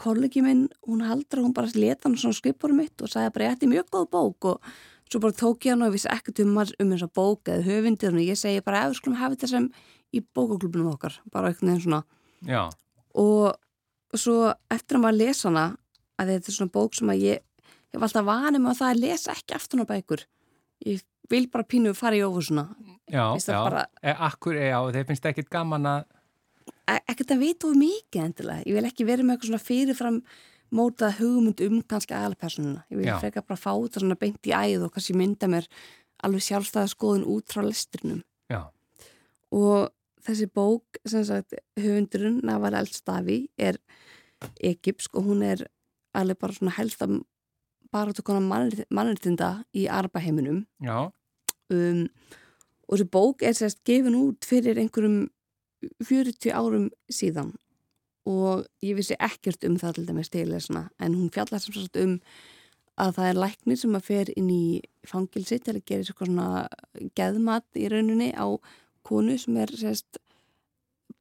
kollegi 0.00 0.42
minn, 0.44 0.66
hún 0.86 1.02
haldur 1.04 1.40
að 1.40 1.44
hún 1.46 1.54
bara 1.56 1.72
leta 1.74 2.04
hann 2.08 2.16
svona 2.20 2.36
skrifbórum 2.36 2.78
mitt 2.82 3.00
og 3.04 3.08
sagði 3.12 3.32
bara, 3.34 3.50
þetta 3.54 3.66
er 3.66 3.72
mjög 3.72 3.90
góð 3.96 4.06
bók. 4.12 4.48
Og 4.52 4.70
svo 5.12 5.20
bara 5.22 5.36
tók 5.36 5.64
ég 5.68 5.72
hann 5.74 5.84
og 5.86 5.92
vissi 5.94 6.08
ekkert 6.12 6.40
um, 6.44 6.54
hann- 6.60 6.74
um 6.82 6.90
þessa 6.92 7.08
bók 7.16 7.48
eða 7.52 7.64
höfundir 7.68 8.12
og 8.16 8.24
ég 8.24 8.36
segi 8.40 8.62
bara, 8.64 8.82
ef 8.84 8.92
við 8.92 8.98
skulum 9.00 9.18
hafa 9.20 9.36
þetta 9.36 9.48
sem 9.52 9.68
í 10.16 10.22
bókaklubunum 10.36 10.92
okkar, 10.94 11.16
bara 11.32 11.48
einhvern 11.52 11.70
veginn 11.72 11.84
svona. 11.86 12.02
Já, 12.46 12.62
og 13.16 14.18
svo 14.20 14.52
eftir 14.72 14.96
að 14.98 15.04
maður 15.06 15.20
lesa 15.22 15.48
hana 15.50 15.66
að 16.20 16.32
þetta 16.34 16.50
er 16.52 16.56
svona 16.56 16.74
bók 16.76 16.96
sem 16.96 17.12
að 17.12 17.22
ég 17.24 17.42
hef 17.92 18.02
alltaf 18.04 18.26
vanum 18.28 18.68
að 18.70 18.78
það 18.80 18.90
að 18.94 19.00
lesa 19.04 19.32
ekki 19.36 19.56
aftan 19.56 19.84
á 19.84 19.86
bækur 19.88 20.24
ég 20.84 21.02
vil 21.30 21.46
bara 21.48 21.64
pínu 21.64 21.94
fara 21.96 22.16
í 22.16 22.22
ofur 22.26 22.42
svona. 22.42 22.66
Já, 23.10 23.34
já. 23.38 23.62
bara- 23.64 23.86
E, 24.02 24.12
akkur, 24.12 24.54
já, 24.54 24.78
þeir 24.92 25.06
finnst 25.06 25.24
ekkit 25.26 25.48
gaman 25.50 25.82
að, 25.86 26.04
E- 26.88 27.02
ekkert 27.10 27.30
að 27.34 27.38
vita 27.38 27.66
of 27.68 27.74
mikið 27.76 28.22
endilega. 28.24 28.62
Ég 28.66 28.74
vil 28.74 28.84
ekki 28.84 29.06
vera 29.06 29.22
með 29.22 29.36
eitthvað 29.36 29.50
svona 29.50 29.66
fyrirfram 29.66 30.22
mótað 30.72 31.16
hugmynd 31.18 31.60
um 31.66 31.82
kannski 31.82 32.14
aðalpersonuna. 32.14 32.84
Ég 32.90 32.96
vil 32.98 33.06
Já. 33.06 33.18
frekar 33.20 33.42
bara 33.46 33.58
fá 33.58 33.72
þetta 33.74 34.00
svona 34.02 34.18
beint 34.18 34.42
í 34.42 34.50
æð 34.54 34.84
og 34.84 34.92
kannski 34.92 35.14
mynda 35.14 35.46
mér 35.48 35.66
alveg 36.22 36.42
sjálfstæða 36.42 36.88
skoðun 36.94 37.24
út 37.26 37.46
frá 37.46 37.62
lestrinum. 37.62 38.22
Já, 38.50 38.68
og 39.52 39.90
þessi 40.22 40.46
bók 40.50 40.82
sem 41.06 41.24
sagt 41.24 41.54
höfundurinn 41.78 42.42
Naval 42.42 42.72
Eldstafi 42.74 43.48
er 43.58 43.78
egypsk 44.62 45.14
og 45.18 45.24
hún 45.24 45.42
er 45.42 45.66
alveg 46.14 46.38
bara 46.38 46.52
svona 46.52 46.72
helsta 46.76 47.06
bara 47.06 47.20
hana 47.96 48.62
mannreitinda 48.90 49.50
í 49.74 49.86
arbaheiminum 49.92 50.64
um, 50.86 52.02
og 52.86 52.96
þessi 52.96 53.08
bók 53.10 53.44
er 53.46 53.56
sérst 53.58 53.82
gefin 53.86 54.18
út 54.18 54.46
fyrir 54.46 54.78
einhverjum 54.78 55.26
40 56.02 56.52
árum 56.56 56.90
síðan. 57.12 57.54
Og 58.26 58.66
ég 58.82 58.96
vissi 58.98 59.14
ekkert 59.22 59.64
um 59.68 59.76
það 59.78 59.98
til 59.98 60.06
dæmis 60.08 60.30
til 60.32 60.48
þessna 60.50 60.88
en 60.98 61.14
hún 61.14 61.32
fjallar 61.34 61.62
sem 61.62 61.74
sagt 61.76 61.98
um 62.02 62.16
að 62.96 63.12
það 63.18 63.28
er 63.30 63.40
læknir 63.42 63.78
sem 63.78 63.96
að 63.98 64.06
fer 64.06 64.30
inn 64.34 64.50
í 64.50 64.66
fangilsi 65.06 65.58
til 65.62 65.76
að 65.76 65.84
gera 65.86 66.06
sér 66.06 66.16
svona 66.16 66.46
geðmat 67.18 67.66
í 67.78 67.90
rauninni 67.92 68.30
á 68.32 68.46
konu 69.06 69.36
sem 69.38 69.58
er 69.60 69.72
sérst 69.78 70.18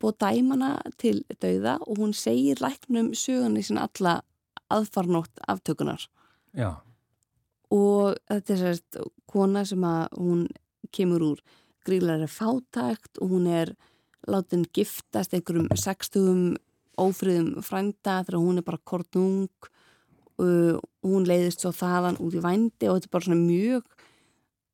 búið 0.01 0.17
dæmana 0.23 0.71
til 1.01 1.19
dauða 1.41 1.77
og 1.85 1.99
hún 1.99 2.15
segir 2.15 2.61
læknum 2.63 3.13
sögunni 3.13 3.63
sinna 3.63 3.85
alla 3.89 4.15
aðfarnótt 4.73 5.43
aftökunar 5.47 6.07
já, 6.55 6.71
og 7.75 8.17
þetta 8.29 8.55
er 8.55 8.61
sérst 8.61 8.99
kona 9.29 9.65
sem 9.67 9.83
að 9.85 10.19
hún 10.19 10.45
kemur 10.95 11.25
úr 11.33 11.43
gríðlega 11.85 12.29
fátækt 12.31 13.21
og 13.21 13.35
hún 13.35 13.49
er 13.51 13.75
látin 14.25 14.65
giftast 14.73 15.35
einhverjum 15.35 15.69
sextugum 15.77 16.55
ófriðum 16.97 17.61
frænda 17.65 18.21
þegar 18.23 18.41
hún 18.41 18.61
er 18.61 18.65
bara 18.65 18.81
kortnung 18.87 19.69
og 20.41 20.81
hún 21.05 21.27
leiðist 21.27 21.63
svo 21.63 21.71
þaðan 21.75 22.19
út 22.23 22.35
í 22.35 22.41
vændi 22.43 22.89
og 22.89 22.97
þetta 22.97 23.09
er 23.09 23.13
bara 23.13 23.27
svona 23.27 23.43
mjög 23.43 23.85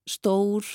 stór 0.09 0.69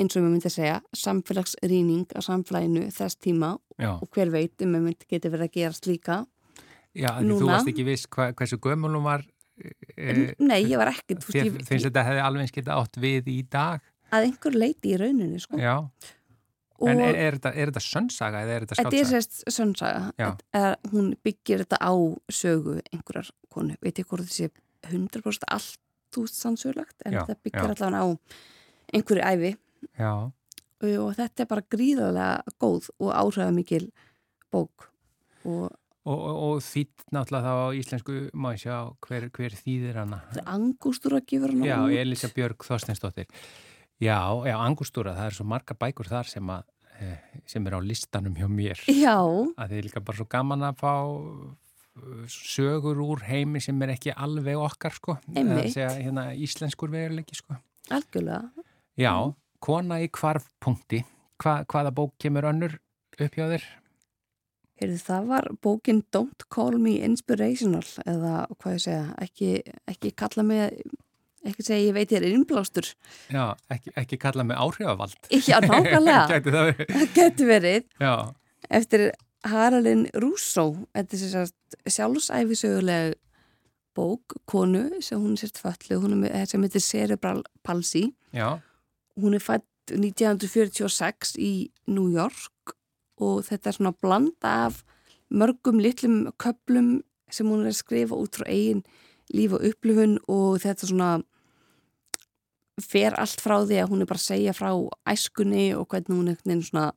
eins 0.00 0.16
og 0.16 0.22
við 0.22 0.26
myndum 0.26 0.50
að 0.50 0.56
segja 0.56 0.76
samfélagsrýning 0.96 2.14
af 2.16 2.26
samfélaginu 2.26 2.86
þess 2.94 3.20
tíma 3.20 3.54
já, 3.80 3.92
og 3.96 4.08
hver 4.14 4.32
veit 4.32 4.64
um 4.64 4.76
að 4.76 4.86
mynd 4.86 5.06
geti 5.08 5.32
verið 5.32 5.48
að 5.48 5.56
gerast 5.56 5.88
líka 5.88 6.22
já, 6.96 7.10
því 7.18 7.36
þú 7.36 7.50
varst 7.50 7.72
ekki 7.72 7.86
viss 7.88 8.08
hva, 8.10 8.30
hversu 8.36 8.58
gömul 8.62 8.94
hún 8.96 9.06
var. 9.06 9.26
E, 9.96 10.34
Nei, 10.38 10.62
ég 10.64 10.76
var 10.80 10.88
ekkert 10.92 11.26
ég- 11.36 11.58
finnst 11.68 11.86
þetta 11.88 12.04
hefði 12.06 12.22
alveg 12.24 12.46
eins 12.46 12.54
geta 12.56 12.78
átt 12.80 12.96
við 13.00 13.28
í 13.28 13.42
dag? 13.50 13.80
að 14.10 14.24
einhver 14.26 14.56
leiti 14.58 14.90
í 14.94 14.96
rauninni 14.98 15.38
sko. 15.38 15.58
Já, 15.60 15.74
og 16.80 16.88
en 16.88 16.98
er, 17.04 17.14
er, 17.14 17.36
þetta, 17.38 17.52
er 17.54 17.70
þetta 17.70 17.82
sönnsaga 17.84 18.40
eða 18.42 18.54
er 18.56 18.64
þetta 18.64 18.78
Þetta 18.80 18.96
er 18.96 19.04
skálsaga? 19.04 19.20
sérst 19.20 19.54
sönnsaga. 19.54 20.00
Er- 20.52 20.76
Hún 20.90 21.12
byggir 21.22 21.62
þetta 21.64 21.78
á 21.78 21.92
sögu 22.32 22.80
einhverjar 22.92 23.30
konu. 23.52 23.76
Veit 23.82 23.98
ég 24.00 24.06
hvort 24.10 24.26
sé 24.32 24.48
100% 24.88 25.44
allt 25.46 25.78
úr 26.18 26.26
sannsögulegt 26.26 26.96
en 27.06 27.12
Já, 27.12 27.20
þetta 27.26 27.36
byggir 27.44 27.62
já. 27.62 27.70
allavega 27.70 28.02
á 28.02 28.08
einhverju 28.94 29.22
æfi 29.22 29.56
Já, 30.00 30.12
og 30.98 31.14
þetta 31.20 31.40
er 31.44 31.46
bara 31.46 31.62
gríðarlega 31.70 32.42
góð 32.58 32.88
og 32.98 33.12
áhrifamikil 33.14 33.90
bók 34.50 34.88
og 35.44 35.70
og, 36.08 36.18
og, 36.18 36.36
og 36.46 36.60
þýtt 36.64 37.04
náttúrulega 37.12 37.44
þá 37.44 37.52
á 37.60 37.68
íslensku, 37.76 38.18
ég 38.30 38.60
sjá 38.62 38.76
hver, 39.06 39.26
hver 39.36 39.56
þýðir 39.58 39.98
hana? 40.00 40.22
angústúra 40.48 41.20
gefur 41.26 41.52
hann 41.52 41.66
Já. 41.66 41.76
Elisa 42.00 42.30
Björg 42.32 42.64
Þorsteinsdóttir. 42.66 43.28
Já, 44.00 44.16
já, 44.48 44.54
Angustúra, 44.56 45.12
það 45.12 45.26
er 45.28 45.34
svo 45.36 45.44
marga 45.44 45.74
bækur 45.76 46.08
þar 46.08 46.28
sem, 46.30 46.46
að, 46.48 46.62
eh, 47.04 47.40
sem 47.44 47.66
er 47.68 47.74
á 47.76 47.80
listanum 47.84 48.36
hjá 48.38 48.46
mér. 48.48 48.80
Já, 48.88 49.18
Að 49.20 49.74
þið 49.74 49.76
er 49.76 49.88
líka 49.90 50.00
bara 50.00 50.16
svo 50.16 50.26
gaman 50.32 50.64
að 50.70 50.78
fá 50.80 50.94
uh, 51.04 52.22
sögur 52.32 53.02
úr 53.04 53.26
heimi 53.28 53.60
sem 53.60 53.76
er 53.84 53.92
ekki 53.98 54.14
alveg 54.16 54.56
okkar, 54.56 54.96
sko. 54.96 55.18
Einmitt. 55.34 55.66
Það 55.66 55.74
segja 55.74 55.90
hérna 55.98 56.24
íslenskur 56.32 56.94
veruleiki, 56.94 57.36
sko. 57.36 57.58
algjörlega. 57.92 58.64
Já, 58.96 59.12
kona 59.60 60.00
í 60.00 60.08
kvarfpunkti. 60.08 61.04
Hva, 61.40 61.60
hvaða 61.68 61.92
bók 61.92 62.16
kemur 62.20 62.48
önnur 62.48 62.80
upp 63.20 63.36
hjá 63.36 63.50
þér? 63.52 63.68
Það 64.80 65.28
var 65.28 65.46
bókin 65.60 66.02
Don't 66.14 66.48
Call 66.52 66.78
Me 66.80 66.96
Inspirational 67.04 67.84
eða 68.08 68.46
hvað 68.56 68.76
ég 68.76 68.84
segja, 68.86 69.06
ekki, 69.20 69.50
ekki 69.92 70.12
kalla 70.16 70.44
mig, 70.46 70.78
ekki 71.44 71.66
segja 71.66 71.88
ég 71.90 71.96
veit 71.96 72.12
ég 72.14 72.22
er 72.22 72.28
innblástur. 72.30 72.88
Já, 73.28 73.42
ekki, 73.72 73.92
ekki 74.00 74.20
kalla 74.22 74.46
mig 74.48 74.56
áhrifavald. 74.56 75.18
Já, 75.36 75.58
nákvæmlega. 75.64 76.22
Gæti 76.32 76.54
það 76.54 76.70
verið. 76.70 76.94
Það 76.94 77.18
getur 77.18 77.50
verið. 77.50 77.90
Já, 78.00 78.14
eftir 78.80 79.10
Haralin 79.48 80.06
Russo 80.20 80.66
þetta 80.94 81.16
er 81.16 81.20
sérst 81.22 81.78
sjálfsæfisöguleg 81.88 83.16
bók, 83.96 84.36
konu 84.48 85.00
sem 85.02 85.20
hún 85.20 85.34
er 85.34 85.42
sérst 85.42 85.60
föllu, 85.62 86.00
hún 86.02 86.16
er 86.16 86.20
með, 86.24 86.36
sem 86.52 86.64
heitir 86.64 86.84
Cerebral 86.84 87.42
Palsy 87.66 88.10
já, 88.36 88.60
hún 89.20 89.36
er 89.36 89.44
fætt 89.44 89.66
1946 89.90 91.34
í 91.40 91.52
New 91.90 92.10
York 92.12 92.50
og 93.20 93.44
þetta 93.46 93.70
er 93.70 93.78
svona 93.78 93.94
blanda 94.02 94.54
af 94.66 94.82
mörgum 95.30 95.80
litlum 95.82 96.32
köplum 96.40 97.00
sem 97.30 97.46
hún 97.46 97.64
er 97.64 97.74
að 97.74 97.80
skrifa 97.80 98.18
út 98.18 98.40
frá 98.40 98.48
eigin 98.50 98.82
líf 99.30 99.54
og 99.54 99.64
upplifun 99.70 100.18
og 100.28 100.58
þetta 100.64 100.88
svona 100.90 101.10
fer 102.80 103.14
allt 103.20 103.42
frá 103.42 103.60
því 103.62 103.80
að 103.82 103.90
hún 103.92 104.02
er 104.02 104.10
bara 104.10 104.20
að 104.22 104.28
segja 104.30 104.54
frá 104.56 104.70
æskunni 105.12 105.66
og 105.76 105.86
hvernig 105.92 106.16
hún 106.16 106.32
veginn 106.32 106.64
svona 106.64 106.90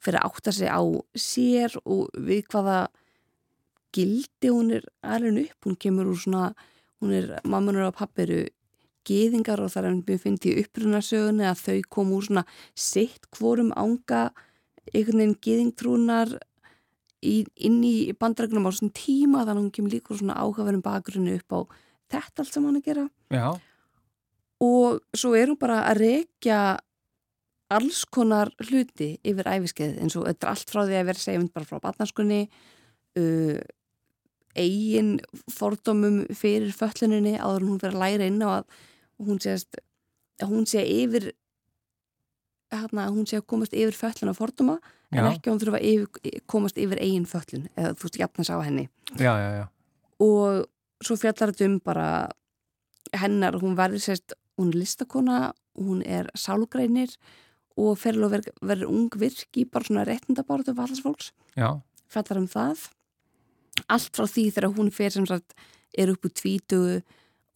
fyrir 0.00 0.20
að 0.20 0.30
átta 0.30 0.54
sig 0.56 0.70
á 0.72 0.82
sér 1.14 1.76
og 1.84 2.08
við 2.16 2.48
hvaða 2.50 2.78
gildi 3.94 4.52
hún 4.52 4.70
er 4.78 4.86
alveg 5.02 5.50
upp, 5.50 5.66
hún 5.66 5.76
kemur 5.76 6.10
úr 6.10 6.18
svona 6.18 6.50
hún 7.00 7.14
er, 7.16 7.38
mammanur 7.44 7.90
og 7.90 7.98
pappiru 7.98 8.46
geðingar 9.08 9.60
og 9.64 9.72
það 9.72 9.88
er 9.88 9.98
mjög 9.98 10.22
fyndið 10.24 10.52
í 10.52 10.64
upprunarsögunni 10.64 11.48
að 11.48 11.64
þau 11.64 11.78
kom 11.96 12.14
úr 12.16 12.26
svona 12.28 12.44
sitt 12.74 13.28
hvorum 13.36 13.72
ánga 13.76 14.30
einhvern 14.94 15.22
veginn 15.22 15.38
geðingtrúnar 15.46 16.36
í, 17.22 17.44
inn 17.56 17.80
í 17.86 18.12
bandræknum 18.18 18.68
á 18.68 18.70
svona 18.74 18.96
tíma 18.96 19.44
þannig 19.44 19.56
að 19.56 19.64
hún 19.64 19.74
kemur 19.76 19.94
líka 19.94 20.16
svona 20.16 20.38
áhugaverðum 20.40 20.84
bakgrunni 20.84 21.38
upp 21.38 21.56
á 21.56 21.60
þetta 22.10 22.42
allt 22.42 22.54
sem 22.54 22.64
hann 22.66 22.80
að 22.80 22.86
gera. 22.88 23.08
Já, 23.30 23.50
og 24.60 25.00
svo 25.16 25.34
er 25.38 25.50
hún 25.50 25.58
bara 25.60 25.82
að 25.88 26.02
rekja 26.04 26.60
alls 27.70 28.02
konar 28.10 28.50
hluti 28.66 29.14
yfir 29.26 29.48
æfiskeið 29.48 30.00
eins 30.02 30.16
og 30.18 30.26
þetta 30.28 30.46
er 30.46 30.52
allt 30.52 30.72
frá 30.72 30.80
því 30.82 30.96
að 30.98 31.10
vera 31.10 31.22
segjum 31.22 31.50
bara 31.54 31.68
frá 31.68 31.82
batnarskunni 31.84 32.40
uh, 33.20 33.60
eigin 34.58 35.12
fordómum 35.54 36.24
fyrir 36.34 36.74
fölluninni 36.74 37.36
áður 37.38 37.62
en 37.62 37.70
hún 37.70 37.82
fyrir 37.82 37.96
að 37.96 38.02
læra 38.02 38.30
inn 38.30 38.42
á 38.42 38.50
að 38.58 38.80
hún 39.22 39.38
sést 39.42 39.78
að 40.40 40.50
hún 40.50 40.66
sé 40.68 40.82
yfir 40.82 41.30
hérna, 42.70 43.08
hún 43.10 43.26
sé 43.28 43.40
að 43.40 43.46
komast 43.50 43.74
yfir 43.76 43.96
föllun 43.96 44.32
á 44.32 44.34
fordóma 44.36 44.78
en 45.10 45.24
Já. 45.24 45.30
ekki 45.32 45.50
hún 45.50 45.60
þurfa 45.62 45.80
að 45.80 45.88
yfir, 45.90 46.42
komast 46.46 46.78
yfir 46.78 47.00
eigin 47.02 47.26
föllun 47.28 47.68
eða 47.74 47.94
þú 47.94 48.06
veist 48.06 48.20
jafnast 48.20 48.54
á 48.54 48.58
henni 48.62 48.86
já, 49.18 49.32
já, 49.34 49.64
og 50.22 50.66
svo 51.02 51.16
fjallar 51.18 51.52
þetta 51.52 51.66
um 51.66 51.78
bara 51.82 52.08
hennar, 53.16 53.58
hún 53.58 53.74
verður 53.78 54.04
sérst 54.04 54.36
hún 54.60 54.70
er 54.70 54.82
listakona, 54.82 55.38
hún 55.74 56.04
er 56.06 56.30
sálugreinir 56.38 57.16
og 57.80 57.94
og 57.96 57.98
verður 58.02 58.52
ver 58.60 58.84
ung 58.86 59.10
virk 59.16 59.56
í 59.56 59.64
bara 59.64 59.86
svona 59.86 60.04
réttindabáratu 60.04 60.74
vallasfólks, 60.76 61.32
já. 61.56 61.80
fjallar 62.08 62.42
um 62.42 62.48
það 62.48 62.90
allt 63.88 64.12
frá 64.16 64.26
því 64.26 64.50
þegar 64.50 64.76
hún 64.76 64.90
fer 64.92 65.10
sem 65.14 65.26
sagt 65.26 65.54
er 65.96 66.12
upp 66.12 66.24
úr 66.24 66.34
tvítugu 66.34 67.00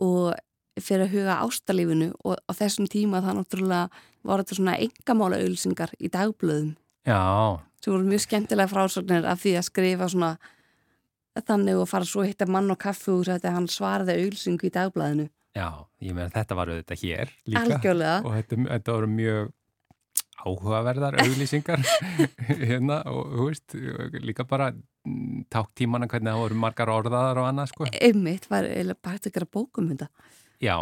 og 0.03 0.35
fer 0.81 1.05
að 1.05 1.13
huga 1.15 1.39
ástalífinu 1.45 2.13
og 2.25 2.39
á 2.49 2.53
þessum 2.57 2.89
tíma 2.91 3.23
það 3.23 3.39
náttúrulega 3.39 3.89
var 4.25 4.43
þetta 4.43 4.59
svona 4.59 4.79
engamála 4.81 5.39
auðlýsingar 5.43 5.95
í 6.01 6.11
dagblöðum. 6.13 6.75
Já, 7.05 7.21
sem 7.85 7.93
voru 7.93 8.09
mjög 8.09 8.25
skemmtilega 8.25 8.73
frásögnir 8.73 9.29
af 9.29 9.43
því 9.45 9.57
að 9.61 9.69
skrifa 9.69 10.09
svona 10.09 10.35
þannig 11.45 11.81
og 11.83 11.89
fara 11.91 12.07
svo 12.09 12.25
hitta 12.25 12.47
mann 12.49 12.71
og 12.73 12.79
kaffi 12.81 13.13
úr 13.13 13.35
þetta 13.35 13.57
hann 13.57 13.67
svaraði 13.69 14.21
auðlýsingu 14.23 14.71
í 14.71 14.75
dagblæðinu 14.75 15.29
já, 15.55 15.69
ég 16.03 16.15
meina 16.15 16.33
þetta 16.35 16.57
var 16.59 16.73
auðvitað 16.73 17.05
hér 17.05 17.31
líka. 17.47 17.63
Algjörlega, 17.63 18.17
og 18.25 18.35
þetta, 18.39 18.59
þetta 18.71 18.97
voru 18.97 19.11
mjög 19.15 19.53
áhugaverðar 20.45 21.19
auðlýsingar 21.23 21.85
hérna 22.69 22.99
og 23.09 23.33
þú 23.33 23.49
veist, 23.49 23.77
líka 24.25 24.47
bara 24.49 24.73
tákk 25.53 25.73
tímana 25.79 26.09
hvernig 26.11 26.33
það 26.33 26.43
voru 26.43 26.61
margar 26.67 26.93
orðaðar 26.93 27.43
og 27.43 27.49
annað 27.49 27.73
sko. 27.73 27.89
einmitt 27.95 28.49
var 28.51 28.69
eiginlega 28.69 29.01
bara 29.01 29.19
hægt 29.19 29.31
að 29.31 29.37
gera 29.39 29.51
bókum 29.57 29.87
um 29.87 29.93
þetta. 29.95 30.11
Já, 30.65 30.77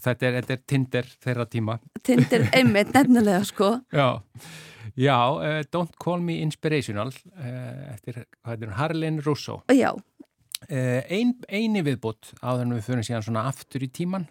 þetta 0.00 0.26
er, 0.28 0.38
þetta 0.40 0.52
er 0.56 0.62
Tinder 0.66 1.10
þeirra 1.24 1.46
tíma. 1.50 1.78
Tindir 2.02 2.48
einmitt 2.56 2.92
nefnilega 2.94 3.44
sko 3.46 3.68
Já, 3.94 4.08
já 4.98 5.16
uh, 5.34 5.60
Don't 5.72 5.94
Call 6.02 6.20
Me 6.24 6.40
Inspirational 6.42 7.12
uh, 7.12 7.94
eftir, 7.94 8.24
það, 8.44 8.66
Harlin 8.80 9.22
Russo. 9.24 9.62
já, 9.72 9.92
Uh, 10.64 11.02
ein, 11.12 11.34
eini 11.52 11.82
viðbútt 11.84 12.30
á 12.40 12.56
þannig 12.56 12.78
við 12.78 12.86
fyrir 12.86 13.04
síðan 13.04 13.24
svona 13.26 13.42
aftur 13.50 13.82
í 13.84 13.88
tíman 13.92 14.22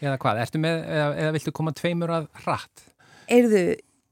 eða 0.00 0.14
hvað, 0.22 0.38
ertu 0.40 0.60
með, 0.62 0.78
eða, 0.88 1.08
eða 1.20 1.32
viltu 1.34 1.52
koma 1.52 1.74
tveimur 1.76 2.08
að 2.16 2.28
hratt? 2.46 2.84
Eyrðu, 3.28 3.60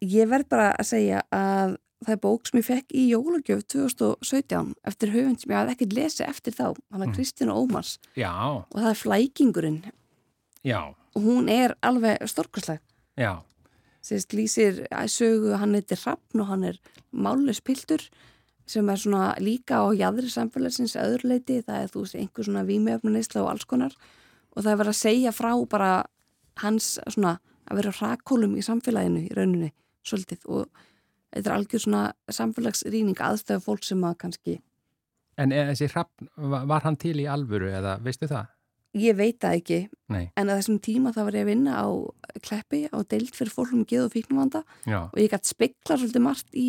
ég 0.05 0.29
verð 0.29 0.51
bara 0.53 0.67
að 0.77 0.89
segja 0.91 1.23
að 1.33 1.79
það 2.05 2.13
er 2.13 2.21
bók 2.27 2.51
sem 2.51 2.61
ég 2.61 2.67
fekk 2.69 2.93
í 2.93 3.07
jólagjöf 3.15 3.63
2017 3.73 4.75
eftir 4.93 5.15
höfund 5.15 5.41
sem 5.41 5.55
ég 5.55 5.57
hafði 5.63 5.75
ekkert 5.79 5.97
lesið 6.03 6.27
eftir 6.29 6.59
þá, 6.59 6.67
hann 6.93 7.07
er 7.07 7.09
Mm. 7.09 7.17
Kristín 7.17 7.55
Ómars 7.55 7.95
Já, 8.13 8.33
og 8.61 8.77
það 8.77 8.91
er 8.93 9.01
flækingurinn 9.01 9.81
já, 10.67 10.95
hún 11.17 11.49
er 11.53 11.77
alveg 11.83 12.23
stórkastleg 12.29 12.81
já, 13.21 13.41
sérst 14.05 14.35
lýsir 14.37 14.85
að 14.91 15.13
sögu 15.15 15.57
hann 15.61 15.77
heitir 15.79 16.01
Hrafn 16.03 16.43
og 16.45 16.51
hann 16.51 16.67
er 16.73 16.81
mállus 17.13 17.61
piltur 17.65 18.05
sem 18.71 18.89
er 18.89 19.01
svona 19.03 19.35
líka 19.43 19.83
á 19.83 19.91
jæðri 19.91 20.31
samfélagsins 20.31 20.95
öðruleiti, 21.01 21.59
það 21.67 21.85
er 21.85 21.91
þú 21.91 22.05
veist 22.05 22.19
einhver 22.21 22.47
svona 22.47 22.63
vímjöfnunisla 22.69 23.43
og 23.43 23.49
alls 23.51 23.67
konar. 23.67 23.97
Og 24.55 24.63
það 24.63 24.71
er 24.71 24.79
verið 24.79 24.93
að 24.93 25.01
segja 25.01 25.33
frá 25.35 25.51
bara 25.73 25.89
hans 26.63 26.93
svona 27.09 27.33
að 27.67 27.81
vera 27.81 27.95
hrakólum 27.99 28.55
í 28.55 28.63
samfélaginu 28.63 29.25
í 29.27 29.35
rauninni 29.35 29.73
svolítið. 30.07 30.47
Og 30.47 30.69
þetta 31.35 31.51
er 31.51 31.57
algjör 31.57 31.83
svona 31.83 32.05
samfélagsrýning 32.31 33.19
aðstöðu 33.19 33.65
fólk 33.67 33.89
sem 33.89 34.07
að 34.07 34.19
kannski 34.23 34.61
en 35.41 35.55
eða, 35.55 35.73
þessi 35.73 35.91
hrappn, 35.95 36.31
var, 36.53 36.67
var 36.71 36.87
hann 36.87 36.99
til 37.01 37.17
í 37.23 37.29
alvöru 37.31 37.71
eða 37.73 37.97
veistu 38.05 38.29
það? 38.31 38.51
Ég 38.99 39.17
veit 39.17 39.39
það 39.43 39.57
ekki 39.61 39.81
Nei, 40.11 40.31
en 40.37 40.49
að 40.51 40.59
þessum 40.61 40.79
tíma 40.83 41.13
þá 41.15 41.21
var 41.29 41.37
ég 41.39 41.45
að 41.47 41.51
vinna 41.53 41.75
á 41.79 41.87
kleppi 42.43 42.81
á 42.91 42.99
deild 43.07 43.35
fyrir 43.37 43.53
fólkum 43.55 43.85
geð 43.87 44.09
og 44.09 44.13
fíknumvanda 44.17 44.65
já, 44.87 45.01
og 45.13 45.19
ég 45.21 45.31
gætt 45.31 45.47
spekla 45.51 45.97
svolítið 46.01 46.25
margt 46.25 46.55
í 46.59 46.67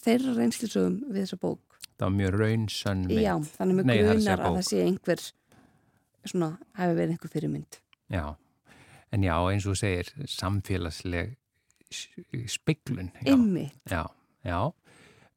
þeirra 0.00 0.34
reynslisögum 0.38 0.96
við 1.10 1.24
þessa 1.26 1.38
bók. 1.42 1.60
það 1.98 2.06
var 2.06 2.16
mjög 2.16 2.34
raunsönn 2.40 3.04
mynd. 3.10 3.22
Já, 3.22 3.34
þannig 3.58 3.76
segja 3.80 3.86
grunar 4.06 4.40
að 4.46 4.56
það 4.58 4.66
sé 4.70 4.82
einhver 4.86 5.24
svona, 6.30 6.48
hafi 6.78 6.94
verið 6.98 7.14
einhver 7.16 7.32
fyrirmynd. 7.34 7.78
Já, 8.10 8.24
en 9.12 9.22
já, 9.26 9.34
eins 9.50 9.66
og 9.66 9.76
segir, 9.80 10.10
samfélagsleg 10.30 11.36
s- 11.90 12.08
speglun. 12.54 13.10
Já, 13.26 13.36
já, 13.90 14.02
já. 14.44 14.60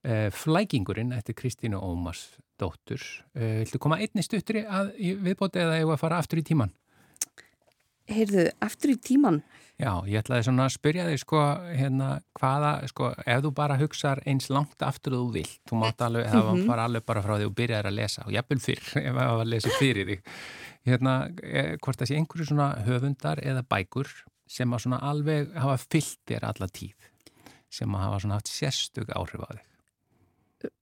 Uh, 0.04 0.28
flækingurinn 0.36 1.14
eftir 1.16 1.34
Kristínu 1.40 1.78
Ómars 1.80 2.26
dóttur. 2.60 3.00
Uh, 3.38 3.62
viltu 3.64 3.80
koma 3.80 3.96
einni 4.04 4.24
stuttri 4.26 4.66
að 4.68 4.90
viðbóti 5.00 5.62
eða 5.64 5.78
var 5.88 5.96
að 5.96 6.02
fara 6.02 6.18
aftur 6.20 6.42
í 6.42 6.44
tíman? 6.44 6.74
heyrðu, 8.12 8.50
aftur 8.62 8.92
í 8.92 8.98
tíman, 9.00 9.42
Já, 9.80 9.90
ég 10.06 10.20
ætlaði 10.22 10.44
svona 10.46 10.66
að 10.68 10.74
spyrja 10.76 11.06
þig 11.08 11.22
sko, 11.24 11.40
hérna, 11.74 12.10
hvaða, 12.38 12.74
sko, 12.92 13.08
ef 13.26 13.40
þú 13.42 13.52
bara 13.58 13.78
hugsar 13.80 14.20
eins 14.30 14.46
langt 14.54 14.84
aftur 14.86 15.16
þú 15.18 15.24
vilt, 15.34 15.56
þú 15.72 15.80
mátt 15.82 16.04
alveg, 16.06 16.28
það 16.30 16.44
var 16.46 16.58
Mhm. 16.60 16.68
bara 16.68 16.86
alveg 16.86 17.06
bara 17.10 17.24
frá 17.26 17.34
því 17.40 17.48
þú 17.48 17.54
byrjaðir 17.58 17.90
að 17.90 17.98
lesa 17.98 18.26
og 18.28 18.32
jafnvel 18.36 18.60
fyrr, 18.68 18.84
ef 19.08 19.10
það 19.18 19.32
var 19.32 19.42
að 19.46 19.50
lesa 19.56 19.74
fyrir 19.80 20.12
þig. 20.12 20.22
Hérna, 20.86 21.16
eh, 21.42 21.72
hvort 21.82 21.98
það 22.04 22.12
sé 22.12 22.20
einhverju 22.20 22.50
svona 22.52 22.68
höfundar 22.86 23.42
eða 23.42 23.64
bækur 23.74 24.12
sem 24.48 24.70
að 24.78 24.84
svona 24.86 25.00
alveg 25.10 25.54
hafa 25.58 25.78
fyllt 25.88 26.20
þér 26.30 26.44
alla 26.52 26.68
tíð, 26.70 27.10
sem 27.72 27.96
að 27.98 28.04
hafa 28.06 28.20
svona 28.20 28.38
haft 28.38 28.52
sérstök 28.54 29.10
áhrif 29.16 29.42
á 29.42 29.50
þig. 29.58 29.64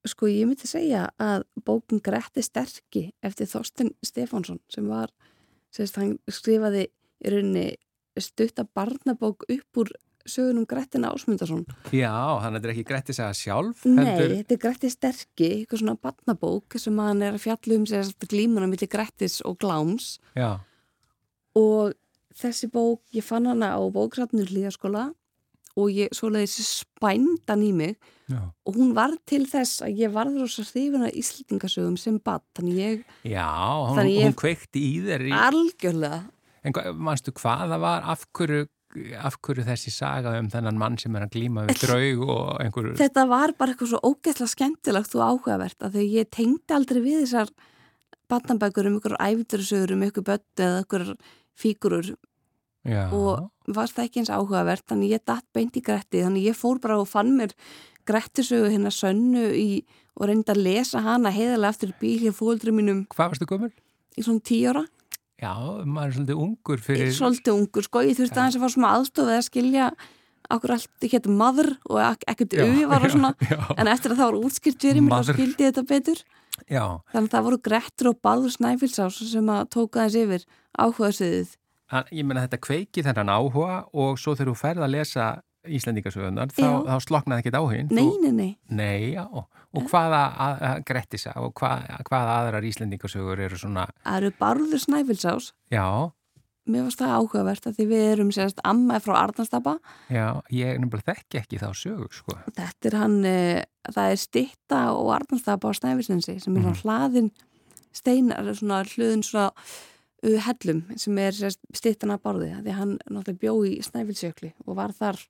Sko 0.07 0.29
ég 0.29 0.47
myndi 0.49 0.69
segja 0.69 1.07
að 1.21 1.45
bókin 1.65 2.01
Gretti 2.03 2.43
Sterki 2.45 3.09
eftir 3.25 3.49
Þorsten 3.49 3.93
Stefánsson 4.05 4.61
sem 4.71 4.87
var, 4.89 5.13
sérst, 5.73 5.99
hann 6.01 6.17
skrifaði 6.29 6.87
í 6.87 7.33
rauninni 7.33 7.67
stutta 8.21 8.65
barnabók 8.67 9.45
upp 9.47 9.83
úr 9.83 9.93
sögunum 10.27 10.67
Grettina 10.69 11.09
Ásmundarsson. 11.15 11.63
Já, 11.89 12.13
þetta 12.43 12.59
er 12.61 12.73
ekki 12.75 12.83
grætti 12.85 13.15
segja 13.17 13.31
sjálf, 13.33 13.85
Nei, 13.89 14.05
þetta 14.35 14.53
er 14.53 14.59
Gretti 14.61 14.91
Sterki, 14.93 15.47
eitthvað 15.61 15.81
svona 15.81 15.97
barnabók 15.97 16.77
sem 16.77 16.99
hann 17.01 17.23
er 17.25 17.39
að 17.39 17.45
fjalla 17.47 17.79
um 17.79 17.87
sérst 17.89 18.27
glímuna 18.29 18.69
millir 18.69 18.91
Grettis 18.91 19.39
og 19.47 19.57
Gláms. 19.63 20.19
Já, 20.37 20.59
og 21.57 21.95
þessi 22.37 22.69
bók, 22.71 23.03
ég 23.15 23.25
fann 23.25 23.49
hana 23.49 23.73
á 23.75 23.81
bóksafnur 23.91 24.51
hlýðaskóla 24.51 25.11
og 25.81 25.91
ég 25.97 26.11
svoleiðis 26.17 26.57
spændan 26.81 27.63
í 27.67 27.71
mig. 27.75 27.95
Já. 28.31 28.37
og 28.63 28.75
hún 28.77 28.93
var 28.95 29.11
til 29.27 29.41
þess 29.43 29.81
að 29.83 29.97
ég 29.99 30.11
varður 30.15 30.45
rosa 30.45 30.63
hrifin 30.63 31.01
að 31.03 31.17
Íslendingasögum 31.19 31.97
sem 31.99 32.15
bad, 32.23 32.39
þannig 32.55 32.77
ég 32.79 33.01
Já, 33.27 33.47
hún, 33.49 33.97
Þannig 33.97 34.13
ég- 34.15 34.23
hún 34.29 34.35
kveikti 34.39 34.83
í 34.87 34.93
þér 35.03 35.25
í, 35.27 35.31
algjörlega. 35.35 36.19
En 36.63 36.71
hva- 36.77 36.93
manstu 36.95 37.33
hvað 37.35 37.65
það 37.73 37.81
var, 37.83 38.05
af 38.13 38.23
hverju, 38.31 38.61
af 39.19 39.35
hverju 39.43 39.65
þessi 39.67 39.91
saga 39.91 40.37
um 40.39 40.47
þennan 40.53 40.79
mann 40.79 40.95
sem 41.01 41.15
er 41.19 41.25
að 41.27 41.33
glíma 41.35 41.65
við 41.67 41.81
draug 41.83 42.23
og 42.29 42.61
einhverju... 42.63 42.95
þetta 43.01 43.27
var 43.27 43.51
bara 43.59 43.73
eitthvað 43.75 43.91
svo 43.91 43.99
ógeðslega 44.13 44.53
skemmtilegt 44.55 45.15
og 45.19 45.25
áhugavert 45.27 45.83
að 45.83 45.99
þegar 45.99 46.15
ég 46.21 46.31
tengdi 46.31 46.77
aldrei 46.77 47.01
við 47.03 47.19
þessar 47.25 47.51
badnabækur 48.31 48.87
um 48.87 48.97
ykkur 49.01 49.17
æfindursögur 49.19 49.91
um 49.97 50.03
ykkur 50.07 50.23
böttu 50.31 50.63
eða 50.69 50.83
ykkur 50.85 51.05
fígurur 51.59 52.13
Já, 52.87 53.05
og 53.13 53.51
var 53.69 53.91
það 53.91 54.07
ekki 54.07 54.21
eins 54.23 54.31
áhugavert 54.33 54.87
þannig 54.89 55.13
ég 55.13 55.23
datt 55.29 55.45
beint 55.53 55.75
í 55.77 55.83
Gretti 55.85 56.23
þannig 56.25 56.47
ég 56.49 56.57
fór 56.57 56.79
bara 56.81 56.97
og 56.97 57.09
fann 57.09 57.35
mér 57.37 57.53
Grettisögu 58.09 58.71
hérna 58.71 58.89
sönnu 58.89 59.51
í, 59.53 59.83
og 60.17 60.25
reyndi 60.31 60.49
að 60.49 60.63
lesa 60.65 61.03
hana 61.05 61.29
heiðarlega 61.29 61.75
eftir 61.75 61.91
í 61.91 61.99
bíl 62.01 62.17
hér 62.23 62.33
fóldri 62.33 62.73
mínum. 62.73 63.03
Hvað 63.13 63.35
varstu 63.35 63.45
gömul? 63.45 63.69
í 64.17 64.25
svona 64.25 64.43
tíu 64.45 64.71
ára. 64.71 64.83
Já, 65.41 65.53
maður 65.89 66.07
er 66.07 66.15
svolítið 66.15 66.41
ungur 66.43 66.81
fyrir... 66.85 67.13
svolítið 67.17 67.55
ungur 67.55 67.85
sko, 67.87 68.03
ég 68.05 68.17
þurfti 68.17 68.37
aðeins 68.37 68.57
að 68.57 68.65
fá 68.65 68.73
svona 68.75 68.91
aðstofið 68.97 69.37
að 69.37 69.47
skilja 69.47 69.87
okkur 70.51 70.73
allt 70.75 71.07
hétt 71.13 71.29
maður 71.31 71.71
og 71.87 72.01
ek 72.03 72.27
ekkert 72.33 72.57
Já, 72.57 72.61
auði 72.65 72.83
var 72.91 73.07
og 73.07 73.15
svona. 73.15 73.31
já, 73.49 73.57
en 73.79 73.89
eftir 73.89 74.13
að 74.13 74.19
það 74.19 74.29
voru 74.29 74.43
útskilt 74.49 74.85
fyrir 74.85 75.05
mér 75.05 75.15
þá 75.15 75.31
skildi 75.31 75.65
ég 75.65 75.71
þetta 75.71 75.85
betur. 75.89 76.21
Já, 76.67 76.83
þannig 77.13 77.31
að 77.31 77.33
það 77.33 77.47
voru 77.47 77.59
Grettur 77.69 78.11
og 78.11 78.19
Baldur 78.21 78.53
Snæfilsás 78.53 79.17
sem 79.31 79.49
að 79.55 79.63
tóka 79.73 80.03
aðeins 80.03 80.19
yfir 80.21 80.45
áhugaðsviðið 80.77 81.49
hann, 81.49 81.60
ég 82.11 82.27
meina 82.27 82.45
þetta 82.45 82.61
kveiki 82.63 83.05
þennan 83.05 83.33
áhuga 83.33 83.81
og 83.91 84.19
svo 84.21 84.35
þegar 84.35 84.51
þú 84.51 84.59
ferð 84.61 84.85
að 84.85 84.93
lesa 84.95 85.31
Íslandingasögunar, 85.61 86.49
þá, 86.55 86.87
þá 86.87 86.95
sloknaði 87.05 87.43
ekkit 87.43 87.57
áhugin. 87.59 87.91
Nei, 87.93 88.07
nei, 88.23 88.31
nei, 88.33 88.53
Nei, 88.73 89.11
já, 89.13 89.27
og 89.29 89.91
hvaða 89.91 90.21
að, 90.33 90.63
að, 90.69 90.79
Grettisa 90.89 91.35
og 91.37 91.53
hvað, 91.59 91.83
hvaða 92.07 92.37
aðrar 92.39 92.65
Íslandingasögur 92.65 93.43
eru 93.45 93.59
svona, 93.61 93.85
það 94.01 94.17
eru 94.17 94.31
Baldur 94.39 94.81
Snæfilsás 94.81 95.51
já, 95.69 95.85
mér 96.71 96.87
varst 96.87 97.03
það 97.03 97.13
áhugavert 97.19 97.69
að 97.69 97.77
því 97.77 97.87
við 97.91 98.07
erum 98.07 98.33
sérst 98.33 98.63
amma 98.67 98.97
frá 99.03 99.13
Arnarstapa. 99.19 99.75
Já, 100.09 100.25
ég 100.53 100.81
nefnilega 100.81 101.13
þekki 101.13 101.41
ekki 101.43 101.61
þá 101.61 101.69
sögu, 101.77 102.09
sko. 102.15 102.39
þetta 102.49 102.89
er 102.89 102.99
hann, 103.03 103.21
uh, 103.21 103.61
það 103.91 104.15
er 104.15 104.25
stitta 104.25 104.81
og 104.97 105.13
Arnarstapa 105.19 105.69
á 105.69 105.77
Snæfilsensi 105.77 106.39
sem 106.41 106.57
er 106.57 106.65
mm. 106.65 106.81
hlaðin 106.81 107.31
steinar 107.93 108.49
svona 108.55 108.81
hlöðin 108.87 109.23
svona 109.25 109.51
hellum 110.21 110.83
sem 110.99 111.17
er 111.21 111.37
stittan 111.73 112.13
að 112.13 112.23
bárði 112.25 112.51
því 112.59 112.73
að 112.73 112.77
hann 112.79 112.93
náttúrulega 113.07 113.41
bjó 113.41 113.55
í 113.65 113.73
Snæfilsjökli 113.85 114.51
og 114.67 114.77
var 114.77 114.93
þar 114.97 115.21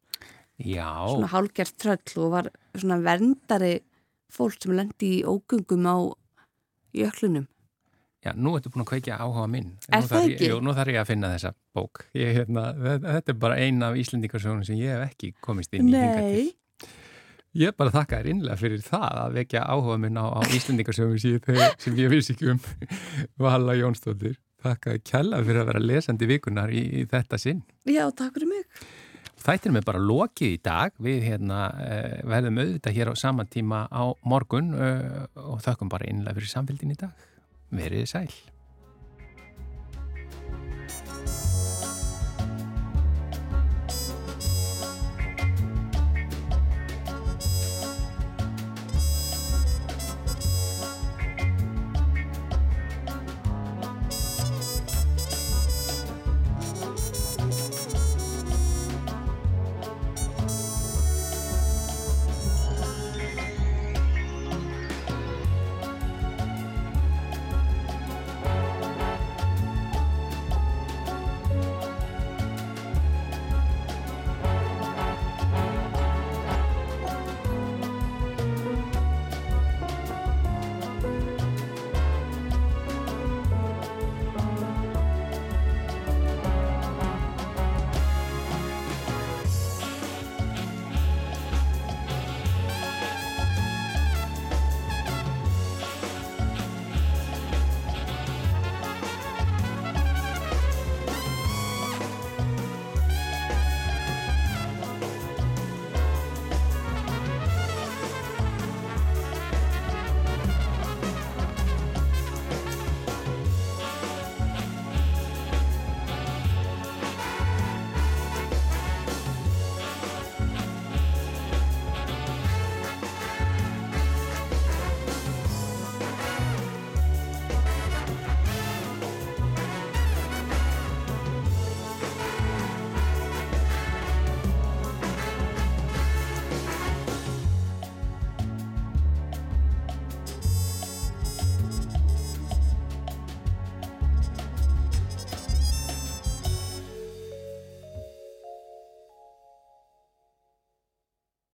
Já, 0.62 0.90
svona 1.08 1.32
hálgjert 1.32 1.78
tröll 1.82 2.20
og 2.26 2.34
var 2.36 2.52
svona 2.76 3.00
verndari 3.02 3.80
fólk 4.32 4.60
sem 4.62 4.76
lendi 4.76 5.16
í 5.20 5.24
ógöngum 5.26 5.88
á 5.88 5.98
jöklunum 6.96 7.48
Já, 8.22 8.36
nú 8.38 8.54
ertu 8.54 8.70
búin 8.70 8.84
að 8.84 8.90
kveikja 8.92 9.16
áhuga 9.18 9.48
minn. 9.50 9.72
Er 9.90 10.04
það 10.06 10.28
ekki? 10.28 10.50
Jú, 10.52 10.60
nú 10.62 10.76
þarf 10.78 10.94
ég 10.94 11.02
að 11.02 11.08
finna 11.10 11.32
þessa 11.32 11.50
bók. 11.74 12.04
Ég, 12.14 12.36
hérna, 12.36 12.68
þetta 12.78 13.34
er 13.34 13.38
bara 13.42 13.56
eina 13.58 13.88
af 13.90 13.98
Íslendingarsögunum 13.98 14.68
sem 14.68 14.78
ég 14.78 14.94
hef 14.94 15.08
ekki 15.08 15.32
komist 15.42 15.74
inn 15.74 15.90
í 15.90 15.96
hingað 15.96 16.28
til. 16.28 16.44
Nei, 16.44 16.52
Ég 17.58 17.74
bara 17.76 17.92
þakka 17.92 18.22
þér 18.22 18.30
innlega 18.32 18.60
fyrir 18.62 18.84
það 18.86 19.18
að 19.26 19.34
vekja 19.36 19.62
áhuga 19.68 19.98
minn 20.00 20.16
á, 20.22 20.24
á 20.24 20.40
ég, 20.54 20.62
sem 21.82 21.98
ég 22.00 22.14
vissi 22.14 22.32
ekki 22.32 22.54
um 22.54 22.62
Vala 23.44 23.76
Jónsdóttir. 23.76 24.38
Þakka 24.62 24.96
þér 24.96 25.06
kjalla 25.10 25.40
fyrir 25.46 25.62
að 25.62 25.72
vera 25.72 25.86
lesandi 25.86 26.28
vikunar 26.30 26.74
í, 26.74 26.84
í 27.02 27.06
þetta 27.10 27.40
sinn. 27.42 27.64
já, 27.90 28.04
takk 28.14 28.36
fyrir 28.38 28.52
mig 28.52 28.66
Þættir 29.42 29.74
með 29.74 29.86
bara 29.88 30.02
lokið 30.06 30.54
í 30.54 30.58
dag. 30.62 30.94
Við 31.02 31.24
hérna, 31.26 31.64
uh, 31.74 32.18
verðum 32.30 32.62
auðvitað 32.62 32.98
hér 33.00 33.10
á 33.10 33.14
sama 33.18 33.48
tíma 33.50 33.88
á 33.90 34.14
morgun 34.22 34.70
uh, 34.78 35.26
og 35.34 35.64
þakkum 35.66 35.90
bara 35.90 36.06
innlega 36.12 36.38
fyrir 36.38 36.54
samfélgin 36.54 36.94
í 36.94 37.00
dag. 37.02 37.28
Verið 37.74 38.06
sæl. 38.12 38.28